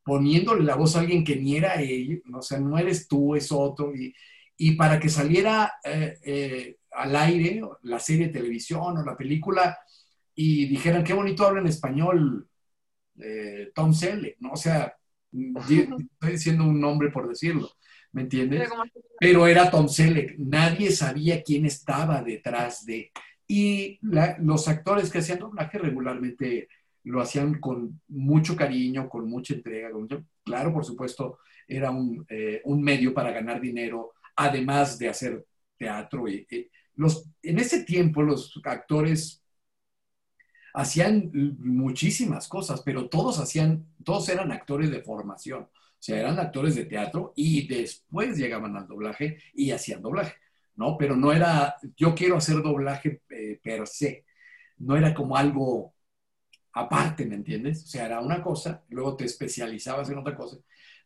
poniéndole 0.03 0.64
la 0.64 0.74
voz 0.74 0.96
a 0.96 1.01
alguien 1.01 1.22
que 1.22 1.37
ni 1.37 1.57
era 1.57 1.74
él, 1.74 2.22
o 2.33 2.40
sea, 2.40 2.59
no 2.59 2.79
eres 2.79 3.07
tú, 3.07 3.37
es 3.37 3.53
otro, 3.53 3.94
y, 3.94 4.14
y 4.61 4.73
para 4.73 4.99
que 4.99 5.09
saliera 5.09 5.75
eh, 5.85 6.18
eh, 6.23 6.77
al 6.90 7.14
aire 7.14 7.62
la 7.83 8.01
serie 8.01 8.27
de 8.27 8.33
televisión 8.33 8.99
o 8.99 9.05
la 9.05 9.16
película 9.16 9.79
y 10.35 10.66
dijeran 10.66 11.05
qué 11.05 11.14
bonito 11.14 11.47
habla 11.47 11.61
en 11.61 11.68
español 11.68 12.49
eh, 13.21 13.71
Tom 13.73 13.94
Selleck, 13.94 14.37
¿no? 14.40 14.53
O 14.53 14.57
sea, 14.57 14.94
estoy 15.33 16.33
diciendo 16.33 16.64
un 16.64 16.81
nombre 16.81 17.11
por 17.11 17.29
decirlo, 17.29 17.71
¿me 18.12 18.23
entiendes? 18.23 18.68
Pero 19.21 19.47
era 19.47 19.71
Tom 19.71 19.88
Selleck, 19.88 20.37
nadie 20.38 20.90
sabía 20.90 21.42
quién 21.42 21.64
estaba 21.64 22.23
detrás 22.23 22.85
de... 22.85 23.12
Y 23.51 23.99
los 24.03 24.68
actores 24.68 25.11
que 25.11 25.18
hacían 25.18 25.38
doblaje 25.38 25.79
regularmente 25.79 26.68
lo 27.05 27.23
hacían 27.23 27.59
con 27.61 28.03
mucho 28.09 28.55
cariño, 28.55 29.09
con 29.09 29.27
mucha 29.31 29.55
entrega. 29.55 29.88
claro, 30.44 30.71
por 30.75 30.85
supuesto, 30.85 31.38
era 31.66 31.90
un, 31.90 32.27
un 32.64 32.83
medio 32.83 33.14
para 33.14 33.31
ganar 33.31 33.59
dinero 33.59 34.12
además 34.38 34.98
de 34.98 35.09
hacer 35.09 35.46
teatro. 35.77 36.29
Y, 36.29 36.46
los, 36.94 37.29
en 37.42 37.59
ese 37.59 37.85
tiempo 37.85 38.22
los 38.22 38.59
actores 38.64 39.42
hacían 40.74 41.31
muchísimas 41.59 42.48
cosas, 42.48 42.83
pero 42.83 43.09
todos 43.09 43.38
hacían, 43.38 43.87
todos 44.05 44.29
eran 44.29 44.53
actores 44.53 44.90
de 44.90 45.03
formación. 45.03 45.62
O 45.62 46.01
sea, 46.01 46.18
eran 46.18 46.38
actores 46.38 46.77
de 46.77 46.85
teatro 46.85 47.33
y 47.37 47.66
después 47.66 48.37
llegaban 48.37 48.77
al 48.77 48.87
doblaje 48.87 49.38
y 49.55 49.72
hacían 49.72 50.03
doblaje, 50.03 50.35
¿no? 50.77 50.96
Pero 50.96 51.16
no 51.16 51.33
era, 51.33 51.74
yo 51.96 52.14
quiero 52.14 52.37
hacer 52.37 52.62
doblaje 52.62 53.22
eh, 53.31 53.59
per 53.62 53.87
se. 53.88 54.24
No 54.79 54.96
era 54.96 55.12
como 55.14 55.37
algo 55.37 55.94
aparte, 56.72 57.27
¿me 57.27 57.35
entiendes? 57.37 57.85
O 57.85 57.87
sea, 57.88 58.07
era 58.07 58.20
una 58.20 58.42
cosa, 58.42 58.85
luego 58.90 59.16
te 59.16 59.24
especializabas 59.24 60.11
en 60.11 60.18
otra 60.18 60.37
cosa. 60.37 60.59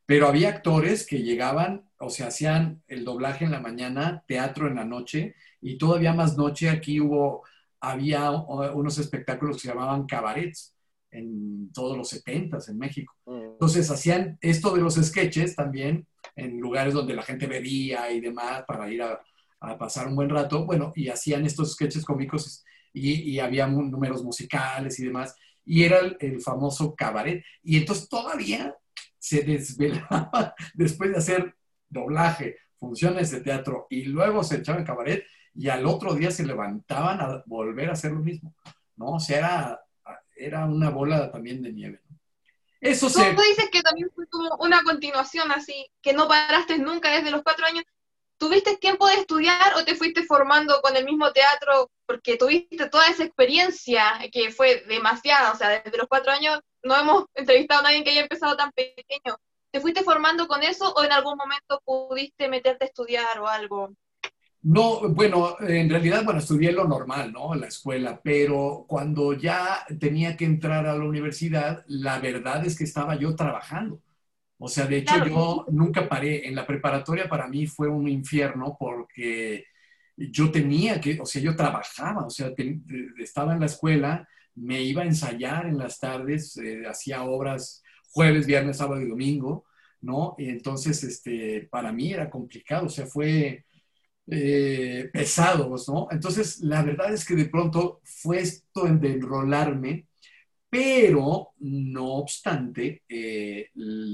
Pero 0.07 0.27
había 0.27 0.49
actores 0.49 1.07
que 1.07 1.23
llegaban, 1.23 1.88
o 1.99 2.11
sea, 2.11 2.29
hacían 2.29 2.83
el 2.88 3.05
doblaje 3.05 3.45
en 3.45 3.53
la 3.53 3.61
mañana, 3.61 4.25
teatro 4.27 4.67
en 4.67 4.77
la 4.77 4.85
noche, 4.85 5.37
y 5.61 5.79
todavía 5.79 6.12
más 6.12 6.37
noche 6.37 6.69
aquí 6.69 7.01
hubo, 7.01 7.45
había 7.81 8.31
unos 8.31 8.99
espectáculos 8.99 9.57
que 9.57 9.62
se 9.62 9.69
llamaban 9.69 10.07
cabarets 10.07 10.75
en 11.12 11.71
todos 11.73 11.97
los 11.97 12.09
70 12.09 12.59
en 12.69 12.79
México. 12.79 13.15
Mm. 13.27 13.53
Entonces 13.53 13.91
hacían 13.91 14.38
esto 14.41 14.75
de 14.75 14.81
los 14.81 14.95
sketches 14.95 15.55
también 15.55 16.07
en 16.35 16.59
lugares 16.59 16.95
donde 16.95 17.15
la 17.15 17.23
gente 17.23 17.47
bebía 17.47 18.11
y 18.11 18.21
demás 18.21 18.65
para 18.67 18.91
ir 18.91 19.03
a, 19.03 19.21
pasar 19.79 20.09
un 20.09 20.17
buen 20.17 20.29
rato. 20.29 20.65
Bueno, 20.67 20.93
y 20.97 21.09
hacían 21.09 21.47
estos 21.47 21.75
sketches 21.75 22.05
cómicos 22.05 22.65
y, 22.93 23.12
y 23.12 23.38
había 23.38 23.69
números 23.69 24.25
musicales 24.25 24.99
y 24.99 25.05
demás. 25.05 25.37
Y 25.65 25.85
era 25.85 26.01
el, 26.01 26.17
el 26.19 26.41
famoso 26.41 26.97
cabaret. 26.97 27.45
Y 27.62 27.77
entonces 27.77 28.09
todavía 28.09 28.75
se 29.23 29.43
desvelaba 29.43 30.53
después 30.75 31.13
de 31.13 31.19
hacer 31.19 31.55
doblaje, 31.89 32.59
funciones 32.77 33.31
de 33.31 33.41
teatro 33.41 33.87
y 33.89 34.07
luego 34.07 34.43
se 34.43 34.57
echaban 34.57 34.85
cabaret 34.85 35.25
y 35.55 35.69
al 35.69 35.87
otro 35.87 36.15
día 36.15 36.33
se 36.33 36.45
levantaban 36.45 37.21
a 37.21 37.43
volver 37.47 37.89
a 37.89 37.93
hacer 37.93 38.11
lo 38.11 38.19
mismo, 38.19 38.53
¿no? 38.97 39.13
O 39.13 39.21
sea, 39.21 39.39
era, 39.39 39.81
era 40.35 40.67
una 40.67 40.91
bola 40.91 41.31
también 41.31 41.63
de 41.63 41.73
nieve. 41.73 42.01
Eso 42.81 43.07
Tú 43.07 43.43
dices 43.43 43.71
que 43.71 43.83
también 43.83 44.11
fue 44.13 44.27
como 44.27 44.57
una 44.57 44.83
continuación 44.83 45.53
así, 45.53 45.87
que 46.03 46.15
no 46.15 46.27
paraste 46.27 46.79
nunca 46.79 47.13
desde 47.13 47.31
los 47.31 47.45
cuatro 47.45 47.65
años. 47.65 47.85
¿Tuviste 48.39 48.77
tiempo 48.79 49.07
de 49.07 49.15
estudiar 49.15 49.77
o 49.77 49.85
te 49.85 49.95
fuiste 49.95 50.25
formando 50.25 50.81
con 50.83 50.97
el 50.97 51.05
mismo 51.05 51.33
teatro 51.33 51.93
porque 52.07 52.37
tuviste 52.37 52.89
toda 52.89 53.07
esa 53.07 53.23
experiencia 53.23 54.19
que 54.33 54.51
fue 54.51 54.83
demasiada? 54.89 55.53
O 55.53 55.57
sea, 55.57 55.81
desde 55.81 55.97
los 55.97 56.09
cuatro 56.09 56.33
años 56.33 56.59
no 56.85 56.97
hemos 56.99 57.25
entrevistado 57.35 57.81
a 57.81 57.85
nadie 57.85 58.05
que 58.05 58.11
haya 58.11 58.23
empezado 58.23 58.57
tan 58.57 58.71
pequeño. 58.73 59.37
¿Te 59.71 59.81
fuiste 59.81 60.03
formando 60.03 60.47
con 60.47 60.62
eso 60.62 60.92
o 60.95 61.03
en 61.03 61.12
algún 61.12 61.37
momento 61.37 61.81
pudiste 61.85 62.49
meterte 62.49 62.85
a 62.85 62.88
estudiar 62.88 63.38
o 63.40 63.49
algo? 63.49 63.95
No, 64.64 65.09
bueno, 65.09 65.57
en 65.61 65.90
realidad, 65.90 66.25
bueno, 66.25 66.38
estudié 66.38 66.71
lo 66.71 66.87
normal, 66.87 67.33
¿no? 67.33 67.55
La 67.55 67.66
escuela, 67.66 68.21
pero 68.23 68.85
cuando 68.87 69.33
ya 69.33 69.85
tenía 69.99 70.37
que 70.37 70.45
entrar 70.45 70.87
a 70.87 70.97
la 70.97 71.05
universidad, 71.05 71.85
la 71.88 72.21
verdad 72.21 72.64
es 72.64 72.79
que 72.79 72.85
estaba 72.85 73.16
yo 73.16 73.35
trabajando. 73.35 74.01
O 74.59 74.68
sea, 74.68 74.87
de 74.87 74.99
hecho, 74.99 75.25
yo 75.27 75.66
nunca 75.73 76.09
paré. 76.09 76.47
En 76.47 76.55
la 76.55 76.64
preparatoria 76.64 77.29
para 77.29 77.49
mí 77.49 77.66
fue 77.66 77.88
un 77.88 78.07
infierno 78.09 78.77
porque 78.79 79.64
yo 80.16 80.53
tenía 80.53 81.01
que, 81.01 81.18
o 81.21 81.27
sea, 81.27 81.42
yo 81.42 81.57
trabajaba, 81.57 82.27
o 82.27 82.31
sea, 82.31 82.53
estaba 83.18 83.55
en 83.55 83.61
la 83.61 83.66
escuela, 83.66 84.29
me 84.55 84.83
iba 84.83 85.03
a 85.03 85.07
ensayar 85.07 85.67
en 85.67 85.79
las 85.79 85.99
tardes, 85.99 86.57
eh, 86.57 86.83
hacía 86.87 87.25
obras 87.25 87.83
jueves, 88.11 88.47
viernes, 88.47 88.79
sábado 88.79 89.01
y 89.01 89.09
domingo, 89.09 89.65
¿no? 90.01 90.35
Entonces, 90.38 91.03
este, 91.05 91.69
para 91.71 91.93
mí 91.93 92.12
era 92.12 92.29
complicado, 92.31 92.87
o 92.87 92.88
sea, 92.91 93.07
fue 93.07 93.65
eh, 94.31 95.11
pesado, 95.12 95.69
pues, 95.71 95.88
¿no? 95.88 96.09
Entonces, 96.11 96.61
la 96.61 96.83
verdad 96.83 97.12
es 97.12 97.25
que 97.25 97.35
de 97.35 97.47
pronto 97.47 98.01
fue 98.05 98.41
esto 98.41 98.85
de 98.85 99.12
enrolarme, 99.12 100.07
pero 100.68 101.51
no 101.59 102.14
obstante, 102.16 103.03
eh, 103.09 103.68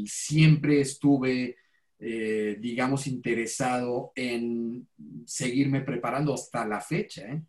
siempre 0.07 0.81
estuve, 0.81 1.57
digamos, 1.99 3.07
interesado 3.09 4.12
en 4.15 4.87
seguirme 5.27 5.81
preparando 5.83 6.35
hasta 6.35 6.65
la 6.65 6.81
fecha, 6.81 7.23
¿eh? 7.23 7.43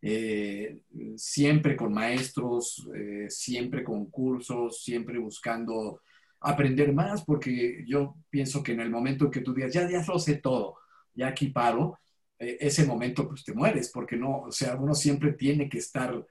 Eh, 0.00 0.78
siempre 1.16 1.74
con 1.76 1.92
maestros, 1.92 2.88
eh, 2.94 3.26
siempre 3.28 3.82
con 3.82 4.06
cursos, 4.06 4.82
siempre 4.82 5.18
buscando 5.18 6.02
aprender 6.40 6.92
más, 6.92 7.24
porque 7.24 7.84
yo 7.86 8.14
pienso 8.30 8.62
que 8.62 8.72
en 8.72 8.80
el 8.80 8.90
momento 8.90 9.30
que 9.30 9.40
tú 9.40 9.52
digas, 9.52 9.72
ya, 9.72 9.90
ya 9.90 10.04
lo 10.06 10.18
sé 10.20 10.36
todo, 10.36 10.76
ya 11.14 11.28
aquí 11.28 11.48
paro, 11.48 11.98
eh, 12.38 12.58
ese 12.60 12.86
momento 12.86 13.26
pues 13.28 13.42
te 13.42 13.52
mueres, 13.52 13.90
porque 13.92 14.16
no, 14.16 14.42
o 14.42 14.52
sea, 14.52 14.76
uno 14.76 14.94
siempre 14.94 15.32
tiene 15.32 15.68
que 15.68 15.78
estar 15.78 16.24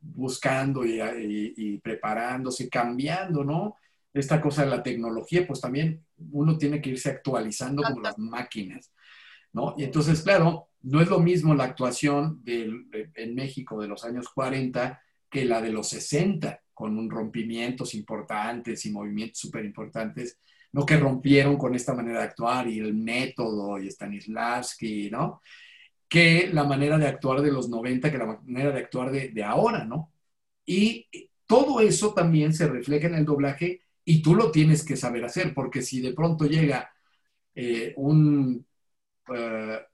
buscando 0.00 0.86
y, 0.86 1.00
y 1.56 1.78
preparándose, 1.78 2.68
cambiando, 2.68 3.44
¿no? 3.44 3.76
Esta 4.14 4.40
cosa 4.40 4.64
de 4.64 4.70
la 4.70 4.82
tecnología, 4.82 5.46
pues 5.46 5.60
también 5.60 6.04
uno 6.32 6.56
tiene 6.56 6.80
que 6.80 6.90
irse 6.90 7.10
actualizando 7.10 7.82
como 7.82 8.00
las 8.00 8.16
máquinas, 8.18 8.92
¿no? 9.52 9.74
Y 9.76 9.84
entonces, 9.84 10.22
claro, 10.22 10.69
no 10.82 11.00
es 11.00 11.08
lo 11.08 11.20
mismo 11.20 11.54
la 11.54 11.64
actuación 11.64 12.42
en 12.46 13.34
México 13.34 13.80
de 13.80 13.88
los 13.88 14.04
años 14.04 14.28
40 14.28 15.00
que 15.28 15.44
la 15.44 15.60
de 15.62 15.70
los 15.70 15.88
60, 15.88 16.62
con 16.74 17.08
rompimientos 17.08 17.94
importantes 17.94 18.84
y 18.84 18.90
movimientos 18.90 19.38
súper 19.38 19.64
importantes, 19.64 20.38
¿no? 20.72 20.84
que 20.84 20.96
rompieron 20.96 21.56
con 21.56 21.74
esta 21.74 21.94
manera 21.94 22.20
de 22.20 22.24
actuar 22.26 22.68
y 22.68 22.80
el 22.80 22.94
método 22.94 23.78
y 23.78 23.90
Stanislavski, 23.90 25.10
¿no? 25.10 25.40
que 26.10 26.50
la 26.52 26.64
manera 26.64 26.98
de 26.98 27.06
actuar 27.06 27.40
de 27.40 27.52
los 27.52 27.68
90, 27.68 28.10
que 28.10 28.18
la 28.18 28.40
manera 28.44 28.72
de 28.72 28.80
actuar 28.80 29.12
de, 29.12 29.44
ahora, 29.44 29.84
¿no? 29.84 30.12
Y 30.66 31.06
todo 31.46 31.80
eso 31.80 32.12
también 32.12 32.52
se 32.52 32.66
refleja 32.66 33.06
en 33.06 33.14
el 33.14 33.24
doblaje 33.24 33.82
y 34.04 34.20
tú 34.20 34.34
lo 34.34 34.50
tienes 34.50 34.84
que 34.84 34.96
saber 34.96 35.24
hacer, 35.24 35.54
porque 35.54 35.82
si 35.82 36.00
de 36.00 36.12
pronto 36.12 36.46
llega 36.46 36.90
eh, 37.54 37.94
un, 37.96 38.66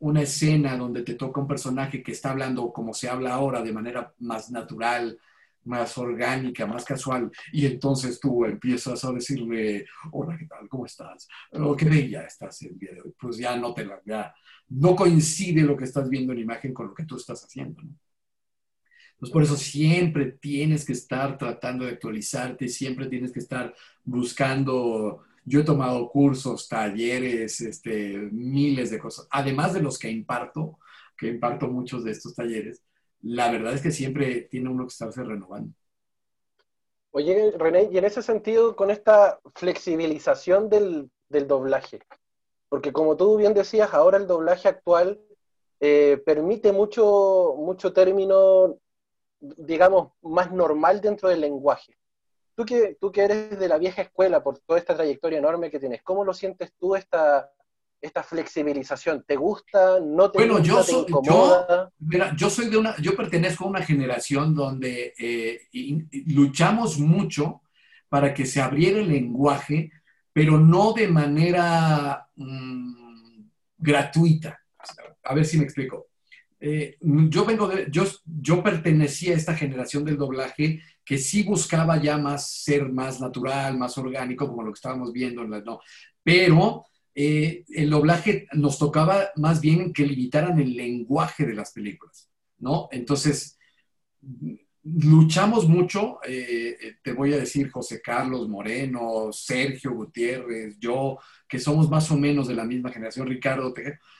una 0.01 0.23
escena 0.23 0.77
donde 0.77 1.03
te 1.03 1.15
toca 1.15 1.41
un 1.41 1.49
personaje 1.49 2.03
que 2.03 2.13
está 2.13 2.31
hablando 2.31 2.73
como 2.73 2.95
se 2.95 3.09
habla 3.09 3.35
ahora, 3.35 3.63
de 3.63 3.73
manera 3.73 4.13
más 4.19 4.51
natural, 4.51 5.19
más 5.65 5.99
orgánica, 5.99 6.67
más 6.67 6.85
casual, 6.85 7.31
y 7.53 7.67
entonces 7.67 8.21
tú 8.21 8.45
empiezas 8.45 9.05
a 9.05 9.13
decirle, 9.13 9.87
hola, 10.13 10.37
¿qué 10.39 10.47
tal? 10.47 10.69
¿Cómo 10.69 10.87
estás? 10.87 11.29
Oh, 11.53 11.77
qué 11.77 11.87
bella 11.87 12.23
estás 12.23 12.63
el 12.63 12.79
día. 12.79 12.91
Pues 13.19 13.37
ya 13.39 13.57
no 13.57 13.75
te 13.75 13.85
la, 13.85 14.01
ya 14.05 14.35
no 14.69 14.95
coincide 14.97 15.63
lo 15.63 15.77
que 15.77 15.85
estás 15.85 16.09
viendo 16.09 16.33
en 16.33 16.41
imagen 16.41 16.73
con 16.73 16.89
lo 16.89 16.95
que 16.95 17.05
tú 17.05 17.17
estás 17.17 17.43
haciendo, 17.45 17.83
¿no? 17.83 17.95
Entonces, 19.17 19.33
por 19.33 19.43
eso 19.43 19.57
siempre 19.57 20.33
tienes 20.33 20.85
que 20.85 20.93
estar 20.93 21.39
tratando 21.39 21.87
de 21.87 21.93
actualizarte, 21.93 22.69
siempre 22.69 23.07
tienes 23.07 23.33
que 23.33 23.39
estar 23.39 23.75
buscando. 24.05 25.23
Yo 25.47 25.61
he 25.61 25.65
tomado 25.65 26.11
cursos, 26.11 26.69
talleres, 26.69 27.61
este, 27.63 28.19
miles 28.31 28.91
de 28.91 28.99
cosas, 28.99 29.27
además 29.31 29.73
de 29.73 29.81
los 29.81 29.99
que 29.99 30.11
imparto, 30.11 30.79
que 31.17 31.29
imparto 31.29 31.69
muchos 31.69 32.05
de 32.05 32.11
estos 32.11 32.35
talleres. 32.35 32.83
La 33.23 33.51
verdad 33.51 33.73
es 33.73 33.81
que 33.81 33.91
siempre 33.91 34.43
tiene 34.43 34.69
uno 34.69 34.85
que 34.85 34.89
estarse 34.89 35.23
renovando. 35.23 35.73
Oye, 37.13 37.53
René, 37.57 37.89
y 37.91 37.97
en 37.97 38.05
ese 38.05 38.21
sentido, 38.21 38.77
con 38.77 38.91
esta 38.91 39.41
flexibilización 39.55 40.69
del, 40.69 41.11
del 41.31 41.49
doblaje, 41.49 42.01
porque 42.69 42.93
como 42.93 43.17
tú 43.17 43.39
bien 43.39 43.55
decías, 43.55 43.95
ahora 43.95 44.19
el 44.19 44.27
doblaje 44.27 44.69
actual 44.69 45.19
eh, 45.81 46.21
permite 46.27 46.73
mucho, 46.73 47.55
mucho 47.57 47.95
término 47.95 48.79
digamos, 49.41 50.13
más 50.23 50.53
normal 50.53 51.01
dentro 51.01 51.29
del 51.29 51.41
lenguaje. 51.41 51.97
Tú 52.57 52.65
que, 52.65 52.97
tú 52.99 53.13
que 53.13 53.21
eres 53.21 53.59
de 53.59 53.69
la 53.69 53.77
vieja 53.77 54.01
escuela 54.01 54.43
por 54.43 54.59
toda 54.61 54.79
esta 54.79 54.97
trayectoria 54.97 55.39
enorme 55.39 55.71
que 55.71 55.79
tienes, 55.79 56.03
¿cómo 56.03 56.25
lo 56.25 56.33
sientes 56.33 56.73
tú 56.79 56.97
esta, 56.97 57.51
esta 58.01 58.23
flexibilización? 58.23 59.25
¿Te 59.29 59.37
gusta? 59.37 60.01
¿No 60.01 60.31
te 60.31 60.39
bueno, 60.39 60.55
gusta? 60.55 60.67
Yo 60.67 60.81
¿Te 60.81 61.13
soy? 61.13 61.23
Yo, 61.23 61.67
mira, 61.99 62.35
yo 62.35 62.49
soy 62.49 62.71
de 62.71 62.79
una, 62.79 62.97
yo 62.97 63.15
pertenezco 63.15 63.65
a 63.65 63.69
una 63.69 63.83
generación 63.83 64.55
donde 64.55 65.13
eh, 65.19 65.69
luchamos 66.29 66.99
mucho 66.99 67.61
para 68.09 68.33
que 68.33 68.47
se 68.47 68.63
abriera 68.63 69.01
el 69.01 69.09
lenguaje, 69.09 69.91
pero 70.33 70.59
no 70.59 70.95
de 70.95 71.09
manera 71.09 72.27
mmm, 72.37 73.51
gratuita. 73.77 74.59
A 75.25 75.35
ver 75.35 75.45
si 75.45 75.59
me 75.59 75.65
explico. 75.65 76.07
Eh, 76.59 76.97
yo 77.01 77.45
vengo 77.45 77.69
de, 77.69 77.87
yo, 77.91 78.05
yo 78.25 78.63
pertenecía 78.63 79.35
a 79.35 79.37
esta 79.37 79.55
generación 79.55 80.07
del 80.07 80.17
doblaje 80.17 80.81
que 81.07 81.19
sí 81.19 81.45
buscaba 81.45 82.03
ya 82.03 82.19
más 82.19 82.51
ser 82.51 82.91
más 82.91 83.21
natural, 83.21 83.79
más 83.79 83.97
orgánico, 83.97 84.49
como 84.49 84.65
lo 84.65 84.73
que 84.73 84.79
estábamos 84.79 85.13
viendo, 85.13 85.45
¿no? 85.45 85.81
pero 86.23 86.85
eh, 87.15 87.65
el 87.69 87.91
doblaje 87.91 88.49
nos 88.55 88.77
tocaba 88.77 89.31
más 89.37 89.61
bien 89.61 89.93
que 89.93 90.05
limitaran 90.05 90.59
el 90.59 90.77
lenguaje 90.77 91.47
de 91.47 91.55
las 91.55 91.71
películas, 91.73 92.29
¿no? 92.59 92.89
Entonces, 92.91 93.57
luchamos 94.83 95.69
mucho, 95.69 96.19
eh, 96.27 96.97
te 97.03 97.13
voy 97.13 97.33
a 97.35 97.39
decir 97.39 97.71
José 97.71 98.03
Carlos 98.03 98.49
Moreno, 98.49 99.33
Sergio 99.33 99.93
Gutiérrez, 99.93 100.77
yo, 100.81 101.19
que 101.49 101.61
somos 101.61 101.89
más 101.89 102.11
o 102.11 102.17
menos 102.17 102.49
de 102.49 102.55
la 102.55 102.65
misma 102.65 102.91
generación, 102.91 103.29
Ricardo 103.29 103.73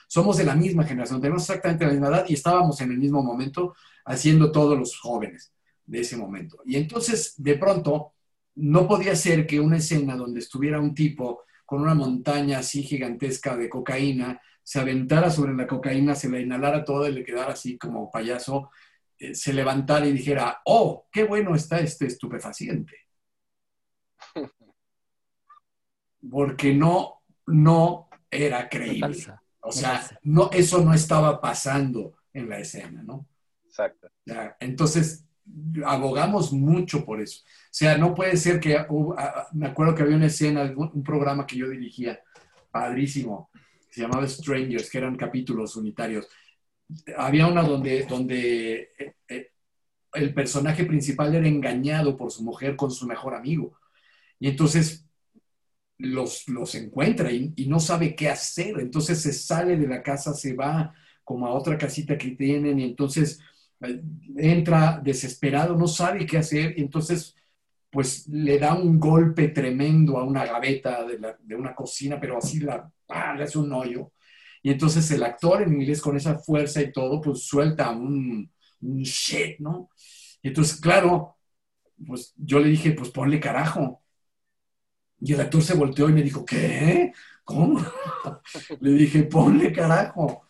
somos 0.07 0.37
de 0.37 0.45
la 0.45 0.55
misma 0.55 0.85
generación, 0.85 1.19
tenemos 1.19 1.43
exactamente 1.43 1.85
la 1.85 1.91
misma 1.91 2.07
edad 2.07 2.25
y 2.29 2.33
estábamos 2.33 2.79
en 2.79 2.91
el 2.91 2.97
mismo 2.97 3.21
momento 3.21 3.75
haciendo 4.05 4.53
todos 4.53 4.79
los 4.79 4.97
jóvenes 4.97 5.51
de 5.87 6.01
ese 6.01 6.17
momento. 6.17 6.61
Y 6.65 6.75
entonces, 6.75 7.33
de 7.37 7.55
pronto, 7.55 8.13
no 8.55 8.87
podía 8.87 9.15
ser 9.15 9.47
que 9.47 9.59
una 9.59 9.77
escena 9.77 10.15
donde 10.15 10.39
estuviera 10.39 10.79
un 10.79 10.93
tipo 10.93 11.45
con 11.65 11.81
una 11.81 11.95
montaña 11.95 12.59
así 12.59 12.83
gigantesca 12.83 13.57
de 13.57 13.69
cocaína, 13.69 14.39
se 14.63 14.79
aventara 14.79 15.29
sobre 15.29 15.53
la 15.53 15.65
cocaína, 15.65 16.13
se 16.15 16.29
la 16.29 16.39
inhalara 16.39 16.83
toda 16.83 17.09
y 17.09 17.13
le 17.13 17.23
quedara 17.23 17.53
así 17.53 17.77
como 17.77 18.11
payaso, 18.11 18.69
eh, 19.17 19.33
se 19.33 19.53
levantara 19.53 20.05
y 20.05 20.13
dijera, 20.13 20.61
oh, 20.65 21.07
qué 21.11 21.23
bueno 21.23 21.55
está 21.55 21.79
este 21.79 22.05
estupefaciente. 22.05 22.95
Porque 26.29 26.73
no, 26.73 27.21
no 27.45 28.09
era 28.29 28.67
creíble. 28.69 29.17
O 29.61 29.71
sea, 29.71 30.05
no, 30.23 30.49
eso 30.51 30.83
no 30.83 30.93
estaba 30.93 31.41
pasando 31.41 32.17
en 32.33 32.49
la 32.49 32.59
escena, 32.59 33.03
¿no? 33.03 33.27
Exacto. 33.65 34.09
Ya, 34.25 34.55
entonces, 34.59 35.26
abogamos 35.85 36.51
mucho 36.53 37.05
por 37.05 37.21
eso. 37.21 37.41
O 37.43 37.69
sea, 37.71 37.97
no 37.97 38.13
puede 38.13 38.37
ser 38.37 38.59
que, 38.59 38.77
uh, 38.89 39.13
me 39.53 39.67
acuerdo 39.67 39.95
que 39.95 40.03
había 40.03 40.15
una 40.15 40.27
escena, 40.27 40.73
un 40.75 41.03
programa 41.03 41.45
que 41.45 41.57
yo 41.57 41.69
dirigía, 41.69 42.19
padrísimo, 42.71 43.49
se 43.89 44.01
llamaba 44.01 44.27
Strangers, 44.27 44.89
que 44.89 44.97
eran 44.99 45.15
capítulos 45.15 45.75
unitarios. 45.75 46.27
Había 47.17 47.47
una 47.47 47.63
donde, 47.63 48.05
donde 48.05 48.91
eh, 48.97 49.15
eh, 49.27 49.51
el 50.13 50.33
personaje 50.33 50.85
principal 50.85 51.33
era 51.33 51.47
engañado 51.47 52.15
por 52.15 52.31
su 52.31 52.43
mujer 52.43 52.75
con 52.75 52.91
su 52.91 53.07
mejor 53.07 53.33
amigo. 53.33 53.77
Y 54.39 54.49
entonces 54.49 55.07
los, 55.97 56.47
los 56.47 56.75
encuentra 56.75 57.31
y, 57.31 57.53
no 57.67 57.79
sabe 57.79 58.15
qué 58.15 58.29
hacer. 58.29 58.79
Entonces 58.79 59.21
se 59.21 59.33
sale 59.33 59.77
de 59.77 59.87
la 59.87 60.03
casa, 60.03 60.33
se 60.33 60.53
va 60.53 60.93
como 61.23 61.47
a 61.47 61.53
otra 61.53 61.77
casita 61.77 62.17
que 62.17 62.31
tienen 62.31 62.79
y 62.79 62.83
entonces 62.83 63.39
entra 64.37 64.99
desesperado, 65.03 65.75
no 65.75 65.87
sabe 65.87 66.25
qué 66.25 66.37
hacer 66.37 66.73
y 66.77 66.81
entonces 66.81 67.35
pues 67.89 68.27
le 68.27 68.59
da 68.59 68.73
un 68.75 68.99
golpe 68.99 69.49
tremendo 69.49 70.17
a 70.17 70.23
una 70.23 70.45
gaveta 70.45 71.05
de, 71.05 71.55
una 71.55 71.73
cocina, 71.73 72.19
pero 72.19 72.37
así 72.37 72.59
la, 72.59 72.91
¡ah! 73.07 73.33
le 73.35 73.43
hace 73.43 73.57
un 73.57 73.71
hoyo. 73.71 74.11
Y 74.61 74.71
entonces 74.71 75.09
el 75.11 75.23
actor 75.23 75.61
en 75.61 75.73
inglés 75.73 76.01
con 76.01 76.17
esa 76.17 76.37
fuerza 76.37 76.81
y 76.81 76.91
todo, 76.91 77.21
pues 77.21 77.43
suelta 77.43 77.89
un, 77.91 78.51
un 78.81 79.01
shit, 79.03 79.59
¿no? 79.59 79.89
Y 80.41 80.49
entonces, 80.49 80.79
claro, 80.79 81.37
pues 82.05 82.33
yo 82.37 82.59
le 82.59 82.69
dije, 82.69 82.91
pues 82.91 83.09
ponle 83.09 83.39
carajo. 83.39 84.03
Y 85.19 85.33
el 85.33 85.41
actor 85.41 85.63
se 85.63 85.75
volteó 85.75 86.09
y 86.09 86.13
me 86.13 86.21
dijo, 86.21 86.45
¿qué? 86.45 87.11
¿Cómo? 87.43 87.79
Le 88.81 88.91
dije, 88.91 89.23
ponle 89.23 89.71
carajo. 89.73 90.43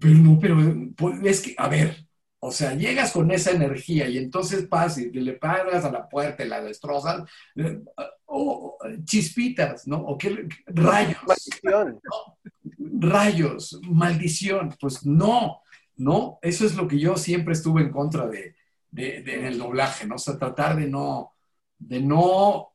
Pero 0.00 0.14
no, 0.14 0.38
pero 0.40 0.56
pues, 0.96 1.20
es 1.24 1.40
que, 1.40 1.54
a 1.56 1.68
ver, 1.68 2.07
o 2.40 2.52
sea, 2.52 2.74
llegas 2.74 3.12
con 3.12 3.30
esa 3.30 3.50
energía 3.50 4.08
y 4.08 4.18
entonces 4.18 4.66
pasas 4.66 4.98
y 4.98 5.10
le 5.10 5.32
pagas 5.34 5.84
a 5.84 5.90
la 5.90 6.08
puerta 6.08 6.44
y 6.44 6.48
la 6.48 6.60
destrozas, 6.60 7.28
eh, 7.56 7.80
o 8.26 8.78
oh, 8.78 8.78
chispitas, 9.04 9.86
¿no? 9.88 9.98
O 9.98 10.16
qué 10.16 10.48
rayos. 10.66 11.18
Maldición. 11.26 12.00
¿no? 12.78 13.08
Rayos, 13.08 13.80
maldición. 13.82 14.74
Pues 14.80 15.04
no, 15.04 15.62
no, 15.96 16.38
eso 16.42 16.64
es 16.64 16.76
lo 16.76 16.86
que 16.86 16.98
yo 16.98 17.16
siempre 17.16 17.54
estuve 17.54 17.82
en 17.82 17.90
contra 17.90 18.26
de, 18.28 18.54
de, 18.90 19.22
de 19.22 19.34
en 19.40 19.44
el 19.46 19.58
doblaje, 19.58 20.06
¿no? 20.06 20.14
O 20.14 20.18
sea, 20.18 20.38
tratar 20.38 20.76
de 20.76 20.86
no, 20.86 21.34
de 21.78 22.00
no 22.00 22.72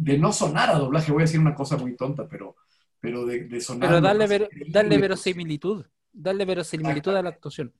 de 0.00 0.18
no 0.18 0.32
sonar 0.32 0.70
a 0.70 0.78
doblaje, 0.78 1.12
voy 1.12 1.22
a 1.22 1.26
decir 1.26 1.40
una 1.40 1.54
cosa 1.54 1.76
muy 1.76 1.94
tonta, 1.94 2.26
pero, 2.26 2.56
pero 3.00 3.26
de, 3.26 3.44
de 3.44 3.60
sonar. 3.60 3.88
Pero 3.88 4.00
darle, 4.00 4.26
ver, 4.26 4.48
darle 4.68 4.96
verosimilitud, 4.96 5.84
darle 6.12 6.44
verosimilitud 6.46 7.14
a 7.14 7.22
la 7.22 7.28
actuación. 7.28 7.72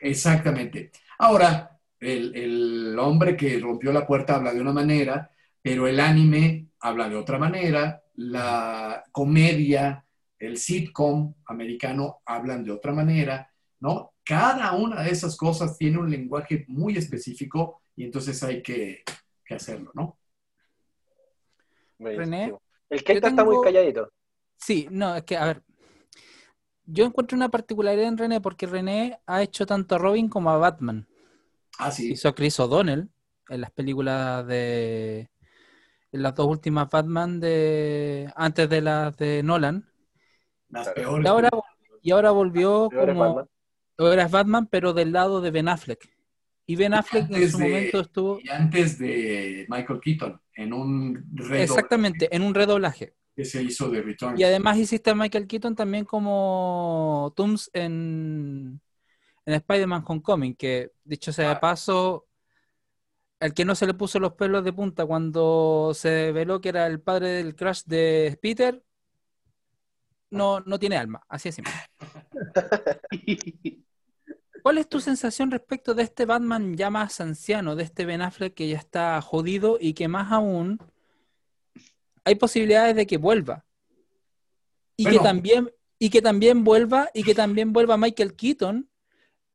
Exactamente. 0.00 0.92
Ahora, 1.18 1.78
el, 1.98 2.34
el, 2.34 2.98
hombre 2.98 3.36
que 3.36 3.58
rompió 3.58 3.92
la 3.92 4.06
puerta 4.06 4.36
habla 4.36 4.52
de 4.52 4.60
una 4.60 4.72
manera, 4.72 5.30
pero 5.60 5.88
el 5.88 5.98
anime 6.00 6.68
habla 6.80 7.08
de 7.08 7.16
otra 7.16 7.38
manera, 7.38 8.02
la 8.14 9.04
comedia, 9.10 10.04
el 10.38 10.56
sitcom 10.56 11.34
americano 11.46 12.20
hablan 12.24 12.64
de 12.64 12.72
otra 12.72 12.92
manera, 12.92 13.50
¿no? 13.80 14.12
Cada 14.24 14.72
una 14.72 15.02
de 15.02 15.10
esas 15.10 15.36
cosas 15.36 15.76
tiene 15.76 15.98
un 15.98 16.10
lenguaje 16.10 16.64
muy 16.68 16.96
específico 16.96 17.82
y 17.96 18.04
entonces 18.04 18.42
hay 18.42 18.62
que, 18.62 19.02
que 19.44 19.54
hacerlo, 19.54 19.90
¿no? 19.94 20.18
René. 21.98 22.54
El 22.88 23.02
que 23.02 23.14
tengo... 23.14 23.28
está 23.28 23.44
muy 23.44 23.64
calladito. 23.64 24.12
Sí, 24.56 24.86
no, 24.90 25.16
es 25.16 25.24
que, 25.24 25.36
a 25.36 25.46
ver. 25.46 25.62
Yo 26.90 27.04
encuentro 27.04 27.36
una 27.36 27.50
particularidad 27.50 28.08
en 28.08 28.16
René 28.16 28.40
porque 28.40 28.66
René 28.66 29.20
ha 29.26 29.42
hecho 29.42 29.66
tanto 29.66 29.94
a 29.94 29.98
Robin 29.98 30.28
como 30.28 30.48
a 30.48 30.56
Batman. 30.56 31.06
Ah, 31.78 31.90
sí. 31.90 32.12
Hizo 32.12 32.30
a 32.30 32.34
Chris 32.34 32.58
O'Donnell 32.58 33.10
en 33.50 33.60
las 33.60 33.70
películas 33.70 34.46
de. 34.46 35.28
En 36.10 36.22
las 36.22 36.34
dos 36.34 36.46
últimas 36.46 36.88
Batman 36.88 37.40
de. 37.40 38.32
Antes 38.34 38.70
de 38.70 38.80
las 38.80 39.14
de 39.18 39.42
Nolan. 39.42 39.86
Las 40.70 40.88
peores. 40.88 41.26
Y 41.26 41.28
ahora, 41.28 41.50
Y 42.02 42.10
ahora 42.10 42.30
volvió 42.30 42.88
como... 42.90 43.46
Ahora 43.98 44.22
es 44.22 44.30
Batman, 44.30 44.66
pero 44.66 44.94
del 44.94 45.12
lado 45.12 45.40
de 45.42 45.50
Ben 45.50 45.68
Affleck. 45.68 46.08
Y 46.66 46.76
Ben 46.76 46.94
Affleck 46.94 47.30
en 47.30 47.50
su 47.50 47.58
momento 47.58 48.00
estuvo... 48.00 48.38
Y 48.42 48.48
antes 48.48 48.98
de 48.98 49.66
Michael 49.68 50.00
Keaton, 50.00 50.40
en 50.54 50.72
un 50.72 51.26
redoblaje. 51.32 51.62
Exactamente, 51.64 52.34
en 52.34 52.42
un 52.42 52.54
redoblaje. 52.54 53.14
Que 53.38 53.44
se 53.44 53.62
hizo 53.62 53.88
de 53.88 54.02
Return. 54.02 54.36
Y 54.36 54.42
además 54.42 54.78
hiciste 54.78 55.10
a 55.10 55.14
Michael 55.14 55.46
Keaton 55.46 55.76
también 55.76 56.04
como 56.04 57.32
Tooms 57.36 57.70
en, 57.72 58.80
en 59.46 59.54
Spider-Man 59.54 60.02
Homecoming, 60.04 60.56
que 60.56 60.90
dicho 61.04 61.32
sea 61.32 61.50
de 61.50 61.54
ah. 61.54 61.60
paso, 61.60 62.26
el 63.38 63.54
que 63.54 63.64
no 63.64 63.76
se 63.76 63.86
le 63.86 63.94
puso 63.94 64.18
los 64.18 64.32
pelos 64.32 64.64
de 64.64 64.72
punta 64.72 65.06
cuando 65.06 65.92
se 65.94 66.32
veló 66.32 66.60
que 66.60 66.70
era 66.70 66.88
el 66.88 67.00
padre 67.00 67.28
del 67.28 67.54
crash 67.54 67.84
de 67.84 68.36
Peter, 68.42 68.82
no, 70.30 70.58
no 70.58 70.80
tiene 70.80 70.96
alma, 70.96 71.24
así 71.28 71.50
es 71.50 71.54
simple. 71.54 71.72
¿Cuál 74.64 74.78
es 74.78 74.88
tu 74.88 74.98
sensación 74.98 75.52
respecto 75.52 75.94
de 75.94 76.02
este 76.02 76.26
Batman 76.26 76.76
ya 76.76 76.90
más 76.90 77.20
anciano, 77.20 77.76
de 77.76 77.84
este 77.84 78.04
Ben 78.04 78.20
Affleck 78.20 78.52
que 78.52 78.66
ya 78.66 78.78
está 78.78 79.22
jodido 79.22 79.78
y 79.80 79.94
que 79.94 80.08
más 80.08 80.32
aún 80.32 80.80
hay 82.28 82.34
posibilidades 82.34 82.94
de 82.94 83.06
que 83.06 83.16
vuelva? 83.16 83.64
Y 84.96 85.06
que 85.06 85.18
también 85.18 85.70
y 85.98 86.10
que 86.10 86.22
también 86.22 86.62
vuelva 86.62 87.08
y 87.14 87.22
que 87.22 87.34
también 87.34 87.72
vuelva 87.72 87.96
Michael 87.96 88.34
Keaton 88.34 88.88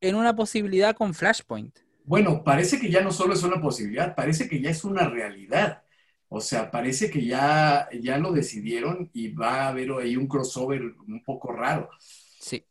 en 0.00 0.14
una 0.14 0.34
posibilidad 0.34 0.94
con 0.94 1.14
Flashpoint. 1.14 1.78
Bueno, 2.04 2.44
parece 2.44 2.78
que 2.78 2.90
ya 2.90 3.00
no 3.00 3.12
solo 3.12 3.32
es 3.32 3.42
una 3.42 3.60
posibilidad, 3.60 4.14
parece 4.14 4.48
que 4.48 4.60
ya 4.60 4.70
es 4.70 4.84
una 4.84 5.08
realidad. 5.08 5.82
O 6.28 6.40
sea, 6.40 6.70
parece 6.70 7.10
que 7.10 7.24
ya, 7.24 7.88
ya 8.02 8.18
lo 8.18 8.32
decidieron 8.32 9.08
y 9.14 9.28
va 9.28 9.62
a 9.62 9.68
haber 9.68 9.92
ahí 9.92 10.16
un 10.16 10.26
crossover 10.26 10.82
un 10.82 11.22
poco 11.24 11.52
raro. 11.52 11.88
Sí. 12.40 12.64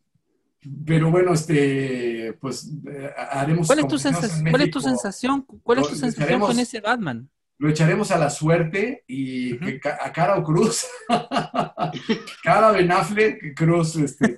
Pero 0.85 1.09
bueno, 1.09 1.33
este, 1.33 2.33
pues 2.41 2.69
eh, 2.87 3.09
haremos. 3.31 3.67
¿Cuál 3.67 3.79
es, 3.79 3.87
tu 3.87 3.97
sensación, 3.97 4.51
¿Cuál 4.51 4.61
es 4.61 4.71
tu 4.71 4.81
sensación? 4.81 5.41
¿Cuál 5.63 5.79
es 5.79 5.87
tu 5.87 5.95
sensación 5.95 6.39
con 6.41 6.59
ese 6.59 6.81
Batman? 6.81 7.29
Lo 7.59 7.69
echaremos 7.69 8.11
a 8.11 8.17
la 8.17 8.29
suerte 8.29 9.03
y 9.07 9.53
a 9.83 10.11
cara 10.11 10.37
o 10.37 10.43
cruz. 10.43 10.85
cara 12.43 12.71
Ben 12.71 12.91
Affleck, 12.91 13.55
cruz, 13.55 13.95
este. 13.95 14.35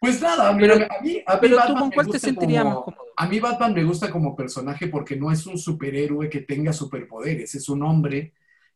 Pues 0.00 0.22
nada, 0.22 0.56
pero, 0.56 0.74
a 0.74 1.02
mí, 1.02 1.22
a 1.26 1.40
pero 1.40 1.58
tú 1.66 1.74
con 1.74 1.90
cuál 1.90 2.08
te 2.08 2.18
sentirías 2.20 2.64
más 2.64 2.76
cómodo. 2.76 3.02
A 3.16 3.26
mí 3.26 3.40
Batman 3.40 3.74
me 3.74 3.82
gusta 3.82 4.10
como 4.10 4.36
personaje 4.36 4.86
porque 4.86 5.16
no 5.16 5.32
es 5.32 5.44
un 5.46 5.58
superhéroe 5.58 6.30
que 6.30 6.42
tenga 6.42 6.72
superpoderes, 6.72 7.54
es 7.56 7.68
un 7.68 7.82
hombre 7.82 8.32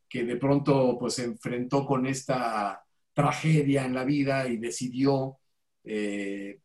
que 0.09 0.25
de 0.25 0.37
pronto 0.37 0.99
pues 0.99 1.15
se 1.15 1.25
enfrentó 1.25 1.87
con 1.87 2.07
esta 2.07 2.85
tragedia 3.13 3.85
en 3.85 3.95
la 3.95 4.05
vida 4.05 4.49
y 4.49 4.57
decidió, 4.57 5.39
eh, 5.85 6.59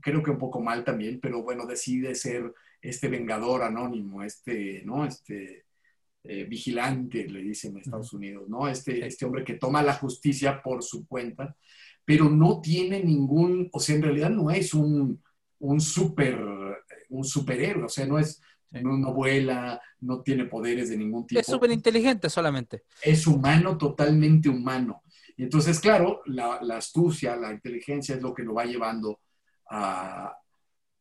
creo 0.00 0.22
que 0.22 0.30
un 0.30 0.38
poco 0.38 0.60
mal 0.60 0.84
también, 0.84 1.18
pero 1.20 1.42
bueno, 1.42 1.66
decide 1.66 2.14
ser 2.14 2.52
este 2.80 3.08
vengador 3.08 3.62
anónimo, 3.62 4.22
este, 4.22 4.82
¿no? 4.84 5.04
Este 5.04 5.64
eh, 6.24 6.44
vigilante, 6.44 7.28
le 7.28 7.42
dicen 7.42 7.72
en 7.72 7.78
Estados 7.78 8.12
Unidos, 8.12 8.48
¿no? 8.48 8.68
Este, 8.68 9.06
este 9.06 9.24
hombre 9.24 9.44
que 9.44 9.54
toma 9.54 9.82
la 9.82 9.94
justicia 9.94 10.62
por 10.62 10.82
su 10.82 11.06
cuenta 11.06 11.56
pero 12.08 12.30
no 12.30 12.62
tiene 12.62 13.04
ningún, 13.04 13.68
o 13.70 13.78
sea, 13.78 13.94
en 13.94 14.02
realidad 14.02 14.30
no 14.30 14.50
es 14.50 14.72
un, 14.72 15.22
un 15.58 15.78
super, 15.78 16.40
un 17.10 17.22
superhéroe, 17.22 17.84
o 17.84 17.88
sea, 17.90 18.06
no 18.06 18.18
es, 18.18 18.40
no, 18.70 19.12
vuela, 19.12 19.78
no 20.00 20.22
tiene 20.22 20.46
poderes 20.46 20.88
de 20.88 20.96
ningún 20.96 21.26
tipo. 21.26 21.38
Es 21.38 21.46
súper 21.46 21.70
inteligente 21.70 22.30
solamente. 22.30 22.84
Es 23.02 23.26
humano, 23.26 23.76
totalmente 23.76 24.48
humano. 24.48 25.02
Y 25.36 25.42
entonces, 25.42 25.78
claro, 25.80 26.22
la, 26.24 26.54
astucia, 26.78 27.36
la 27.36 27.52
inteligencia 27.52 28.14
es 28.14 28.22
lo 28.22 28.32
que 28.32 28.42
lo 28.42 28.54
va 28.54 28.64
llevando 28.64 29.20
a, 29.68 30.34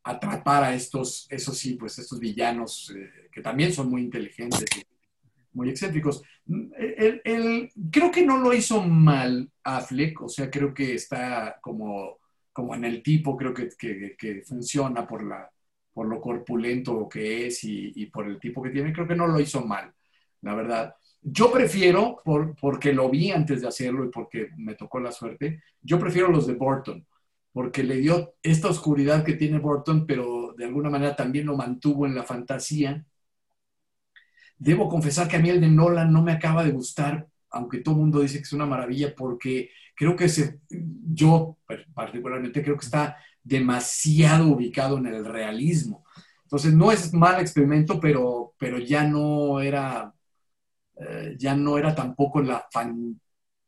atrapar 0.09 0.63
a 0.63 0.73
estos, 0.73 1.27
eso 1.29 1.53
sí, 1.53 1.73
pues 1.73 1.99
estos 1.99 2.19
villanos 2.19 2.93
eh, 2.95 3.29
que 3.31 3.41
también 3.41 3.73
son 3.73 3.89
muy 3.89 4.01
inteligentes 4.01 4.65
muy 5.57 5.69
excéntricos. 5.69 6.21
El, 6.47 7.71
creo 7.91 8.11
que 8.11 8.25
no 8.25 8.37
lo 8.37 8.53
hizo 8.53 8.81
mal 8.81 9.49
Affleck, 9.63 10.21
o 10.21 10.29
sea, 10.29 10.49
creo 10.49 10.73
que 10.73 10.93
está 10.93 11.57
como, 11.59 12.19
como 12.53 12.73
en 12.75 12.85
el 12.85 13.03
tipo, 13.03 13.35
creo 13.35 13.53
que, 13.53 13.67
que, 13.77 14.43
funciona 14.45 15.05
por, 15.05 15.23
la, 15.23 15.49
por 15.91 16.07
lo 16.07 16.21
corpulento 16.21 17.09
que 17.09 17.47
es 17.47 17.63
y, 17.63 18.05
por 18.05 18.27
el 18.27 18.39
tipo 18.39 18.61
que 18.61 18.69
tiene, 18.69 18.93
creo 18.93 19.07
que 19.07 19.15
no 19.15 19.27
lo 19.27 19.39
hizo 19.39 19.65
mal, 19.65 19.91
la 20.41 20.55
verdad. 20.55 20.95
Yo 21.21 21.51
prefiero, 21.51 22.21
por, 22.23 22.55
porque 22.55 22.93
lo 22.93 23.09
vi 23.09 23.31
antes 23.31 23.61
de 23.61 23.67
hacerlo 23.67 24.05
y 24.05 24.09
porque 24.09 24.49
me 24.55 24.75
tocó 24.75 24.99
la 24.99 25.11
suerte, 25.11 25.63
yo 25.81 25.99
prefiero 25.99 26.29
los 26.29 26.47
de 26.47 26.53
Burton, 26.53 27.05
porque 27.57 27.83
le 27.83 27.97
dio 27.97 28.35
esta 28.43 28.69
oscuridad 28.69 29.23
que 29.25 29.33
tiene 29.33 29.57
Burton, 29.57 30.05
pero 30.05 30.53
de 30.55 30.65
alguna 30.65 30.91
manera 30.91 31.15
también 31.15 31.47
lo 31.47 31.57
mantuvo 31.57 32.05
en 32.05 32.13
la 32.13 32.23
fantasía 32.23 33.03
Debo 34.57 34.89
confesar 34.89 35.27
que 35.27 35.35
a 35.37 35.39
mí 35.39 35.49
el 35.49 35.61
de 35.61 35.69
Nolan 35.69 36.11
no 36.11 36.23
me 36.23 36.31
acaba 36.31 36.63
de 36.63 36.71
gustar, 36.71 37.27
aunque 37.51 37.79
todo 37.79 37.95
el 37.95 38.01
mundo 38.01 38.19
dice 38.21 38.37
que 38.37 38.43
es 38.43 38.53
una 38.53 38.65
maravilla, 38.65 39.13
porque 39.15 39.69
creo 39.95 40.15
que 40.15 40.29
se, 40.29 40.59
yo 40.69 41.57
particularmente 41.93 42.63
creo 42.63 42.77
que 42.77 42.85
está 42.85 43.17
demasiado 43.43 44.47
ubicado 44.47 44.97
en 44.97 45.07
el 45.07 45.25
realismo. 45.25 46.03
Entonces, 46.43 46.73
no 46.73 46.91
es 46.91 47.13
mal 47.13 47.39
experimento, 47.39 47.99
pero, 47.99 48.53
pero 48.57 48.79
ya 48.79 49.03
no 49.03 49.59
era, 49.59 50.13
eh, 50.95 51.35
ya 51.37 51.55
no 51.55 51.77
era 51.77 51.93
tampoco 51.93 52.41
la, 52.41 52.67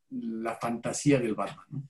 la 0.09 0.55
fantasía 0.55 1.19
del 1.19 1.35
Batman. 1.35 1.87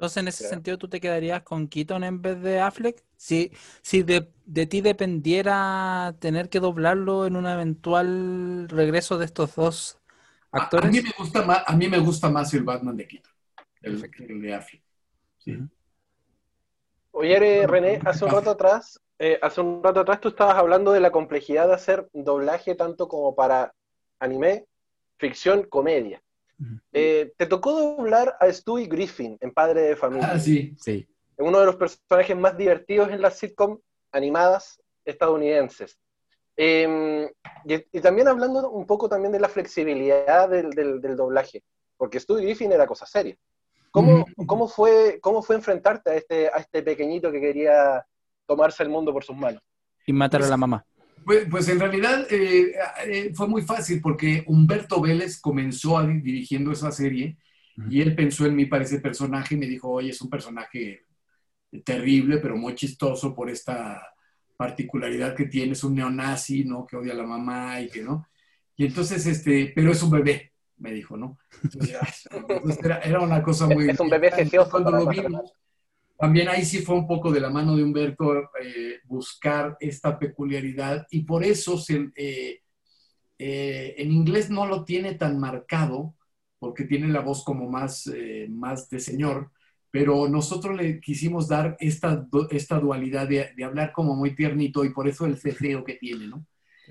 Entonces, 0.00 0.16
en 0.16 0.28
ese 0.28 0.48
sentido, 0.48 0.78
¿tú 0.78 0.88
te 0.88 0.98
quedarías 0.98 1.42
con 1.42 1.68
Keaton 1.68 2.02
en 2.04 2.22
vez 2.22 2.40
de 2.40 2.58
Affleck? 2.58 3.04
Si, 3.18 3.52
si 3.82 4.02
de, 4.02 4.22
ti 4.64 4.80
dependiera 4.80 6.14
tener 6.18 6.48
que 6.48 6.58
doblarlo 6.58 7.26
en 7.26 7.36
un 7.36 7.46
eventual 7.46 8.66
regreso 8.70 9.18
de 9.18 9.26
estos 9.26 9.54
dos 9.56 9.98
actores. 10.52 10.88
A, 10.88 10.90
mí, 10.90 11.02
me 11.02 11.12
gusta 11.18 11.42
más, 11.44 11.62
a 11.66 11.76
mí 11.76 11.86
me 11.86 11.98
gusta 11.98 12.30
más 12.30 12.54
el 12.54 12.62
Batman 12.62 12.96
de 12.96 13.06
Keaton, 13.06 13.32
el, 13.82 14.40
de 14.40 14.54
Affleck. 14.54 14.82
Oye, 17.10 17.66
René, 17.66 18.00
hace 18.02 18.24
un 18.24 18.30
rato 18.30 18.52
atrás, 18.52 19.02
eh, 19.18 19.38
hace 19.42 19.60
un 19.60 19.84
rato 19.84 20.00
atrás 20.00 20.18
tú 20.22 20.28
estabas 20.28 20.56
hablando 20.56 20.92
de 20.92 21.00
la 21.00 21.12
complejidad 21.12 21.66
de 21.68 21.74
hacer 21.74 22.08
doblaje 22.14 22.74
tanto 22.74 23.06
como 23.06 23.34
para 23.34 23.74
anime, 24.18 24.64
ficción, 25.18 25.64
comedia. 25.64 26.22
Eh, 26.92 27.32
te 27.36 27.46
tocó 27.46 27.72
doblar 27.72 28.36
a 28.40 28.52
Stewie 28.52 28.86
Griffin 28.86 29.38
en 29.40 29.52
Padre 29.52 29.82
de 29.82 29.96
Familia. 29.96 30.30
Ah, 30.32 30.38
sí, 30.38 30.74
sí. 30.78 31.06
Uno 31.38 31.60
de 31.60 31.66
los 31.66 31.76
personajes 31.76 32.36
más 32.36 32.56
divertidos 32.56 33.10
en 33.10 33.22
las 33.22 33.38
sitcom 33.38 33.78
animadas 34.12 34.80
estadounidenses. 35.04 35.98
Em, 36.56 37.26
y, 37.64 38.00
también 38.00 38.28
hablando 38.28 38.68
un 38.70 38.86
poco 38.86 39.08
también 39.08 39.32
de 39.32 39.40
la 39.40 39.48
flexibilidad 39.48 40.48
del, 40.48 41.00
doblaje, 41.16 41.62
porque 41.96 42.20
Stewie 42.20 42.44
Griffin 42.44 42.72
era 42.72 42.86
cosa 42.86 43.06
seria. 43.06 43.36
¿Cómo, 43.90 44.24
cómo, 44.46 44.68
fue, 44.68 45.18
¿Cómo 45.20 45.42
fue 45.42 45.56
enfrentarte 45.56 46.10
a 46.10 46.14
este, 46.14 46.48
a 46.48 46.58
este 46.58 46.82
pequeñito 46.82 47.32
que 47.32 47.40
quería 47.40 48.06
tomarse 48.46 48.82
el 48.82 48.88
mundo 48.88 49.12
por 49.12 49.24
sus 49.24 49.36
manos? 49.36 49.62
Y 50.06 50.12
matar 50.12 50.42
a 50.42 50.48
la 50.48 50.56
mamá. 50.56 50.84
Pues, 51.24 51.46
pues, 51.50 51.68
en 51.68 51.80
realidad 51.80 52.26
eh, 52.30 52.72
eh, 53.06 53.32
fue 53.34 53.46
muy 53.48 53.62
fácil 53.62 54.00
porque 54.00 54.44
Humberto 54.46 55.00
Vélez 55.00 55.40
comenzó 55.40 55.98
a, 55.98 56.06
dirigiendo 56.06 56.72
esa 56.72 56.90
serie 56.90 57.36
y 57.88 58.02
él 58.02 58.14
pensó 58.14 58.44
en 58.44 58.56
mí 58.56 58.66
para 58.66 58.84
ese 58.84 59.00
personaje 59.00 59.54
y 59.54 59.58
me 59.58 59.66
dijo, 59.66 59.88
oye, 59.88 60.10
es 60.10 60.20
un 60.20 60.28
personaje 60.28 61.06
terrible, 61.84 62.38
pero 62.38 62.56
muy 62.56 62.74
chistoso 62.74 63.34
por 63.34 63.48
esta 63.48 64.02
particularidad 64.56 65.34
que 65.34 65.46
tiene, 65.46 65.72
es 65.72 65.84
un 65.84 65.94
neonazi, 65.94 66.64
¿no? 66.64 66.86
Que 66.86 66.96
odia 66.96 67.14
a 67.14 67.16
la 67.16 67.22
mamá 67.22 67.80
y 67.80 67.88
que, 67.88 68.02
¿no? 68.02 68.28
Y 68.76 68.84
entonces, 68.84 69.24
este, 69.26 69.72
pero 69.74 69.92
es 69.92 70.02
un 70.02 70.10
bebé, 70.10 70.52
me 70.76 70.92
dijo, 70.92 71.16
¿no? 71.16 71.38
Entonces, 71.62 71.96
era, 73.04 73.20
una 73.20 73.42
cosa 73.42 73.66
muy... 73.66 73.88
Es 73.88 74.00
un 74.00 74.10
bebé 74.10 74.30
Cuando 74.70 74.90
lo 74.90 75.06
vimos, 75.06 75.54
también 76.20 76.50
ahí 76.50 76.66
sí 76.66 76.82
fue 76.82 76.96
un 76.96 77.06
poco 77.06 77.32
de 77.32 77.40
la 77.40 77.48
mano 77.48 77.74
de 77.74 77.82
Humberto 77.82 78.50
eh, 78.62 78.98
buscar 79.04 79.78
esta 79.80 80.18
peculiaridad 80.18 81.06
y 81.10 81.22
por 81.22 81.42
eso 81.42 81.78
se, 81.78 82.10
eh, 82.14 82.60
eh, 83.38 83.94
en 83.96 84.12
inglés 84.12 84.50
no 84.50 84.66
lo 84.66 84.84
tiene 84.84 85.14
tan 85.14 85.40
marcado 85.40 86.14
porque 86.58 86.84
tiene 86.84 87.08
la 87.08 87.20
voz 87.20 87.42
como 87.42 87.70
más, 87.70 88.04
más 88.50 88.90
de 88.90 89.00
señor, 89.00 89.50
pero 89.90 90.28
nosotros 90.28 90.76
le 90.76 91.00
quisimos 91.00 91.48
dar 91.48 91.74
esta, 91.80 92.26
esta 92.50 92.78
dualidad 92.78 93.26
de, 93.26 93.54
de 93.56 93.64
hablar 93.64 93.90
como 93.92 94.14
muy 94.14 94.34
tiernito 94.34 94.84
y 94.84 94.90
por 94.90 95.08
eso 95.08 95.24
el 95.24 95.38
ceseo 95.38 95.82
que 95.82 95.94
tiene, 95.94 96.28
¿no? 96.28 96.44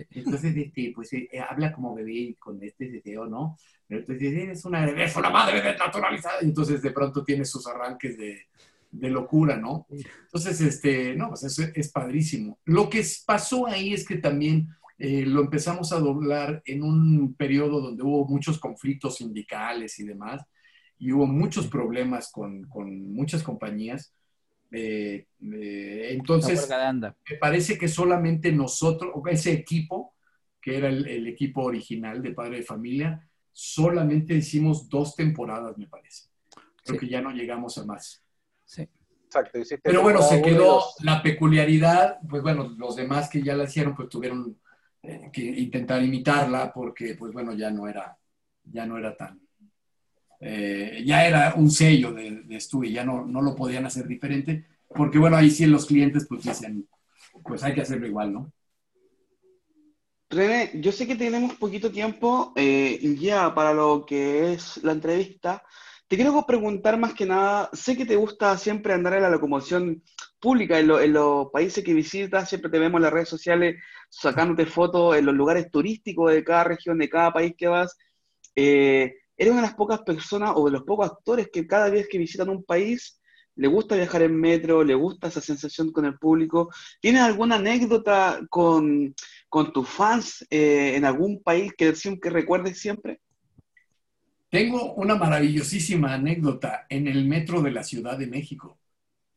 Entonces, 0.09 0.55
este, 0.57 0.91
pues 0.95 1.11
habla 1.47 1.71
como 1.71 1.93
bebé 1.93 2.35
con 2.39 2.63
este 2.63 2.89
deseo, 2.89 3.27
¿no? 3.27 3.57
Pero 3.85 3.99
entonces 3.99 4.33
es 4.33 4.65
una, 4.65 4.89
es 4.89 5.15
una 5.15 5.29
madre 5.29 5.61
desnaturalizada 5.61 6.39
entonces 6.41 6.81
de 6.81 6.89
pronto 6.89 7.23
tiene 7.23 7.45
sus 7.45 7.67
arranques 7.67 8.17
de, 8.17 8.47
de 8.91 9.09
locura, 9.09 9.57
¿no? 9.57 9.87
Entonces, 9.89 10.61
este, 10.61 11.15
no, 11.15 11.29
pues 11.29 11.43
eso 11.43 11.63
es 11.73 11.91
padrísimo. 11.91 12.59
Lo 12.65 12.89
que 12.89 13.05
pasó 13.25 13.67
ahí 13.67 13.93
es 13.93 14.05
que 14.05 14.17
también 14.17 14.69
eh, 14.97 15.25
lo 15.25 15.41
empezamos 15.41 15.93
a 15.93 15.99
doblar 15.99 16.61
en 16.65 16.83
un 16.83 17.33
periodo 17.35 17.79
donde 17.79 18.03
hubo 18.03 18.27
muchos 18.27 18.59
conflictos 18.59 19.17
sindicales 19.17 19.97
y 19.99 20.03
demás, 20.03 20.43
y 20.97 21.13
hubo 21.13 21.25
muchos 21.25 21.67
problemas 21.67 22.31
con, 22.31 22.63
con 22.63 23.13
muchas 23.13 23.41
compañías. 23.41 24.13
Eh, 24.71 25.27
eh, 25.53 26.07
entonces, 26.11 26.67
me 26.69 27.37
parece 27.37 27.77
que 27.77 27.87
solamente 27.87 28.51
nosotros, 28.51 29.13
ese 29.31 29.53
equipo, 29.53 30.15
que 30.61 30.77
era 30.77 30.89
el, 30.89 31.07
el, 31.07 31.27
equipo 31.27 31.63
original 31.63 32.21
de 32.21 32.33
Padre 32.33 32.57
de 32.57 32.63
Familia, 32.63 33.25
solamente 33.53 34.35
hicimos 34.35 34.89
dos 34.89 35.15
temporadas, 35.15 35.77
me 35.77 35.87
parece. 35.87 36.27
Creo 36.83 36.99
que 36.99 37.07
ya 37.07 37.21
no 37.21 37.31
llegamos 37.31 37.77
a 37.77 37.85
más. 37.85 38.21
Sí. 38.69 38.87
Exacto. 39.25 39.59
Pero 39.81 40.03
bueno, 40.03 40.21
se 40.21 40.41
quedó 40.43 40.83
la 41.01 41.23
peculiaridad, 41.23 42.19
pues 42.29 42.43
bueno, 42.43 42.75
los 42.77 42.95
demás 42.95 43.27
que 43.27 43.41
ya 43.41 43.55
la 43.55 43.63
hicieron, 43.63 43.95
pues 43.95 44.09
tuvieron 44.09 44.59
eh, 45.01 45.29
que 45.33 45.41
intentar 45.41 46.03
imitarla 46.03 46.71
porque, 46.71 47.15
pues 47.15 47.33
bueno, 47.33 47.53
ya 47.53 47.71
no 47.71 47.87
era, 47.87 48.15
ya 48.63 48.85
no 48.85 48.97
era 48.97 49.15
tan, 49.17 49.41
eh, 50.39 51.01
ya 51.03 51.27
era 51.27 51.55
un 51.55 51.71
sello 51.71 52.11
de, 52.11 52.43
de 52.43 52.59
Stewie, 52.59 52.91
ya 52.91 53.03
no, 53.03 53.25
no 53.25 53.41
lo 53.41 53.55
podían 53.55 53.87
hacer 53.87 54.07
diferente, 54.07 54.67
porque 54.87 55.17
bueno, 55.17 55.35
ahí 55.37 55.49
sí 55.49 55.65
los 55.65 55.87
clientes 55.87 56.27
pues 56.27 56.43
dicen, 56.43 56.87
pues 57.43 57.63
hay 57.63 57.73
que 57.73 57.81
hacerlo 57.81 58.05
igual, 58.05 58.33
¿no? 58.33 58.51
René, 60.29 60.71
yo 60.75 60.91
sé 60.91 61.07
que 61.07 61.15
tenemos 61.15 61.55
poquito 61.55 61.91
tiempo 61.91 62.53
eh, 62.55 63.15
ya 63.19 63.53
para 63.55 63.73
lo 63.73 64.05
que 64.05 64.53
es 64.53 64.77
la 64.83 64.91
entrevista. 64.91 65.63
Te 66.09 66.15
quiero 66.15 66.43
preguntar 66.47 66.97
más 66.97 67.13
que 67.13 67.27
nada, 67.27 67.69
sé 67.71 67.95
que 67.95 68.03
te 68.03 68.15
gusta 68.15 68.57
siempre 68.57 68.93
andar 68.93 69.13
en 69.13 69.21
la 69.21 69.29
locomoción 69.29 70.01
pública, 70.39 70.79
en, 70.79 70.87
lo, 70.87 70.99
en 70.99 71.13
los 71.13 71.51
países 71.51 71.83
que 71.83 71.93
visitas, 71.93 72.49
siempre 72.49 72.71
te 72.71 72.79
vemos 72.79 72.97
en 72.97 73.03
las 73.03 73.13
redes 73.13 73.29
sociales 73.29 73.75
sacándote 74.09 74.65
fotos 74.65 75.15
en 75.15 75.27
los 75.27 75.35
lugares 75.35 75.69
turísticos 75.69 76.33
de 76.33 76.43
cada 76.43 76.63
región, 76.63 76.97
de 76.97 77.09
cada 77.09 77.31
país 77.31 77.53
que 77.55 77.67
vas. 77.67 77.95
Eh, 78.55 79.13
eres 79.37 79.51
una 79.51 79.61
de 79.61 79.67
las 79.67 79.75
pocas 79.75 79.99
personas 79.99 80.53
o 80.55 80.65
de 80.65 80.71
los 80.71 80.81
pocos 80.81 81.11
actores 81.11 81.49
que 81.53 81.67
cada 81.67 81.91
vez 81.91 82.07
que 82.09 82.17
visitan 82.17 82.49
un 82.49 82.63
país 82.63 83.21
le 83.55 83.67
gusta 83.67 83.95
viajar 83.95 84.23
en 84.23 84.35
metro, 84.35 84.83
le 84.83 84.95
gusta 84.95 85.27
esa 85.27 85.41
sensación 85.41 85.91
con 85.91 86.05
el 86.05 86.17
público. 86.17 86.71
¿Tienes 86.99 87.21
alguna 87.21 87.57
anécdota 87.57 88.39
con, 88.49 89.13
tus 89.73 89.87
fans 89.87 90.43
eh, 90.49 90.95
en 90.95 91.05
algún 91.05 91.43
país 91.43 91.71
que 91.77 91.93
recuerdes 92.31 92.79
siempre? 92.79 93.21
Tengo 94.49 94.93
una 94.95 95.15
maravillosísima 95.15 96.15
anécdota 96.15 96.87
en 96.89 97.07
el 97.07 97.25
metro 97.27 97.61
de 97.61 97.71
la 97.71 97.83
Ciudad 97.83 98.17
de 98.17 98.25
México. 98.25 98.79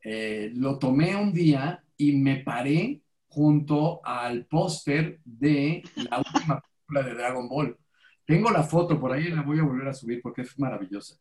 Eh, 0.03 0.51
lo 0.55 0.79
tomé 0.79 1.15
un 1.15 1.31
día 1.31 1.83
y 1.95 2.13
me 2.13 2.37
paré 2.37 3.01
junto 3.27 4.03
al 4.03 4.45
póster 4.45 5.19
de 5.23 5.83
la 5.95 6.17
última 6.17 6.61
película 6.61 7.03
de 7.03 7.13
Dragon 7.13 7.47
Ball. 7.47 7.77
Tengo 8.25 8.49
la 8.49 8.63
foto 8.63 8.99
por 8.99 9.11
ahí, 9.11 9.29
la 9.29 9.43
voy 9.43 9.59
a 9.59 9.63
volver 9.63 9.87
a 9.87 9.93
subir 9.93 10.19
porque 10.21 10.41
es 10.41 10.57
maravillosa. 10.57 11.15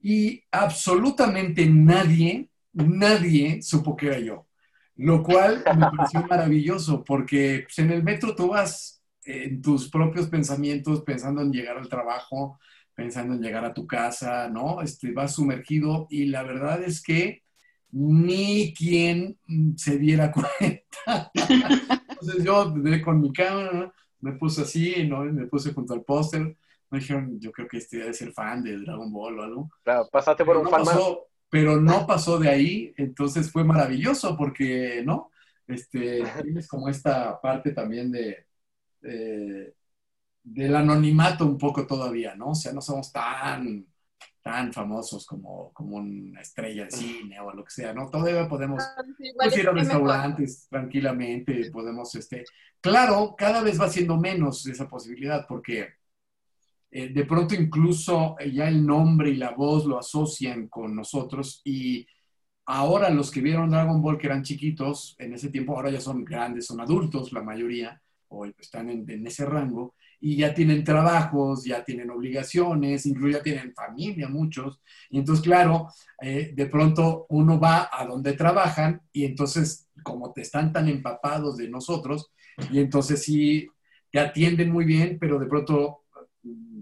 Y 0.00 0.42
absolutamente 0.50 1.66
nadie, 1.66 2.48
nadie 2.72 3.62
supo 3.62 3.96
que 3.96 4.08
era 4.08 4.18
yo. 4.18 4.46
Lo 4.96 5.22
cual 5.22 5.62
me 5.76 5.86
pareció 5.96 6.26
maravilloso 6.26 7.04
porque 7.04 7.62
pues, 7.64 7.78
en 7.78 7.92
el 7.92 8.02
metro 8.02 8.34
tú 8.34 8.48
vas 8.48 9.00
en 9.24 9.62
tus 9.62 9.88
propios 9.90 10.26
pensamientos, 10.26 11.02
pensando 11.02 11.40
en 11.42 11.52
llegar 11.52 11.76
al 11.76 11.88
trabajo, 11.88 12.58
pensando 12.98 13.34
en 13.34 13.40
llegar 13.40 13.64
a 13.64 13.72
tu 13.72 13.86
casa, 13.86 14.48
¿no? 14.48 14.82
Este, 14.82 15.12
vas 15.12 15.36
sumergido 15.36 16.08
y 16.10 16.24
la 16.24 16.42
verdad 16.42 16.82
es 16.82 17.00
que 17.00 17.44
ni 17.92 18.74
quien 18.74 19.38
se 19.76 19.98
diera 19.98 20.32
cuenta. 20.58 21.30
Entonces 22.08 22.42
yo 22.42 22.74
con 23.04 23.20
mi 23.20 23.32
cámara 23.32 23.94
me 24.18 24.32
puse 24.32 24.62
así, 24.62 25.06
¿no? 25.06 25.22
Me 25.22 25.46
puse 25.46 25.72
junto 25.72 25.94
al 25.94 26.02
póster. 26.02 26.56
Me 26.90 26.98
dijeron, 26.98 27.38
yo 27.38 27.52
creo 27.52 27.68
que 27.68 27.76
este 27.76 27.98
debe 27.98 28.12
ser 28.12 28.32
fan 28.32 28.64
de 28.64 28.76
Dragon 28.78 29.12
Ball 29.12 29.38
o 29.38 29.42
algo. 29.44 29.70
Claro, 29.84 30.08
pasaste 30.10 30.44
por 30.44 30.54
pero 30.56 30.58
un 30.58 30.64
no 30.64 30.70
fan 30.72 30.84
pasó, 30.84 31.10
más. 31.10 31.18
Pero 31.50 31.80
no 31.80 32.04
pasó 32.04 32.38
de 32.40 32.48
ahí, 32.48 32.94
entonces 32.96 33.52
fue 33.52 33.62
maravilloso 33.62 34.36
porque, 34.36 35.04
¿no? 35.06 35.30
Este, 35.68 36.24
tienes 36.42 36.66
como 36.66 36.88
esta 36.88 37.40
parte 37.40 37.70
también 37.70 38.10
de, 38.10 38.44
de 39.00 39.72
del 40.52 40.74
anonimato 40.76 41.44
un 41.46 41.58
poco 41.58 41.86
todavía, 41.86 42.34
¿no? 42.34 42.50
O 42.50 42.54
sea, 42.54 42.72
no 42.72 42.80
somos 42.80 43.12
tan, 43.12 43.86
tan 44.42 44.72
famosos 44.72 45.26
como, 45.26 45.72
como 45.72 45.96
una 45.96 46.40
estrella 46.40 46.86
de 46.86 46.90
cine 46.90 47.38
o 47.40 47.52
lo 47.52 47.64
que 47.64 47.70
sea, 47.70 47.92
¿no? 47.92 48.08
Todavía 48.08 48.48
podemos 48.48 48.82
pues, 49.36 49.56
ir 49.56 49.68
a 49.68 49.72
restaurantes 49.72 50.66
tranquilamente, 50.68 51.70
podemos, 51.70 52.14
este... 52.14 52.44
Claro, 52.80 53.34
cada 53.36 53.62
vez 53.62 53.80
va 53.80 53.88
siendo 53.88 54.16
menos 54.16 54.66
esa 54.66 54.88
posibilidad 54.88 55.46
porque 55.46 55.88
eh, 56.90 57.08
de 57.08 57.24
pronto 57.24 57.54
incluso 57.54 58.36
ya 58.52 58.68
el 58.68 58.86
nombre 58.86 59.30
y 59.30 59.36
la 59.36 59.50
voz 59.50 59.84
lo 59.84 59.98
asocian 59.98 60.68
con 60.68 60.94
nosotros 60.94 61.60
y 61.64 62.06
ahora 62.66 63.10
los 63.10 63.30
que 63.30 63.40
vieron 63.40 63.70
Dragon 63.70 64.00
Ball 64.00 64.16
que 64.16 64.28
eran 64.28 64.44
chiquitos, 64.44 65.16
en 65.18 65.34
ese 65.34 65.50
tiempo 65.50 65.74
ahora 65.74 65.90
ya 65.90 66.00
son 66.00 66.24
grandes, 66.24 66.66
son 66.66 66.80
adultos 66.80 67.32
la 67.32 67.42
mayoría, 67.42 68.00
o 68.28 68.46
están 68.46 68.88
en, 68.90 69.08
en 69.10 69.26
ese 69.26 69.44
rango, 69.44 69.94
y 70.20 70.36
ya 70.36 70.52
tienen 70.52 70.82
trabajos, 70.84 71.64
ya 71.64 71.84
tienen 71.84 72.10
obligaciones, 72.10 73.06
incluso 73.06 73.38
ya 73.38 73.42
tienen 73.42 73.72
familia 73.74 74.28
muchos. 74.28 74.80
Y 75.10 75.18
entonces, 75.18 75.44
claro, 75.44 75.88
eh, 76.20 76.52
de 76.54 76.66
pronto 76.66 77.26
uno 77.28 77.60
va 77.60 77.88
a 77.92 78.04
donde 78.04 78.32
trabajan 78.32 79.00
y 79.12 79.24
entonces, 79.24 79.88
como 80.02 80.32
te 80.32 80.42
están 80.42 80.72
tan 80.72 80.88
empapados 80.88 81.56
de 81.56 81.68
nosotros, 81.68 82.32
y 82.72 82.80
entonces 82.80 83.22
sí, 83.22 83.68
te 84.10 84.18
atienden 84.18 84.72
muy 84.72 84.84
bien, 84.84 85.18
pero 85.20 85.38
de 85.38 85.46
pronto, 85.46 86.04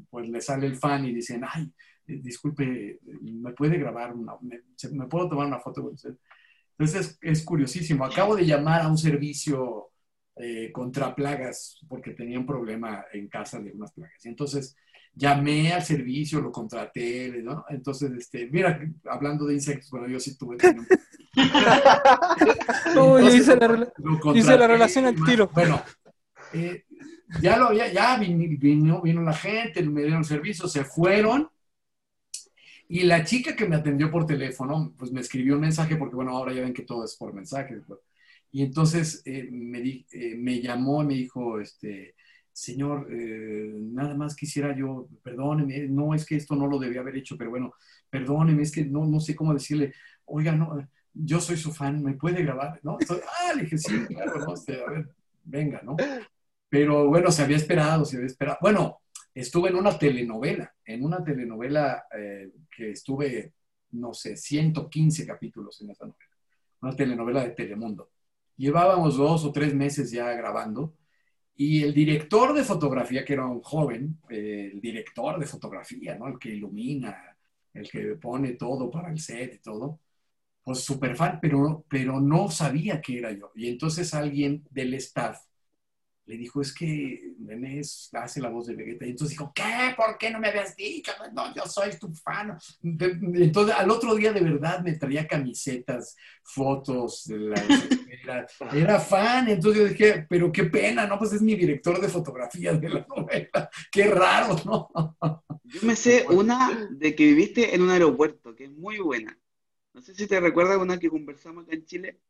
pues 0.09 0.29
le 0.29 0.41
sale 0.41 0.67
el 0.67 0.77
fan 0.77 1.05
y 1.05 1.13
dicen, 1.13 1.43
ay, 1.47 1.71
disculpe, 2.07 3.01
¿me 3.21 3.53
puede 3.53 3.79
grabar 3.79 4.15
una, 4.15 4.35
me, 4.41 4.61
me 4.93 5.07
puedo 5.07 5.29
tomar 5.29 5.47
una 5.47 5.61
foto 5.61 5.83
con 5.83 5.95
usted? 5.95 6.17
Entonces 6.79 7.19
es, 7.23 7.39
es 7.39 7.45
curiosísimo. 7.45 8.05
Acabo 8.05 8.37
de 8.37 8.47
llamar 8.47 8.83
a 8.83 8.89
un 8.89 8.99
servicio 8.99 9.91
eh, 10.37 10.71
contra 10.73 11.15
plagas 11.15 11.79
porque 11.89 12.13
tenía 12.13 12.39
un 12.39 12.47
problema 12.47 13.05
en 13.13 13.29
casa 13.29 13.59
de 13.59 13.73
unas 13.73 13.93
plagas. 13.93 14.25
Y 14.25 14.29
entonces 14.29 14.77
llamé 15.15 15.73
al 15.73 15.83
servicio, 15.83 16.41
lo 16.41 16.53
contraté, 16.53 17.43
¿no? 17.43 17.65
Entonces, 17.71 18.13
este, 18.13 18.49
mira, 18.51 18.79
hablando 19.07 19.47
de 19.47 19.55
insectos, 19.55 19.91
bueno, 19.91 20.09
yo 20.09 20.21
sí 20.21 20.37
tuve... 20.37 20.59
Uy, 22.97 23.27
hice, 23.27 23.57
la, 23.57 23.93
hice 24.35 24.59
la 24.59 24.67
relación 24.67 25.07
al 25.07 25.17
tiro. 25.25 25.51
Bueno, 25.53 25.83
eh, 26.53 26.85
ya 27.41 27.57
lo 27.57 27.69
había, 27.69 27.93
ya 27.93 28.19
vino, 28.19 28.45
vino, 28.59 29.03
vino 29.03 29.23
la 29.23 29.33
gente, 29.33 29.83
me 29.83 30.03
dieron 30.03 30.25
servicio, 30.25 30.69
se 30.69 30.85
fueron. 30.85 31.49
Y 32.89 33.03
la 33.03 33.25
chica 33.25 33.57
que 33.57 33.67
me 33.67 33.77
atendió 33.77 34.11
por 34.11 34.27
teléfono, 34.27 34.95
pues 34.97 35.13
me 35.13 35.21
escribió 35.21 35.55
un 35.55 35.63
mensaje, 35.63 35.97
porque 35.97 36.15
bueno, 36.15 36.37
ahora 36.37 36.53
ya 36.53 36.63
ven 36.63 36.75
que 36.75 36.85
todo 36.85 37.05
es 37.05 37.17
por 37.17 37.33
mensaje. 37.33 37.81
Pues, 37.87 38.01
y 38.51 38.63
entonces 38.63 39.23
eh, 39.25 39.49
me, 39.51 39.81
di, 39.81 40.07
eh, 40.13 40.35
me, 40.37 40.61
llamó 40.61 41.03
y 41.03 41.07
me 41.07 41.15
dijo, 41.15 41.61
este, 41.61 42.15
señor, 42.53 43.07
eh, 43.11 43.73
nada 43.75 44.15
más 44.15 44.35
quisiera 44.35 44.75
yo, 44.75 45.09
perdóneme, 45.23 45.89
no 45.89 46.15
es 46.15 46.25
que 46.25 46.37
esto 46.37 46.57
no 46.57 46.67
lo 46.67 46.79
debía 46.79 47.01
haber 47.01 47.17
hecho, 47.17 47.37
pero 47.37 47.51
bueno, 47.51 47.75
perdóneme, 48.09 48.63
es 48.63 48.73
que 48.73 48.85
no, 48.85 49.05
no 49.05 49.21
sé 49.21 49.37
cómo 49.37 49.53
decirle, 49.53 49.93
oiga, 50.25 50.53
no, 50.53 50.77
yo 51.13 51.41
soy 51.41 51.57
su 51.57 51.73
fan, 51.73 52.03
¿me 52.03 52.15
puede 52.15 52.43
grabar? 52.43 52.81
¿No? 52.83 52.97
Entonces, 53.01 53.27
ah, 53.41 53.53
le 53.55 53.65
dije, 53.65 53.79
sí, 53.79 54.07
claro, 54.07 54.39
no, 54.39 54.55
este, 54.55 54.83
a 54.83 54.91
ver, 54.91 55.09
venga, 55.45 55.81
¿no? 55.83 55.97
Pero 56.69 57.09
bueno, 57.09 57.31
se 57.31 57.43
había 57.43 57.57
esperado, 57.57 58.05
se 58.05 58.17
había 58.17 58.27
esperado. 58.27 58.59
Bueno, 58.61 59.01
estuve 59.35 59.71
en 59.71 59.77
una 59.77 59.99
telenovela, 59.99 60.75
en 60.85 61.05
una 61.05 61.23
telenovela 61.23 62.07
eh, 62.17 62.51
que 62.75 62.91
estuve, 62.91 63.53
no 63.93 64.13
sé, 64.13 64.37
115 64.37 65.27
capítulos 65.27 65.81
en 65.81 65.91
esa 65.91 66.07
novela, 66.07 66.31
una 66.83 66.97
telenovela 66.97 67.45
de 67.45 67.51
Telemundo. 67.51 68.11
Llevábamos 68.57 69.17
dos 69.17 69.45
o 69.45 69.53
tres 69.53 69.75
meses 69.75 70.11
ya 70.11 70.33
grabando 70.33 70.95
y 71.57 71.83
el 71.83 71.95
director 71.95 72.55
de 72.55 72.65
fotografía, 72.65 73.25
que 73.25 73.33
era 73.35 73.47
un 73.47 73.63
joven, 73.63 74.19
eh, 74.31 74.71
el 74.75 74.81
director 74.81 75.39
de 75.39 75.47
fotografía, 75.47 76.17
¿no? 76.17 76.29
El 76.29 76.39
que 76.39 76.51
ilumina, 76.51 77.37
el 77.75 77.91
que 77.91 78.17
pone 78.17 78.53
todo 78.55 78.91
para 78.91 79.11
el 79.11 79.19
set 79.19 79.55
y 79.55 79.59
todo, 79.59 80.01
pues 80.65 80.81
súper 80.85 81.17
fan, 81.17 81.39
pero, 81.41 81.85
pero 81.89 82.21
no 82.21 82.51
sabía 82.51 83.01
que 83.01 83.19
era 83.19 83.33
yo. 83.33 83.53
Y 83.55 83.69
entonces 83.69 84.13
alguien 84.15 84.65
del 84.71 84.95
staff 84.95 85.41
le 86.27 86.37
dijo, 86.37 86.61
es 86.61 86.75
que 86.75 87.35
René 87.47 87.81
hace 87.81 88.41
la 88.41 88.49
voz 88.49 88.67
de 88.67 88.75
Vegeta. 88.75 89.07
Y 89.07 89.11
entonces 89.11 89.39
dijo, 89.39 89.53
¿qué? 89.55 89.95
¿Por 89.97 90.19
qué 90.19 90.31
no 90.31 90.41
me 90.41 90.49
habías 90.49 90.75
dicho? 90.75 91.13
No, 91.33 91.55
yo 91.55 91.65
soy 91.67 91.97
tu 91.99 92.13
fan. 92.13 92.59
Entonces, 92.83 93.75
al 93.77 93.91
otro 93.91 94.15
día 94.17 94.33
de 94.33 94.41
verdad 94.41 94.83
me 94.83 94.95
traía 94.95 95.27
camisetas, 95.29 96.17
fotos. 96.43 97.27
De 97.27 97.39
la, 97.39 97.65
era, 98.11 98.47
era, 98.75 99.01
fan. 99.01 99.49
Entonces 99.49 99.83
yo 99.83 99.89
dije, 99.89 100.27
pero 100.29 100.51
qué 100.51 100.65
pena, 100.65 101.07
¿no? 101.07 101.17
Pues 101.17 101.33
es 101.33 101.43
mi 101.43 101.55
director 101.55 102.01
de 102.01 102.09
fotografías 102.09 102.81
de 102.81 102.89
la 102.89 103.07
novela. 103.09 103.71
Qué 103.93 104.07
raro, 104.09 104.57
¿no? 104.65 105.17
Yo 105.65 105.81
me 105.83 105.97
sé 105.97 106.27
una 106.31 106.89
de 106.91 107.17
que 107.17 107.25
viviste 107.25 107.75
en 107.75 107.83
un 107.83 107.91
aeropuerto, 107.91 108.55
que 108.55 108.65
es 108.65 108.71
muy 108.71 108.99
buena. 108.99 109.37
No 109.93 110.01
sé 110.01 110.15
si 110.15 110.29
te 110.29 110.39
recuerdas 110.39 110.79
una 110.79 110.99
que 110.99 111.11
conversamos 111.11 111.65
acá 111.65 111.75
en 111.75 111.85
Chile. 111.85 112.21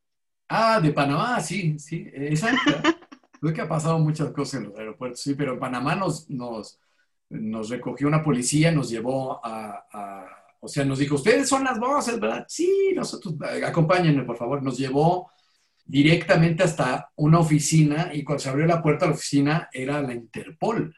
Ah, 0.49 0.81
de 0.81 0.91
Panamá, 0.91 1.41
sí, 1.41 1.79
sí, 1.79 2.09
exacto. 2.15 2.73
Creo 3.41 3.55
que 3.55 3.61
ha 3.61 3.69
pasado 3.69 3.99
muchas 3.99 4.31
cosas 4.33 4.61
en 4.61 4.69
los 4.69 4.79
aeropuertos, 4.79 5.21
sí, 5.21 5.35
pero 5.35 5.55
en 5.55 5.61
Panamá 5.61 5.95
nos, 5.95 6.29
nos, 6.31 6.79
recogió 7.69 8.09
una 8.09 8.23
policía, 8.23 8.73
nos 8.73 8.89
llevó 8.89 9.41
a, 9.45 10.27
O 10.61 10.69
sea, 10.69 10.85
nos 10.85 10.99
dijo, 10.99 11.17
ustedes 11.17 11.49
son 11.49 11.65
las 11.65 11.79
voces, 11.79 12.19
¿verdad? 12.19 12.45
Sí, 12.49 12.93
nosotros, 12.95 13.35
eh, 13.53 13.65
acompáñenme, 13.65 14.25
por 14.25 14.37
favor. 14.37 14.63
Nos 14.63 14.79
llevó 14.79 15.31
directamente 15.85 16.65
hasta 16.65 17.11
una 17.17 17.39
oficina 17.39 18.11
y 18.13 18.25
cuando 18.25 18.43
se 18.43 18.49
abrió 18.49 18.67
la 18.67 18.83
puerta 18.83 19.05
de 19.05 19.11
la 19.11 19.17
oficina 19.17 19.69
era 19.73 20.03
la 20.03 20.15
Interpol. 20.15 20.95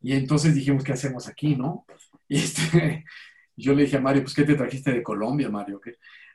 Y 0.00 0.14
entonces 0.14 0.54
dijimos, 0.54 0.82
¿qué 0.82 0.92
hacemos 0.92 1.28
aquí, 1.28 1.54
no? 1.54 1.86
Y 2.28 2.38
este, 2.38 3.04
yo 3.56 3.74
le 3.74 3.84
dije 3.84 3.98
a 3.98 4.00
Mario, 4.00 4.22
pues, 4.22 4.34
¿qué 4.34 4.44
te 4.44 4.54
trajiste 4.54 4.92
de 4.92 5.02
Colombia, 5.02 5.50
Mario? 5.50 5.80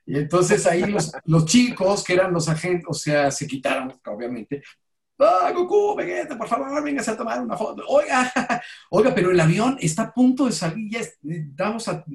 Y 0.05 0.17
entonces 0.17 0.65
ahí 0.65 0.83
los, 0.85 1.45
chicos, 1.45 2.03
que 2.03 2.13
eran 2.13 2.31
los 2.31 2.47
agentes, 2.47 2.85
o 2.87 2.93
sea, 2.93 3.29
se 3.29 3.45
quitaron, 3.45 3.93
obviamente. 4.05 4.63
¡Ah, 5.20 5.51
Goku, 5.53 5.95
Vegeta, 5.95 6.38
por 6.38 6.47
favor, 6.47 6.84
vengas 6.84 7.07
a 7.07 7.18
tomar 7.18 7.41
una 7.41 7.57
foto! 7.57 7.84
Oiga, 7.88 8.32
oiga, 8.91 9.15
pero 9.15 9.32
el 9.32 9.39
avión 9.39 9.78
está 9.82 10.03
a 10.03 10.13
punto 10.13 10.45
de 10.45 10.51
salir, 10.51 10.91
ya 10.91 11.01
vamos 11.57 11.88
a... 11.88 12.05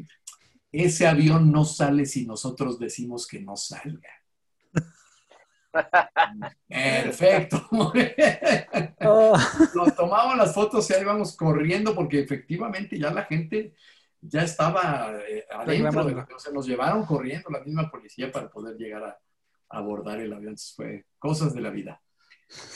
Ese 0.71 1.07
avión 1.07 1.53
no 1.53 1.65
sale 1.65 2.07
si 2.07 2.27
nosotros 2.27 2.79
decimos 2.79 3.27
que 3.27 3.41
no 3.41 3.57
salga. 3.57 4.09
Perfecto. 6.69 7.69
Nos 9.75 9.97
tomamos 9.97 10.37
las 10.37 10.55
fotos 10.55 10.89
y 10.91 10.95
ahí 10.95 11.05
vamos 11.05 11.37
corriendo 11.37 11.95
porque 11.95 12.21
efectivamente 12.21 12.99
ya 12.99 13.11
la 13.11 13.25
gente 13.25 13.75
ya 14.21 14.43
estaba 14.43 15.15
eh, 15.29 15.47
adentro. 15.51 16.05
De 16.05 16.27
nos 16.53 16.67
llevaron 16.67 17.05
corriendo 17.05 17.51
la 17.51 17.61
misma 17.61 17.91
policía 17.91 18.31
para 18.31 18.51
poder 18.51 18.77
llegar 18.77 19.05
a, 19.05 19.19
abordar 19.71 20.21
el 20.21 20.33
avión. 20.33 20.57
fue 20.77 21.07
cosas 21.19 21.55
de 21.55 21.61
la 21.61 21.71
vida. 21.71 22.02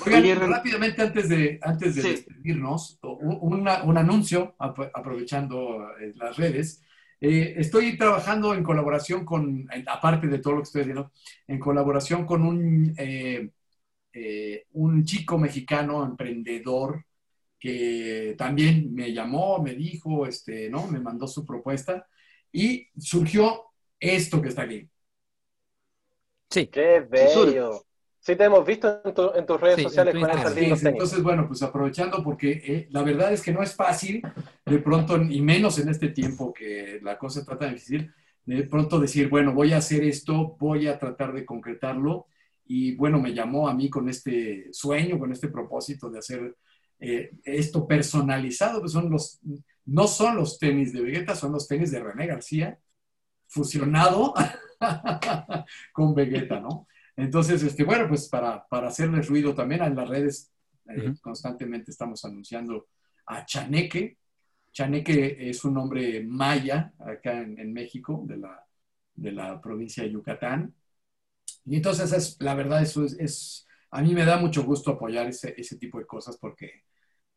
Oigan, 0.05 0.51
rápidamente 0.51 1.03
antes 1.03 1.29
de, 1.29 1.59
antes 1.63 1.95
de 1.97 2.03
despedirnos, 2.03 2.99
un 3.03 3.99
anuncio, 3.99 4.55
aprovechando 4.59 5.91
eh, 5.99 6.13
las 6.17 6.37
redes. 6.37 6.83
Eh, 7.21 7.55
estoy 7.57 7.97
trabajando 7.97 8.55
en 8.55 8.63
colaboración 8.63 9.25
con, 9.25 9.69
aparte 9.87 10.27
de 10.27 10.39
todo 10.39 10.55
lo 10.55 10.59
que 10.61 10.65
estoy 10.65 10.83
diciendo, 10.83 11.13
en 11.47 11.59
colaboración 11.59 12.27
con 12.27 12.43
un, 12.43 12.95
eh, 12.99 13.51
eh, 14.13 14.67
un 14.73 15.05
chico 15.05 15.39
mexicano 15.39 16.05
emprendedor 16.05 17.05
que 17.59 18.35
también 18.37 18.95
me 18.95 19.13
llamó, 19.13 19.63
me 19.63 19.75
dijo, 19.75 20.27
este, 20.27 20.69
¿no? 20.69 20.87
Me 20.89 21.01
mandó 21.01 21.27
su 21.27 21.45
propuesta 21.45 22.07
y 22.53 22.89
surgió 22.99 23.63
esto 23.99 24.43
que 24.43 24.49
está 24.49 24.63
aquí. 24.63 24.89
Sí. 26.51 26.67
Qué 26.67 27.01
bello. 27.01 27.83
Sí, 28.27 28.35
te 28.35 28.43
hemos 28.43 28.67
visto 28.67 29.03
en, 29.37 29.47
tus 29.47 29.61
redes 29.61 29.85
sociales 29.85 30.13
con 30.17 30.29
esas 30.29 30.85
Entonces, 30.85 31.23
bueno, 31.23 31.47
pues 31.47 31.63
aprovechando, 31.63 32.25
porque 32.25 32.61
eh, 32.67 32.89
la 32.91 33.05
verdad 33.05 33.33
es 33.33 33.41
que 33.41 33.53
no 33.53 33.63
es 33.63 33.77
fácil, 33.77 34.21
de 34.65 34.79
pronto, 34.81 35.23
y 35.23 35.41
menos 35.41 35.79
en 35.79 35.91
este 35.91 36.09
tiempo 36.09 36.53
que 36.53 36.99
la 37.05 37.19
cosa 37.19 37.45
trata 37.45 37.67
de 37.67 37.75
difícil, 37.75 38.13
de 38.45 38.65
pronto 38.65 38.99
decir, 38.99 39.29
bueno, 39.29 39.53
voy 39.53 39.75
a 39.75 39.77
hacer 39.77 40.03
esto, 40.03 40.57
voy 40.59 40.89
a 40.89 40.99
tratar 40.99 41.33
de 41.35 41.47
concretarlo. 41.47 42.27
Y 42.65 42.97
bueno, 42.97 43.21
me 43.21 43.33
llamó 43.33 43.69
a 43.69 43.75
mí 43.75 43.89
con 43.89 44.09
este 44.09 44.73
sueño, 44.73 45.21
con 45.21 45.31
este 45.31 45.47
propósito 45.47 46.11
de 46.11 46.19
hacer 46.19 46.57
eh, 46.99 47.31
esto 47.45 47.87
personalizado, 47.87 48.83
que 48.83 48.89
son 48.89 49.09
los, 49.09 49.39
no 49.85 50.09
son 50.09 50.35
los 50.35 50.59
tenis 50.59 50.93
de 50.93 51.01
Vegeta, 51.01 51.37
son 51.37 51.53
los 51.53 51.69
tenis 51.69 51.93
de 51.93 52.03
René 52.03 52.27
García, 52.27 52.77
fusionado 53.47 54.35
con 55.93 56.13
Vegeta, 56.13 56.59
¿no? 56.59 56.89
Entonces, 57.17 57.63
este, 57.63 57.85
bueno, 57.85 58.07
pues 58.09 58.29
para, 58.29 58.67
para 58.69 58.89
hacerles 58.89 59.29
ruido 59.29 59.55
también 59.55 59.83
en 59.83 59.97
las 59.97 60.09
redes, 60.09 60.53
eh, 60.89 61.15
constantemente 61.21 61.91
estamos 61.91 62.25
anunciando 62.25 62.89
a 63.27 63.45
Chaneque. 63.45 64.19
Chaneque 64.73 65.37
es 65.49 65.65
un 65.65 65.75
nombre 65.75 66.23
maya 66.25 66.93
acá 66.99 67.41
en, 67.41 67.73
México, 67.73 68.23
de 68.27 68.37
la, 68.37 68.65
de 69.15 69.33
la, 69.33 69.61
provincia 69.61 70.03
de 70.03 70.13
Yucatán. 70.13 70.75
Y 71.65 71.77
entonces, 71.77 72.13
es, 72.13 72.37
la 72.41 72.55
verdad, 72.55 72.83
eso 72.83 73.05
es, 73.05 73.15
es, 73.19 73.67
a 73.91 74.03
mí 74.03 74.15
me 74.15 74.27
da 74.27 74.37
mucho 74.37 74.63
gusto 74.65 74.93
apoyar 74.93 75.27
ese, 75.27 75.55
ese 75.57 75.79
tipo 75.79 75.99
de 75.99 76.07
cosas 76.07 76.37
porque 76.37 76.85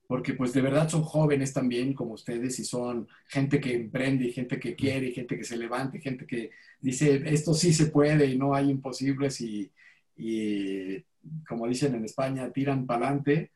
porque 0.10 0.34
pues 0.34 0.54
de 0.54 0.62
verdad 0.62 0.90
son 0.90 1.04
jóvenes 1.04 1.54
también 1.54 1.94
como 1.94 2.16
ustedes 2.16 2.58
y 2.58 2.66
son 2.66 3.08
gente 3.28 3.62
que 3.62 3.76
emprende, 3.76 4.26
y 4.26 4.34
gente 4.34 4.60
que 4.60 4.76
quiere, 4.76 5.06
y 5.06 5.14
gente 5.14 5.38
que 5.38 5.44
se 5.44 5.56
levante, 5.56 6.02
gente 6.02 6.26
que 6.26 6.50
dice, 6.82 7.22
esto 7.28 7.54
sí 7.54 7.72
se 7.72 7.92
puede 7.92 8.26
y 8.26 8.36
no 8.36 8.56
hay 8.56 8.72
imposibles 8.72 9.40
y, 9.40 9.72
y 10.18 11.06
como 11.48 11.68
dicen 11.68 11.94
en 11.94 12.06
España, 12.06 12.52
tiran 12.52 12.88
para 12.88 13.06
adelante 13.06 13.52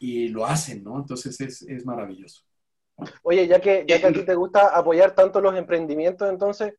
y 0.00 0.30
lo 0.30 0.44
hacen, 0.44 0.82
¿no? 0.82 0.98
Entonces 0.98 1.40
es, 1.40 1.62
es 1.62 1.86
maravilloso. 1.86 2.42
Oye, 3.22 3.46
ya 3.46 3.60
que, 3.60 3.84
ya 3.86 4.00
que 4.00 4.06
a 4.08 4.12
ti 4.12 4.24
te 4.24 4.34
gusta 4.34 4.76
apoyar 4.76 5.14
tanto 5.14 5.40
los 5.40 5.54
emprendimientos, 5.54 6.28
entonces, 6.28 6.74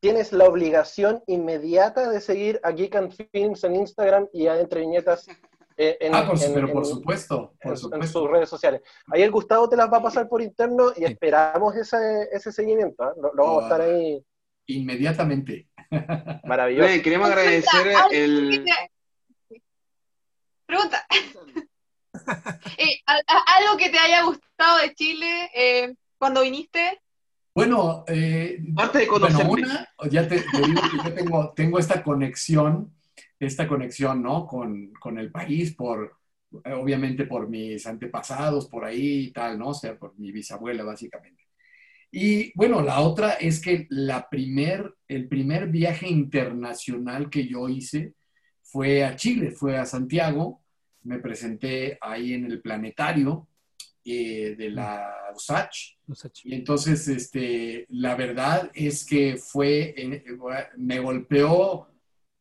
tienes 0.00 0.30
la 0.34 0.44
obligación 0.44 1.22
inmediata 1.26 2.10
de 2.10 2.20
seguir 2.20 2.60
a 2.64 2.72
Geek 2.72 2.96
and 2.96 3.14
Films 3.32 3.64
en 3.64 3.76
Instagram 3.76 4.28
y 4.34 4.46
a 4.46 4.60
Entre 4.60 4.80
Viñetas 4.80 5.26
eh, 5.76 5.98
en, 6.00 6.14
ah, 6.14 6.30
pero 6.54 6.72
por 6.72 6.86
supuesto, 6.86 7.54
por 7.60 7.72
en, 7.72 8.08
sus 8.08 8.30
redes 8.30 8.48
sociales. 8.48 8.80
Ahí 9.08 9.22
el 9.22 9.32
Gustavo 9.32 9.68
te 9.68 9.76
las 9.76 9.92
va 9.92 9.96
a 9.98 10.02
pasar 10.02 10.28
por 10.28 10.40
interno 10.40 10.92
y 10.96 11.04
esperamos 11.04 11.74
ese, 11.74 12.28
ese 12.30 12.52
seguimiento. 12.52 13.02
¿eh? 13.02 13.12
Lo, 13.16 13.32
vamos 13.34 13.62
a 13.62 13.66
estar 13.66 13.80
ahí. 13.80 14.24
Inmediatamente. 14.66 15.68
Maravilloso. 16.44 17.02
queremos 17.02 17.28
agradecer 17.28 17.94
el. 18.12 18.64
Pregunta. 20.66 21.06
Eh, 22.78 23.00
¿Algo 23.06 23.76
que 23.76 23.90
te 23.90 23.98
haya 23.98 24.22
gustado 24.22 24.78
de 24.78 24.94
Chile 24.94 25.96
cuando 26.16 26.42
viniste? 26.42 27.02
Bueno, 27.52 28.04
parte 28.74 28.98
de 29.00 29.06
conocer. 29.08 29.46
ya 30.10 30.26
te, 30.26 30.36
digo 30.36 30.80
que 30.90 31.08
yo 31.08 31.14
tengo, 31.14 31.52
tengo 31.54 31.78
esta 31.78 32.02
conexión 32.02 32.94
esta 33.44 33.68
conexión, 33.68 34.22
¿no? 34.22 34.46
Con, 34.46 34.92
con, 34.94 35.18
el 35.18 35.30
país, 35.30 35.74
por, 35.74 36.18
obviamente 36.50 37.26
por 37.26 37.48
mis 37.48 37.86
antepasados, 37.86 38.68
por 38.68 38.84
ahí 38.84 39.26
y 39.26 39.32
tal, 39.32 39.58
¿no? 39.58 39.68
O 39.68 39.74
sea, 39.74 39.98
por 39.98 40.18
mi 40.18 40.32
bisabuela, 40.32 40.84
básicamente. 40.84 41.44
Y 42.10 42.56
bueno, 42.56 42.80
la 42.80 43.00
otra 43.00 43.32
es 43.32 43.60
que 43.60 43.86
la 43.90 44.28
primer, 44.28 44.94
el 45.08 45.28
primer 45.28 45.68
viaje 45.68 46.08
internacional 46.08 47.28
que 47.28 47.48
yo 47.48 47.68
hice 47.68 48.14
fue 48.62 49.04
a 49.04 49.16
Chile, 49.16 49.50
fue 49.50 49.76
a 49.76 49.84
Santiago, 49.84 50.62
me 51.02 51.18
presenté 51.18 51.98
ahí 52.00 52.34
en 52.34 52.44
el 52.46 52.60
planetario 52.60 53.48
eh, 54.04 54.54
de 54.56 54.70
la 54.70 55.12
USACH. 55.34 55.96
Y 56.44 56.54
entonces, 56.54 57.08
este, 57.08 57.86
la 57.88 58.14
verdad 58.14 58.70
es 58.74 59.04
que 59.04 59.36
fue, 59.36 59.94
eh, 59.96 60.24
me 60.76 61.00
golpeó 61.00 61.88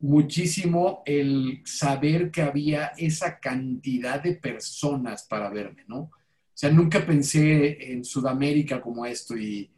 muchísimo 0.04 1.02
el 1.06 1.62
saber 1.64 2.30
que 2.30 2.42
había 2.42 2.88
esa 2.98 3.40
cantidad 3.40 4.22
de 4.22 4.36
personas 4.36 5.24
para 5.24 5.50
verme, 5.50 5.86
¿no? 5.88 5.98
O 6.00 6.12
sea, 6.54 6.70
nunca 6.70 7.06
pensé 7.06 7.94
en 7.94 8.04
Sudamérica 8.04 8.82
como 8.82 9.06
esto 9.06 9.38
y, 9.38 9.70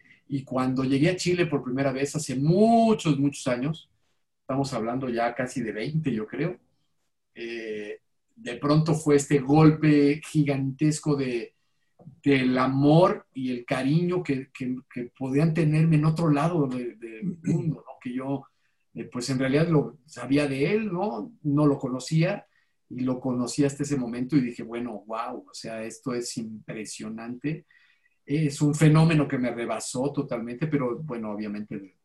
cuando 0.43 0.83
llegué 0.83 1.11
a 1.11 1.15
Chile 1.15 1.45
por 1.45 1.63
primera 1.63 1.91
vez 1.91 2.15
hace 2.15 2.35
muchos, 2.35 3.19
muchos 3.19 3.47
años, 3.47 3.89
estamos 4.41 4.73
hablando 4.73 5.07
ya 5.09 5.35
casi 5.35 5.61
de 5.61 5.71
20, 5.71 6.11
yo 6.11 6.25
creo, 6.25 6.59
eh, 7.35 7.99
de 8.35 8.55
pronto 8.57 8.95
fue 8.95 9.17
este 9.17 9.39
golpe 9.39 10.21
gigantesco 10.27 11.15
de, 11.15 11.53
del 12.23 12.57
amor 12.57 13.27
y 13.33 13.51
el 13.51 13.65
cariño 13.65 14.23
que, 14.23 14.49
podían 15.17 15.53
tenerme 15.53 15.97
en 15.97 16.05
otro 16.05 16.31
lado 16.31 16.67
del 16.67 17.37
mundo, 17.43 17.83
¿no? 17.85 17.93
Que 18.01 18.13
yo 18.13 18.45
eh, 18.95 19.09
pues 19.11 19.29
en 19.29 19.39
realidad 19.39 19.67
lo 19.67 19.97
sabía 20.05 20.47
de 20.47 20.73
él, 20.73 20.91
¿no? 20.91 21.33
No 21.43 21.67
lo 21.67 21.77
conocía 21.77 22.47
y 22.89 23.01
lo 23.01 23.19
conocí 23.19 23.65
hasta 23.65 23.83
ese 23.83 23.97
momento 23.97 24.37
y 24.37 24.41
dije, 24.41 24.63
bueno, 24.63 25.03
wow, 25.05 25.45
o 25.49 25.53
sea, 25.53 25.83
esto 25.83 26.13
es 26.13 26.37
impresionante. 26.37 27.65
Es 28.25 28.61
un 28.61 28.73
fenómeno 28.73 29.27
que 29.27 29.37
me 29.37 29.51
rebasó 29.51 30.11
totalmente, 30.13 30.67
pero 30.67 30.97
bueno, 30.99 31.31
obviamente 31.31 31.95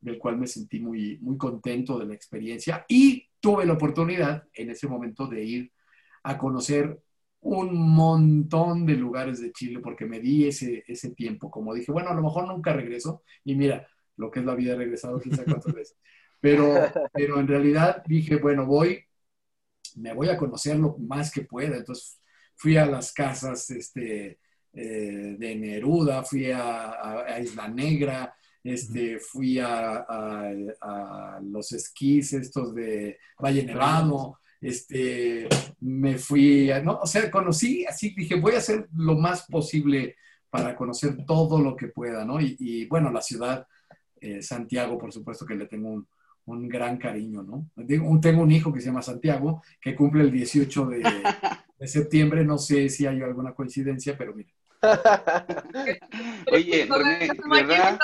del, 0.00 0.18
cual 0.18 0.38
me 0.38 0.46
sentí 0.46 0.80
muy, 0.80 1.18
muy 1.18 1.36
contento 1.38 1.98
de 1.98 2.06
la 2.06 2.14
experiencia 2.14 2.84
y 2.88 3.28
tuve 3.40 3.66
la 3.66 3.74
oportunidad 3.74 4.44
en 4.54 4.70
ese 4.70 4.88
momento 4.88 5.26
de 5.26 5.44
ir 5.44 5.72
a 6.24 6.36
conocer 6.38 7.00
un 7.42 7.74
montón 7.94 8.86
de 8.86 8.94
lugares 8.96 9.40
de 9.40 9.52
Chile 9.52 9.80
porque 9.80 10.06
me 10.06 10.20
di 10.20 10.46
ese, 10.46 10.84
ese 10.86 11.10
tiempo. 11.10 11.50
Como 11.50 11.74
dije, 11.74 11.92
bueno, 11.92 12.10
a 12.10 12.14
lo 12.14 12.22
mejor 12.22 12.46
nunca 12.48 12.72
regreso 12.72 13.22
y 13.44 13.54
mira, 13.54 13.86
lo 14.16 14.30
que 14.30 14.40
es 14.40 14.46
la 14.46 14.54
vida, 14.54 14.74
he 14.74 14.76
regresado 14.76 15.20
quizá 15.20 15.44
cuatro 15.44 15.72
veces. 15.74 15.96
Pero, 16.40 16.74
pero 17.12 17.40
en 17.40 17.48
realidad 17.48 18.02
dije, 18.06 18.36
bueno, 18.36 18.66
voy, 18.66 19.04
me 19.96 20.12
voy 20.14 20.28
a 20.28 20.36
conocer 20.36 20.76
lo 20.76 20.96
más 20.98 21.30
que 21.30 21.42
pueda. 21.42 21.76
Entonces 21.76 22.18
fui 22.56 22.76
a 22.76 22.86
las 22.86 23.12
casas 23.12 23.70
este, 23.70 24.38
eh, 24.72 25.36
de 25.38 25.56
Neruda, 25.56 26.22
fui 26.22 26.50
a, 26.52 27.38
Isla 27.42 27.68
Negra, 27.68 28.34
este, 28.62 29.18
fui 29.18 29.58
a, 29.58 30.52
los 31.42 31.72
esquís 31.72 32.32
estos 32.34 32.74
de 32.74 33.18
Valle 33.38 33.64
Nevado, 33.64 34.38
este, 34.60 35.48
me 35.80 36.18
fui, 36.18 36.70
a, 36.70 36.82
no, 36.82 37.00
o 37.02 37.06
sea, 37.06 37.30
conocí, 37.30 37.84
así 37.86 38.14
dije, 38.14 38.34
voy 38.34 38.54
a 38.54 38.58
hacer 38.58 38.88
lo 38.94 39.16
más 39.16 39.46
posible 39.46 40.16
para 40.50 40.76
conocer 40.76 41.24
todo 41.24 41.60
lo 41.60 41.74
que 41.74 41.88
pueda, 41.88 42.24
¿no? 42.24 42.40
Y, 42.40 42.56
y 42.58 42.86
bueno, 42.86 43.10
la 43.10 43.22
ciudad, 43.22 43.66
eh, 44.20 44.42
Santiago, 44.42 44.98
por 44.98 45.12
supuesto 45.12 45.46
que 45.46 45.54
le 45.54 45.66
tengo 45.66 45.88
un, 45.88 46.06
un 46.52 46.68
gran 46.68 46.96
cariño, 46.98 47.42
¿no? 47.42 47.70
Tengo 48.20 48.42
un 48.42 48.50
hijo 48.52 48.72
que 48.72 48.80
se 48.80 48.86
llama 48.86 49.02
Santiago, 49.02 49.62
que 49.80 49.94
cumple 49.94 50.22
el 50.22 50.30
18 50.30 50.86
de, 50.86 51.00
de 51.78 51.88
septiembre, 51.88 52.44
no 52.44 52.58
sé 52.58 52.88
si 52.88 53.06
hay 53.06 53.20
alguna 53.22 53.52
coincidencia, 53.54 54.16
pero 54.16 54.34
mira. 54.34 54.50
Oye, 56.52 56.86
René, 56.90 57.28
de 57.28 57.48
verdad, 57.48 57.98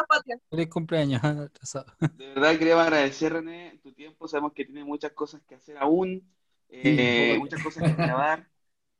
Feliz 0.50 0.68
cumpleaños. 0.68 1.22
de 2.12 2.26
verdad 2.28 2.58
quería 2.58 2.82
agradecer, 2.82 3.32
René, 3.32 3.78
tu 3.82 3.92
tiempo. 3.92 4.28
Sabemos 4.28 4.52
que 4.52 4.64
tienes 4.64 4.84
muchas 4.84 5.12
cosas 5.12 5.42
que 5.48 5.54
hacer 5.56 5.76
aún, 5.78 6.22
eh, 6.68 7.34
Sí. 7.34 7.38
muchas 7.38 7.62
cosas 7.62 7.84
que 7.84 7.94
grabar. 7.94 8.48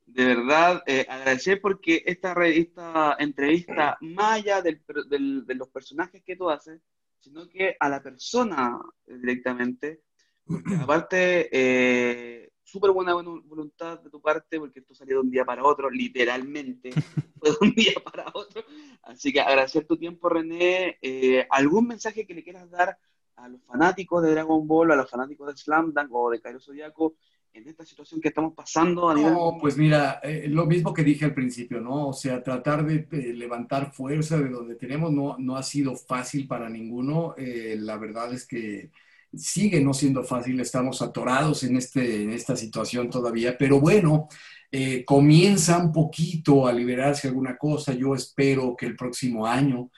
De 0.07 0.25
verdad, 0.25 0.83
eh, 0.87 1.07
agradecer 1.09 1.61
porque 1.61 2.03
esta, 2.07 2.35
re- 2.35 2.59
esta 2.59 3.17
entrevista, 3.19 3.99
más 4.01 4.35
allá 4.41 4.63
del 4.63 4.83
del- 5.09 5.45
de 5.47 5.55
los 5.55 5.69
personajes 5.69 6.23
que 6.25 6.37
tú 6.37 6.49
haces, 6.51 6.81
sino 7.27 7.49
que 7.49 7.77
a 7.81 7.89
la 7.89 8.01
persona 8.01 8.81
eh, 9.05 9.19
directamente, 9.19 10.03
porque 10.45 10.77
aparte, 10.81 11.49
eh, 11.51 12.53
súper 12.63 12.93
buena 12.93 13.15
volu- 13.15 13.43
voluntad 13.45 13.99
de 13.99 14.11
tu 14.11 14.21
parte, 14.21 14.61
porque 14.61 14.79
esto 14.79 14.95
salió 14.95 15.17
de 15.17 15.23
un 15.23 15.31
día 15.31 15.45
para 15.45 15.65
otro, 15.65 15.91
literalmente, 15.91 16.91
fue 17.41 17.51
de 17.51 17.57
un 17.61 17.75
día 17.75 17.95
para 18.05 18.27
otro. 18.33 18.63
Así 19.03 19.33
que 19.33 19.41
agradecer 19.41 19.85
tu 19.87 19.97
tiempo, 19.97 20.29
René. 20.29 20.99
Eh, 21.03 21.45
¿Algún 21.51 21.89
mensaje 21.89 22.25
que 22.25 22.35
le 22.35 22.45
quieras 22.45 22.71
dar 22.71 22.97
a 23.35 23.49
los 23.49 23.61
fanáticos 23.65 24.23
de 24.23 24.31
Dragon 24.31 24.65
Ball, 24.67 24.93
a 24.93 24.97
los 24.97 25.11
fanáticos 25.11 25.49
de 25.49 25.57
Slam 25.57 25.93
Dunk 25.93 26.09
o 26.13 26.31
de 26.31 26.41
Cairo 26.41 26.61
Zodiaco 26.61 27.17
en 27.57 27.69
esta 27.69 27.85
situación 27.85 28.21
que 28.21 28.29
estamos 28.29 28.53
pasando 28.55 29.15
No, 29.15 29.57
pues 29.59 29.77
mira, 29.77 30.21
eh, 30.23 30.47
lo 30.49 30.67
mismo 30.67 30.93
que 30.93 31.03
dije 31.03 31.25
al 31.25 31.35
principio, 31.35 31.81
¿no? 31.81 32.09
O 32.09 32.13
sea, 32.13 32.43
tratar 32.43 32.85
de, 32.85 33.07
levantar 33.35 33.93
fuerza 33.93 34.39
de 34.39 34.51
donde 34.51 34.75
tenemos 34.75 35.11
no, 35.13 35.37
no 35.39 35.57
ha 35.57 35.63
sido 35.63 35.97
fácil 35.97 36.47
para 36.47 36.69
ninguno. 36.69 37.35
Eh, 37.39 37.77
la 37.79 37.97
verdad 37.97 38.33
es 38.35 38.47
que 38.47 38.91
sigue 39.35 39.81
no 39.81 39.95
siendo 39.95 40.23
fácil, 40.23 40.61
estamos 40.61 41.01
atorados 41.01 41.63
en, 41.65 41.77
este, 41.77 42.23
en 42.23 42.31
esta 42.31 42.57
situación 42.57 43.09
todavía, 43.09 43.57
pero 43.59 43.81
bueno, 43.81 44.29
eh, 44.71 45.05
comienza 45.05 45.79
un 45.79 45.93
poquito 45.93 46.67
a 46.67 46.73
liberarse 46.73 47.29
alguna 47.29 47.57
cosa. 47.57 47.95
Yo 47.95 48.15
espero 48.15 48.77
que 48.77 48.87
el 48.87 48.97
próximo 48.97 49.47
año 49.47 49.91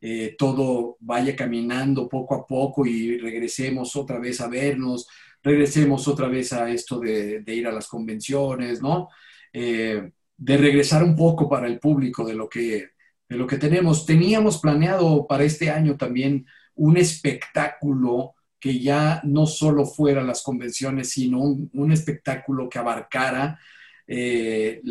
eh, 0.00 0.34
todo 0.38 0.98
vaya 1.00 1.34
caminando 1.34 2.08
poco 2.08 2.34
a 2.34 2.46
poco 2.46 2.84
y 2.84 3.18
regresemos 3.18 3.96
otra 3.96 4.18
vez 4.18 4.40
a 4.40 4.48
vernos, 4.48 5.08
regresemos 5.46 6.08
otra 6.08 6.26
vez 6.26 6.52
a 6.52 6.68
esto 6.68 6.98
de, 6.98 7.40
ir 7.46 7.68
a 7.68 7.72
las 7.72 7.86
convenciones, 7.86 8.82
¿no? 8.82 9.08
Eh, 9.52 10.10
de 10.36 10.56
regresar 10.56 11.04
un 11.04 11.14
poco 11.14 11.48
para 11.48 11.68
el 11.68 11.78
público 11.78 12.26
de 12.26 12.34
lo, 12.34 12.48
que, 12.48 12.88
tenemos. 13.60 14.04
Teníamos 14.04 14.58
planeado 14.58 15.24
para 15.26 15.44
este 15.44 15.70
año 15.70 15.96
también 15.96 16.46
un 16.74 16.96
espectáculo 16.96 18.34
que 18.58 18.80
ya 18.80 19.20
no 19.24 19.46
solo 19.46 19.86
fuera 19.86 20.20
las 20.24 20.42
convenciones, 20.42 21.10
sino 21.10 21.38
un, 21.40 21.92
espectáculo 21.92 22.68
que 22.68 22.80
abarcara 22.80 23.56
eh, 24.08 24.82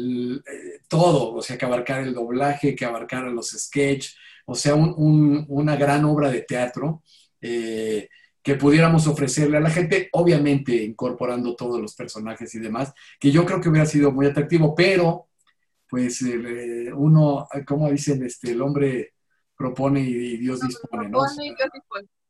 todo, 0.88 1.34
o 1.34 1.42
sea, 1.42 1.58
que 1.58 1.66
abarcara 1.66 2.02
el 2.04 2.14
doblaje, 2.14 2.76
que 2.76 2.86
abarcara 2.86 3.30
los 3.30 3.50
sketches, 3.50 4.16
o 4.46 4.56
sea, 4.56 4.74
un- 4.76 4.94
un- 4.98 5.46
una 5.50 5.76
gran 5.76 6.06
obra 6.06 6.30
de 6.32 6.42
teatro. 6.44 7.04
eh, 7.42 8.08
que 8.46 8.54
pudiéramos 8.54 9.08
ofrecerle 9.08 9.58
a 9.58 9.60
la 9.60 9.72
gente, 9.72 10.08
obviamente 10.12 10.76
incorporando 10.84 11.56
todos 11.56 11.82
los 11.82 11.96
personajes 11.96 12.54
y 12.54 12.60
demás, 12.60 12.94
que 13.20 13.32
yo 13.32 13.44
creo 13.44 13.60
que 13.60 13.70
hubiera 13.70 13.88
sido 13.88 14.12
muy 14.12 14.28
atractivo, 14.28 14.76
pero 14.76 15.30
pues 15.90 16.22
eh, 16.22 16.94
uno, 16.94 17.48
como 17.66 17.90
dicen, 17.90 18.24
este, 18.24 18.52
el 18.52 18.62
hombre 18.62 19.14
propone 19.58 20.02
y, 20.02 20.38
Dios 20.38 20.60
dispone, 20.62 21.10
¿no? 21.10 21.18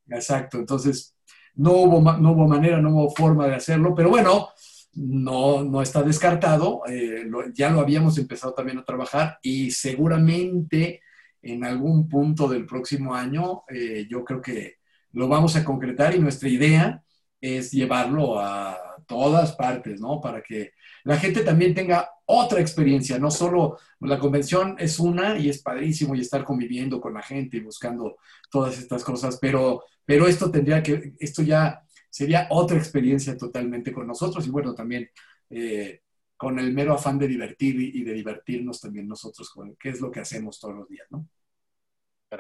Exacto, 0.07 0.57
entonces 0.57 1.13
no 1.55 1.74
hubo, 1.74 1.99
no 2.13 2.32
hubo 2.32 2.47
manera, 2.47 2.80
no 2.80 2.91
hubo 2.91 3.13
forma 3.13 3.47
de 3.47 3.55
hacerlo, 3.55 3.93
pero 3.93 4.07
bueno, 4.09 4.47
no, 4.93 5.66
no 5.66 5.82
está 5.82 6.01
descartado, 6.01 6.84
eh, 6.88 7.26
lo- 7.26 7.51
ya 7.51 7.70
lo 7.72 7.82
habíamos 7.82 8.18
empezado 8.18 8.53
también 8.53 8.78
a 8.78 8.86
trabajar 8.86 9.38
y 9.41 9.70
seguramente 9.72 11.01
en 11.41 11.66
algún 11.66 12.07
punto 12.07 12.47
del 12.47 12.66
próximo 12.66 13.13
año 13.13 13.63
eh, 13.68 14.07
yo 14.09 14.24
creo 14.24 14.39
que 14.39 14.78
lo 15.16 15.28
vamos 15.28 15.55
a 15.55 15.63
concretar 15.63 16.13
y 16.13 16.20
nuestra 16.20 16.49
idea 16.49 17.03
es 17.41 17.72
llevarlo 17.72 18.39
a 18.39 18.78
todas 19.07 19.53
partes, 19.53 20.01
¿no? 20.01 20.20
Para 20.20 20.41
que 20.41 20.74
la 21.03 21.18
gente 21.18 21.41
también 21.41 21.74
tenga 21.74 22.09
otra 22.26 22.59
experiencia, 22.59 23.18
no 23.18 23.32
solo 23.32 23.78
la 23.99 24.20
convención 24.20 24.76
es 24.80 24.99
una 24.99 25.38
y 25.38 25.49
es 25.49 25.61
padrísimo 25.61 26.16
y 26.16 26.22
estar 26.22 26.43
conviviendo 26.43 26.99
con 26.99 27.13
la 27.13 27.22
gente 27.22 27.57
y 27.57 27.61
buscando 27.61 28.18
todas 28.51 28.78
estas 28.78 29.03
cosas, 29.03 29.38
pero, 29.39 29.84
pero 30.05 30.28
esto 30.28 30.51
tendría 30.51 30.84
que, 30.84 31.13
esto 31.20 31.43
ya 31.43 31.82
sería 32.09 32.47
otra 32.49 32.78
experiencia 32.78 33.38
totalmente 33.38 33.91
con 33.93 34.07
nosotros 34.07 34.45
y 34.47 34.49
bueno, 34.49 34.74
también 34.74 35.09
eh, 35.49 36.01
con 36.36 36.59
el 36.59 36.74
mero 36.74 36.93
afán 36.93 37.18
de 37.20 37.28
divertir 37.28 37.80
y, 37.80 38.03
de 38.03 38.13
divertirnos 38.13 38.82
también 38.82 39.07
nosotros, 39.07 39.49
con, 39.49 39.76
que 39.76 39.89
es 39.89 40.01
lo 40.01 40.11
que 40.11 40.20
hacemos 40.20 40.59
todos 40.59 40.76
los 40.76 40.89
días, 40.89 41.07
¿no? 41.09 41.28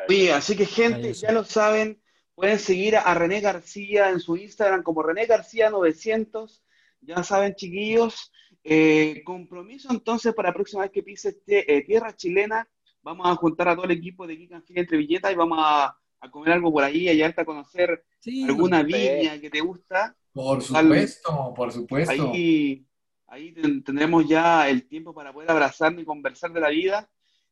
Oye, 0.09 0.33
así 0.33 0.57
que 0.57 0.65
gente, 0.65 1.13
sí. 1.13 1.21
ya 1.21 1.31
lo 1.31 1.45
saben, 1.45 2.01
pueden 2.35 2.59
seguir 2.59 2.97
a 2.97 3.13
René 3.13 3.39
García 3.41 4.09
en 4.09 4.19
su 4.19 4.35
Instagram 4.37 4.83
como 4.83 5.01
René 5.01 5.25
García 5.25 5.69
900. 5.69 6.61
Ya 7.01 7.23
saben, 7.23 7.55
chiquillos, 7.55 8.31
eh, 8.63 9.21
compromiso 9.25 9.89
entonces 9.91 10.33
para 10.33 10.49
la 10.49 10.53
próxima 10.55 10.81
vez 10.83 10.91
que 10.91 11.03
pise 11.03 11.29
este, 11.29 11.77
eh, 11.77 11.83
tierra 11.83 12.15
chilena, 12.15 12.67
vamos 13.01 13.27
a 13.27 13.35
juntar 13.35 13.69
a 13.69 13.75
todo 13.75 13.85
el 13.85 13.91
equipo 13.91 14.25
de 14.25 14.35
Geek 14.35 14.53
and 14.53 14.63
entre 14.69 14.97
Villeta 14.97 15.31
y 15.31 15.35
vamos 15.35 15.59
a, 15.61 15.95
a 16.19 16.31
comer 16.31 16.53
algo 16.53 16.71
por 16.71 16.83
ahí, 16.83 17.07
allá 17.07 17.33
a 17.37 17.45
conocer 17.45 18.03
Sí, 18.19 18.43
alguna 18.43 18.81
viña 18.81 19.39
que 19.39 19.51
te 19.51 19.61
gusta. 19.61 20.15
Por 20.33 20.61
supuesto, 20.63 21.53
por 21.55 21.71
supuesto. 21.71 22.11
Ahí, 22.11 22.83
ahí 23.27 23.53
ten- 23.53 23.83
tendremos 23.83 24.27
ya 24.27 24.67
el 24.67 24.87
tiempo 24.87 25.13
para 25.13 25.31
poder 25.31 25.51
abrazarnos 25.51 26.01
y 26.01 26.05
conversar 26.05 26.51
de 26.51 26.59
la 26.59 26.69
vida. 26.69 27.07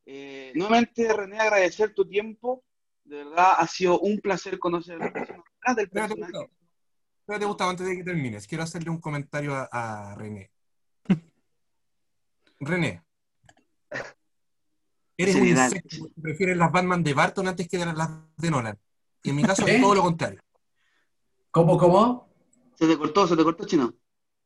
Eh, 0.06 0.52
nuevamente, 0.56 1.14
René, 1.14 1.38
agradecer 1.38 1.94
tu 1.94 2.06
tiempo. 2.08 2.64
De 3.04 3.18
verdad, 3.18 3.56
ha 3.58 3.68
sido 3.68 4.00
un 4.00 4.20
placer 4.20 4.60
conocer 4.60 4.98
la 4.98 5.12
persona 5.12 5.44
detrás 5.44 5.76
del 5.76 5.90
personaje. 5.90 6.22
Gustavo. 6.22 6.50
Espérate, 7.20 7.46
Gustavo, 7.46 7.70
antes 7.70 7.88
de 7.88 7.98
que 7.98 8.04
termines, 8.04 8.48
quiero 8.48 8.64
hacerle 8.64 8.90
un 8.90 9.00
comentario 9.00 9.56
a, 9.56 9.68
a 10.12 10.16
René. 10.16 10.52
René, 12.60 13.04
eres 15.18 15.36
un 15.36 15.48
insecto 15.48 15.98
porque 16.00 16.22
prefieres 16.22 16.58
las 16.58 16.72
Batman 16.72 17.04
de 17.04 17.14
Barton 17.14 17.48
antes 17.48 17.68
que 17.68 17.78
las 17.78 17.96
de 18.38 18.52
Nolan. 18.52 18.80
Y 19.24 19.30
en 19.30 19.36
mi 19.36 19.44
caso 19.44 19.66
¿Eh? 19.68 19.76
es 19.76 19.82
todo 19.82 19.96
lo 19.96 20.02
contrario. 20.02 20.42
¿Cómo, 21.52 21.78
cómo? 21.78 22.30
Se 22.76 22.88
te 22.88 22.98
cortó, 22.98 23.28
se 23.28 23.38
te 23.38 23.44
cortó, 23.44 23.66
chino. 23.66 23.94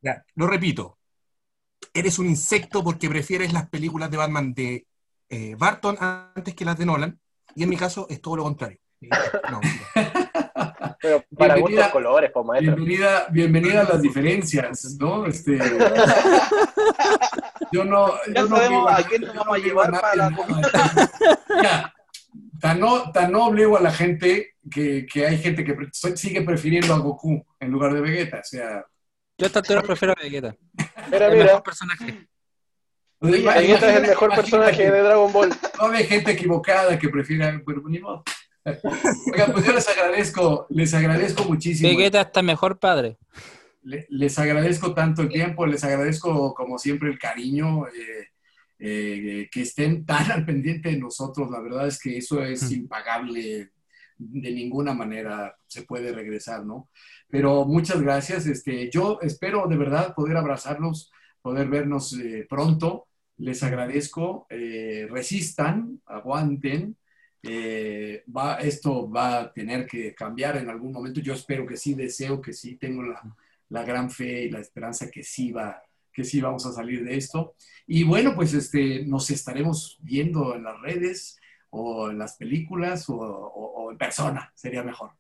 Ya, 0.01 0.23
lo 0.35 0.47
repito. 0.47 0.97
Eres 1.93 2.19
un 2.19 2.27
insecto 2.27 2.83
porque 2.83 3.09
prefieres 3.09 3.53
las 3.53 3.69
películas 3.69 4.11
de 4.11 4.17
Batman 4.17 4.53
de 4.53 4.85
eh, 5.29 5.55
Barton 5.57 5.97
antes 5.99 6.53
que 6.53 6.65
las 6.65 6.77
de 6.77 6.85
Nolan. 6.85 7.19
Y 7.57 7.63
en 7.63 7.69
mi 7.69 7.75
caso 7.75 8.05
es 8.07 8.21
todo 8.21 8.35
lo 8.35 8.43
contrario. 8.43 8.77
Eh, 9.01 9.09
no. 9.49 9.59
Pero 11.01 11.23
para 11.35 11.55
Bienvenida- 11.55 11.85
gustos 11.85 11.91
colores, 11.91 12.29
pues 12.31 12.45
maestro. 12.45 12.75
Bienvenida, 12.75 13.27
bienvenida 13.31 13.81
a 13.81 13.83
las 13.85 13.99
diferencias, 14.01 14.95
¿no? 14.99 15.25
Este, 15.25 15.57
yo 17.71 17.83
no, 17.83 18.11
Ya 18.27 18.33
yo 18.35 18.47
no 18.47 18.55
sabemos 18.57 18.83
obligo 18.83 18.89
a 18.89 19.03
quién 19.07 19.21
nos 19.23 19.35
vamos 19.35 19.55
a 19.55 19.59
llevar 19.59 19.91
para 19.91 20.15
la 20.15 20.29
¿no? 20.29 20.45
Mira, 21.55 21.93
tan 22.59 22.79
no, 22.79 23.11
tan 23.11 23.31
no 23.31 23.45
obligo 23.47 23.75
a 23.77 23.81
la 23.81 23.91
gente 23.91 24.55
que, 24.69 25.05
que 25.11 25.25
hay 25.25 25.37
gente 25.39 25.63
que 25.63 25.73
pre- 25.73 25.89
sigue 25.91 26.41
prefiriendo 26.43 26.93
a 26.93 26.99
Goku 26.99 27.43
en 27.59 27.71
lugar 27.71 27.91
de 27.93 28.01
Vegeta. 28.01 28.39
O 28.39 28.43
sea, 28.43 28.85
Yo 29.37 29.45
a 29.45 29.47
esta 29.47 29.59
altura 29.59 29.81
prefiero 29.81 30.13
a 30.15 30.21
Vegeta. 30.21 30.55
Mira, 31.11 31.25
el 31.27 31.33
mira, 31.33 31.45
mejor 31.45 31.63
personaje. 31.63 32.27
Vegeta 33.19 33.89
es 33.91 33.95
el 34.01 34.07
mejor 34.07 34.35
personaje 34.35 34.77
que 34.77 34.91
de 34.91 35.01
Dragon 35.01 35.31
Ball. 35.33 35.49
No 35.79 35.87
hay 35.91 36.03
gente 36.05 36.31
equivocada 36.31 36.97
que 36.99 37.09
prefiera, 37.09 37.61
pero 37.65 37.81
ni 37.87 37.99
modo. 37.99 38.23
Oiga, 39.33 39.47
pues 39.53 39.65
yo 39.65 39.73
les 39.73 39.87
agradezco, 39.87 40.67
les 40.69 40.93
agradezco 40.93 41.43
muchísimo. 41.45 41.89
Vegeta 41.89 42.21
está 42.21 42.41
mejor 42.41 42.77
padre. 42.79 43.17
Le- 43.83 44.05
les 44.09 44.37
agradezco 44.37 44.93
tanto 44.93 45.21
el 45.23 45.29
tiempo, 45.29 45.65
les 45.65 45.83
agradezco 45.83 46.53
como 46.53 46.77
siempre 46.77 47.09
el 47.09 47.17
cariño, 47.17 47.87
eh, 47.87 48.27
eh, 48.79 49.49
que 49.51 49.61
estén 49.61 50.05
tan 50.05 50.29
al 50.31 50.45
pendiente 50.45 50.89
de 50.89 50.97
nosotros. 50.97 51.49
La 51.49 51.61
verdad 51.61 51.87
es 51.87 51.97
que 51.99 52.17
eso 52.17 52.43
es 52.43 52.69
Mm. 52.69 52.73
impagable, 52.73 53.71
de 54.17 54.51
ninguna 54.51 54.93
manera 54.93 55.55
se 55.67 55.83
puede 55.83 56.11
regresar, 56.11 56.65
¿no? 56.65 56.89
Pero 57.29 57.65
muchas 57.65 58.01
gracias. 58.01 58.45
Este, 58.47 58.89
yo 58.91 59.19
espero 59.21 59.65
de 59.67 59.77
verdad 59.77 60.13
poder 60.13 60.35
abrazarlos, 60.37 61.09
poder 61.47 61.67
vernos 61.69 62.13
eh, 62.19 62.45
pronto. 62.49 63.07
Les 63.37 63.61
agradezco, 63.63 64.47
eh, 64.49 65.07
resistan, 65.09 66.01
aguanten. 66.05 66.97
Eh, 67.43 68.23
va, 68.35 68.55
esto 68.71 69.09
va 69.09 69.39
a 69.39 69.53
tener 69.53 69.85
que 69.85 70.13
cambiar 70.13 70.57
en 70.57 70.69
algún 70.69 70.91
momento. 70.91 71.21
Yo 71.21 71.33
espero 71.33 71.65
que 71.65 71.77
sí, 71.77 71.93
deseo 71.93 72.41
que 72.41 72.51
sí, 72.51 72.75
tengo 72.77 73.03
la, 73.03 73.21
la 73.69 73.83
gran 73.83 74.09
fe 74.09 74.43
y 74.45 74.49
la 74.49 74.59
esperanza 74.59 75.09
que 75.09 75.23
sí 75.23 75.51
va, 75.51 75.81
que 76.11 76.23
sí 76.25 76.41
vamos 76.41 76.65
a 76.65 76.73
salir 76.73 77.05
de 77.05 77.15
esto. 77.15 77.53
Y 77.85 78.03
bueno, 78.03 78.33
pues 78.35 78.53
este, 78.53 79.05
nos 79.05 79.29
estaremos 79.29 79.97
viendo 80.01 80.53
en 80.55 80.63
las 80.63 80.81
redes 80.81 81.39
o 81.69 82.09
en 82.09 82.17
las 82.17 82.35
películas 82.35 83.07
o, 83.09 83.15
o- 83.15 83.83
o 83.85 83.91
en 83.91 83.97
persona, 83.97 84.51
sería 84.55 84.83
mejor. 84.83 85.11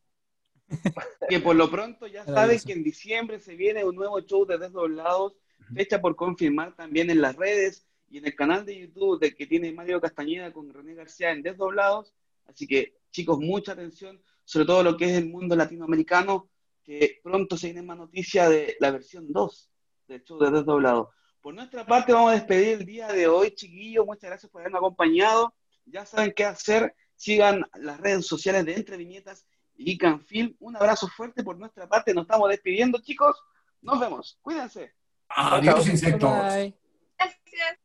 Que 1.29 1.39
por 1.39 1.55
lo 1.55 1.69
pronto 1.69 2.07
ya 2.07 2.25
saben 2.25 2.59
que 2.65 2.73
en 2.73 2.83
diciembre 2.83 3.39
se 3.39 3.55
viene 3.55 3.85
un 3.85 3.95
nuevo 3.95 4.19
show 4.21 4.45
de 4.45 4.57
Desdoblados, 4.57 5.33
fecha 5.73 6.01
por 6.01 6.15
confirmar 6.15 6.75
también 6.75 7.09
en 7.09 7.21
las 7.21 7.35
redes 7.35 7.85
y 8.09 8.17
en 8.19 8.25
el 8.25 8.35
canal 8.35 8.65
de 8.65 8.79
YouTube 8.79 9.19
de 9.19 9.35
que 9.35 9.47
tiene 9.47 9.71
Mario 9.71 10.01
Castañeda 10.01 10.51
con 10.51 10.73
René 10.73 10.95
García 10.95 11.31
en 11.31 11.41
Desdoblados. 11.41 12.13
Así 12.45 12.67
que, 12.67 12.95
chicos, 13.11 13.39
mucha 13.39 13.73
atención, 13.73 14.21
sobre 14.45 14.65
todo 14.65 14.83
lo 14.83 14.97
que 14.97 15.05
es 15.05 15.17
el 15.17 15.29
mundo 15.29 15.55
latinoamericano, 15.55 16.49
que 16.83 17.19
pronto 17.21 17.57
se 17.57 17.67
viene 17.67 17.81
más 17.81 17.97
noticia 17.97 18.49
de 18.49 18.77
la 18.79 18.91
versión 18.91 19.31
2 19.31 19.69
del 20.07 20.23
show 20.23 20.39
de 20.39 20.51
Desdoblados. 20.51 21.09
Por 21.41 21.53
nuestra 21.53 21.85
parte, 21.85 22.13
vamos 22.13 22.31
a 22.31 22.35
despedir 22.35 22.79
el 22.79 22.85
día 22.85 23.07
de 23.07 23.27
hoy, 23.27 23.51
chiquillos. 23.51 24.05
Muchas 24.05 24.29
gracias 24.29 24.51
por 24.51 24.61
habernos 24.61 24.79
acompañado. 24.79 25.53
Ya 25.85 26.05
saben 26.05 26.33
qué 26.35 26.45
hacer. 26.45 26.95
Sigan 27.15 27.65
las 27.75 27.99
redes 27.99 28.25
sociales 28.25 28.65
de 28.65 28.75
Entre 28.75 28.97
Viñetas 28.97 29.45
y 29.75 29.97
Canfilm. 29.97 30.55
Un 30.59 30.75
abrazo 30.75 31.07
fuerte 31.07 31.43
por 31.43 31.57
nuestra 31.57 31.87
parte. 31.87 32.13
Nos 32.13 32.23
estamos 32.23 32.49
despidiendo, 32.49 32.99
chicos. 33.01 33.37
Nos 33.81 33.99
vemos. 33.99 34.37
Cuídense. 34.41 34.96
Adiós, 35.29 35.87
insectos. 35.87 36.29
Bye. 36.29 36.73
Gracias. 37.17 37.77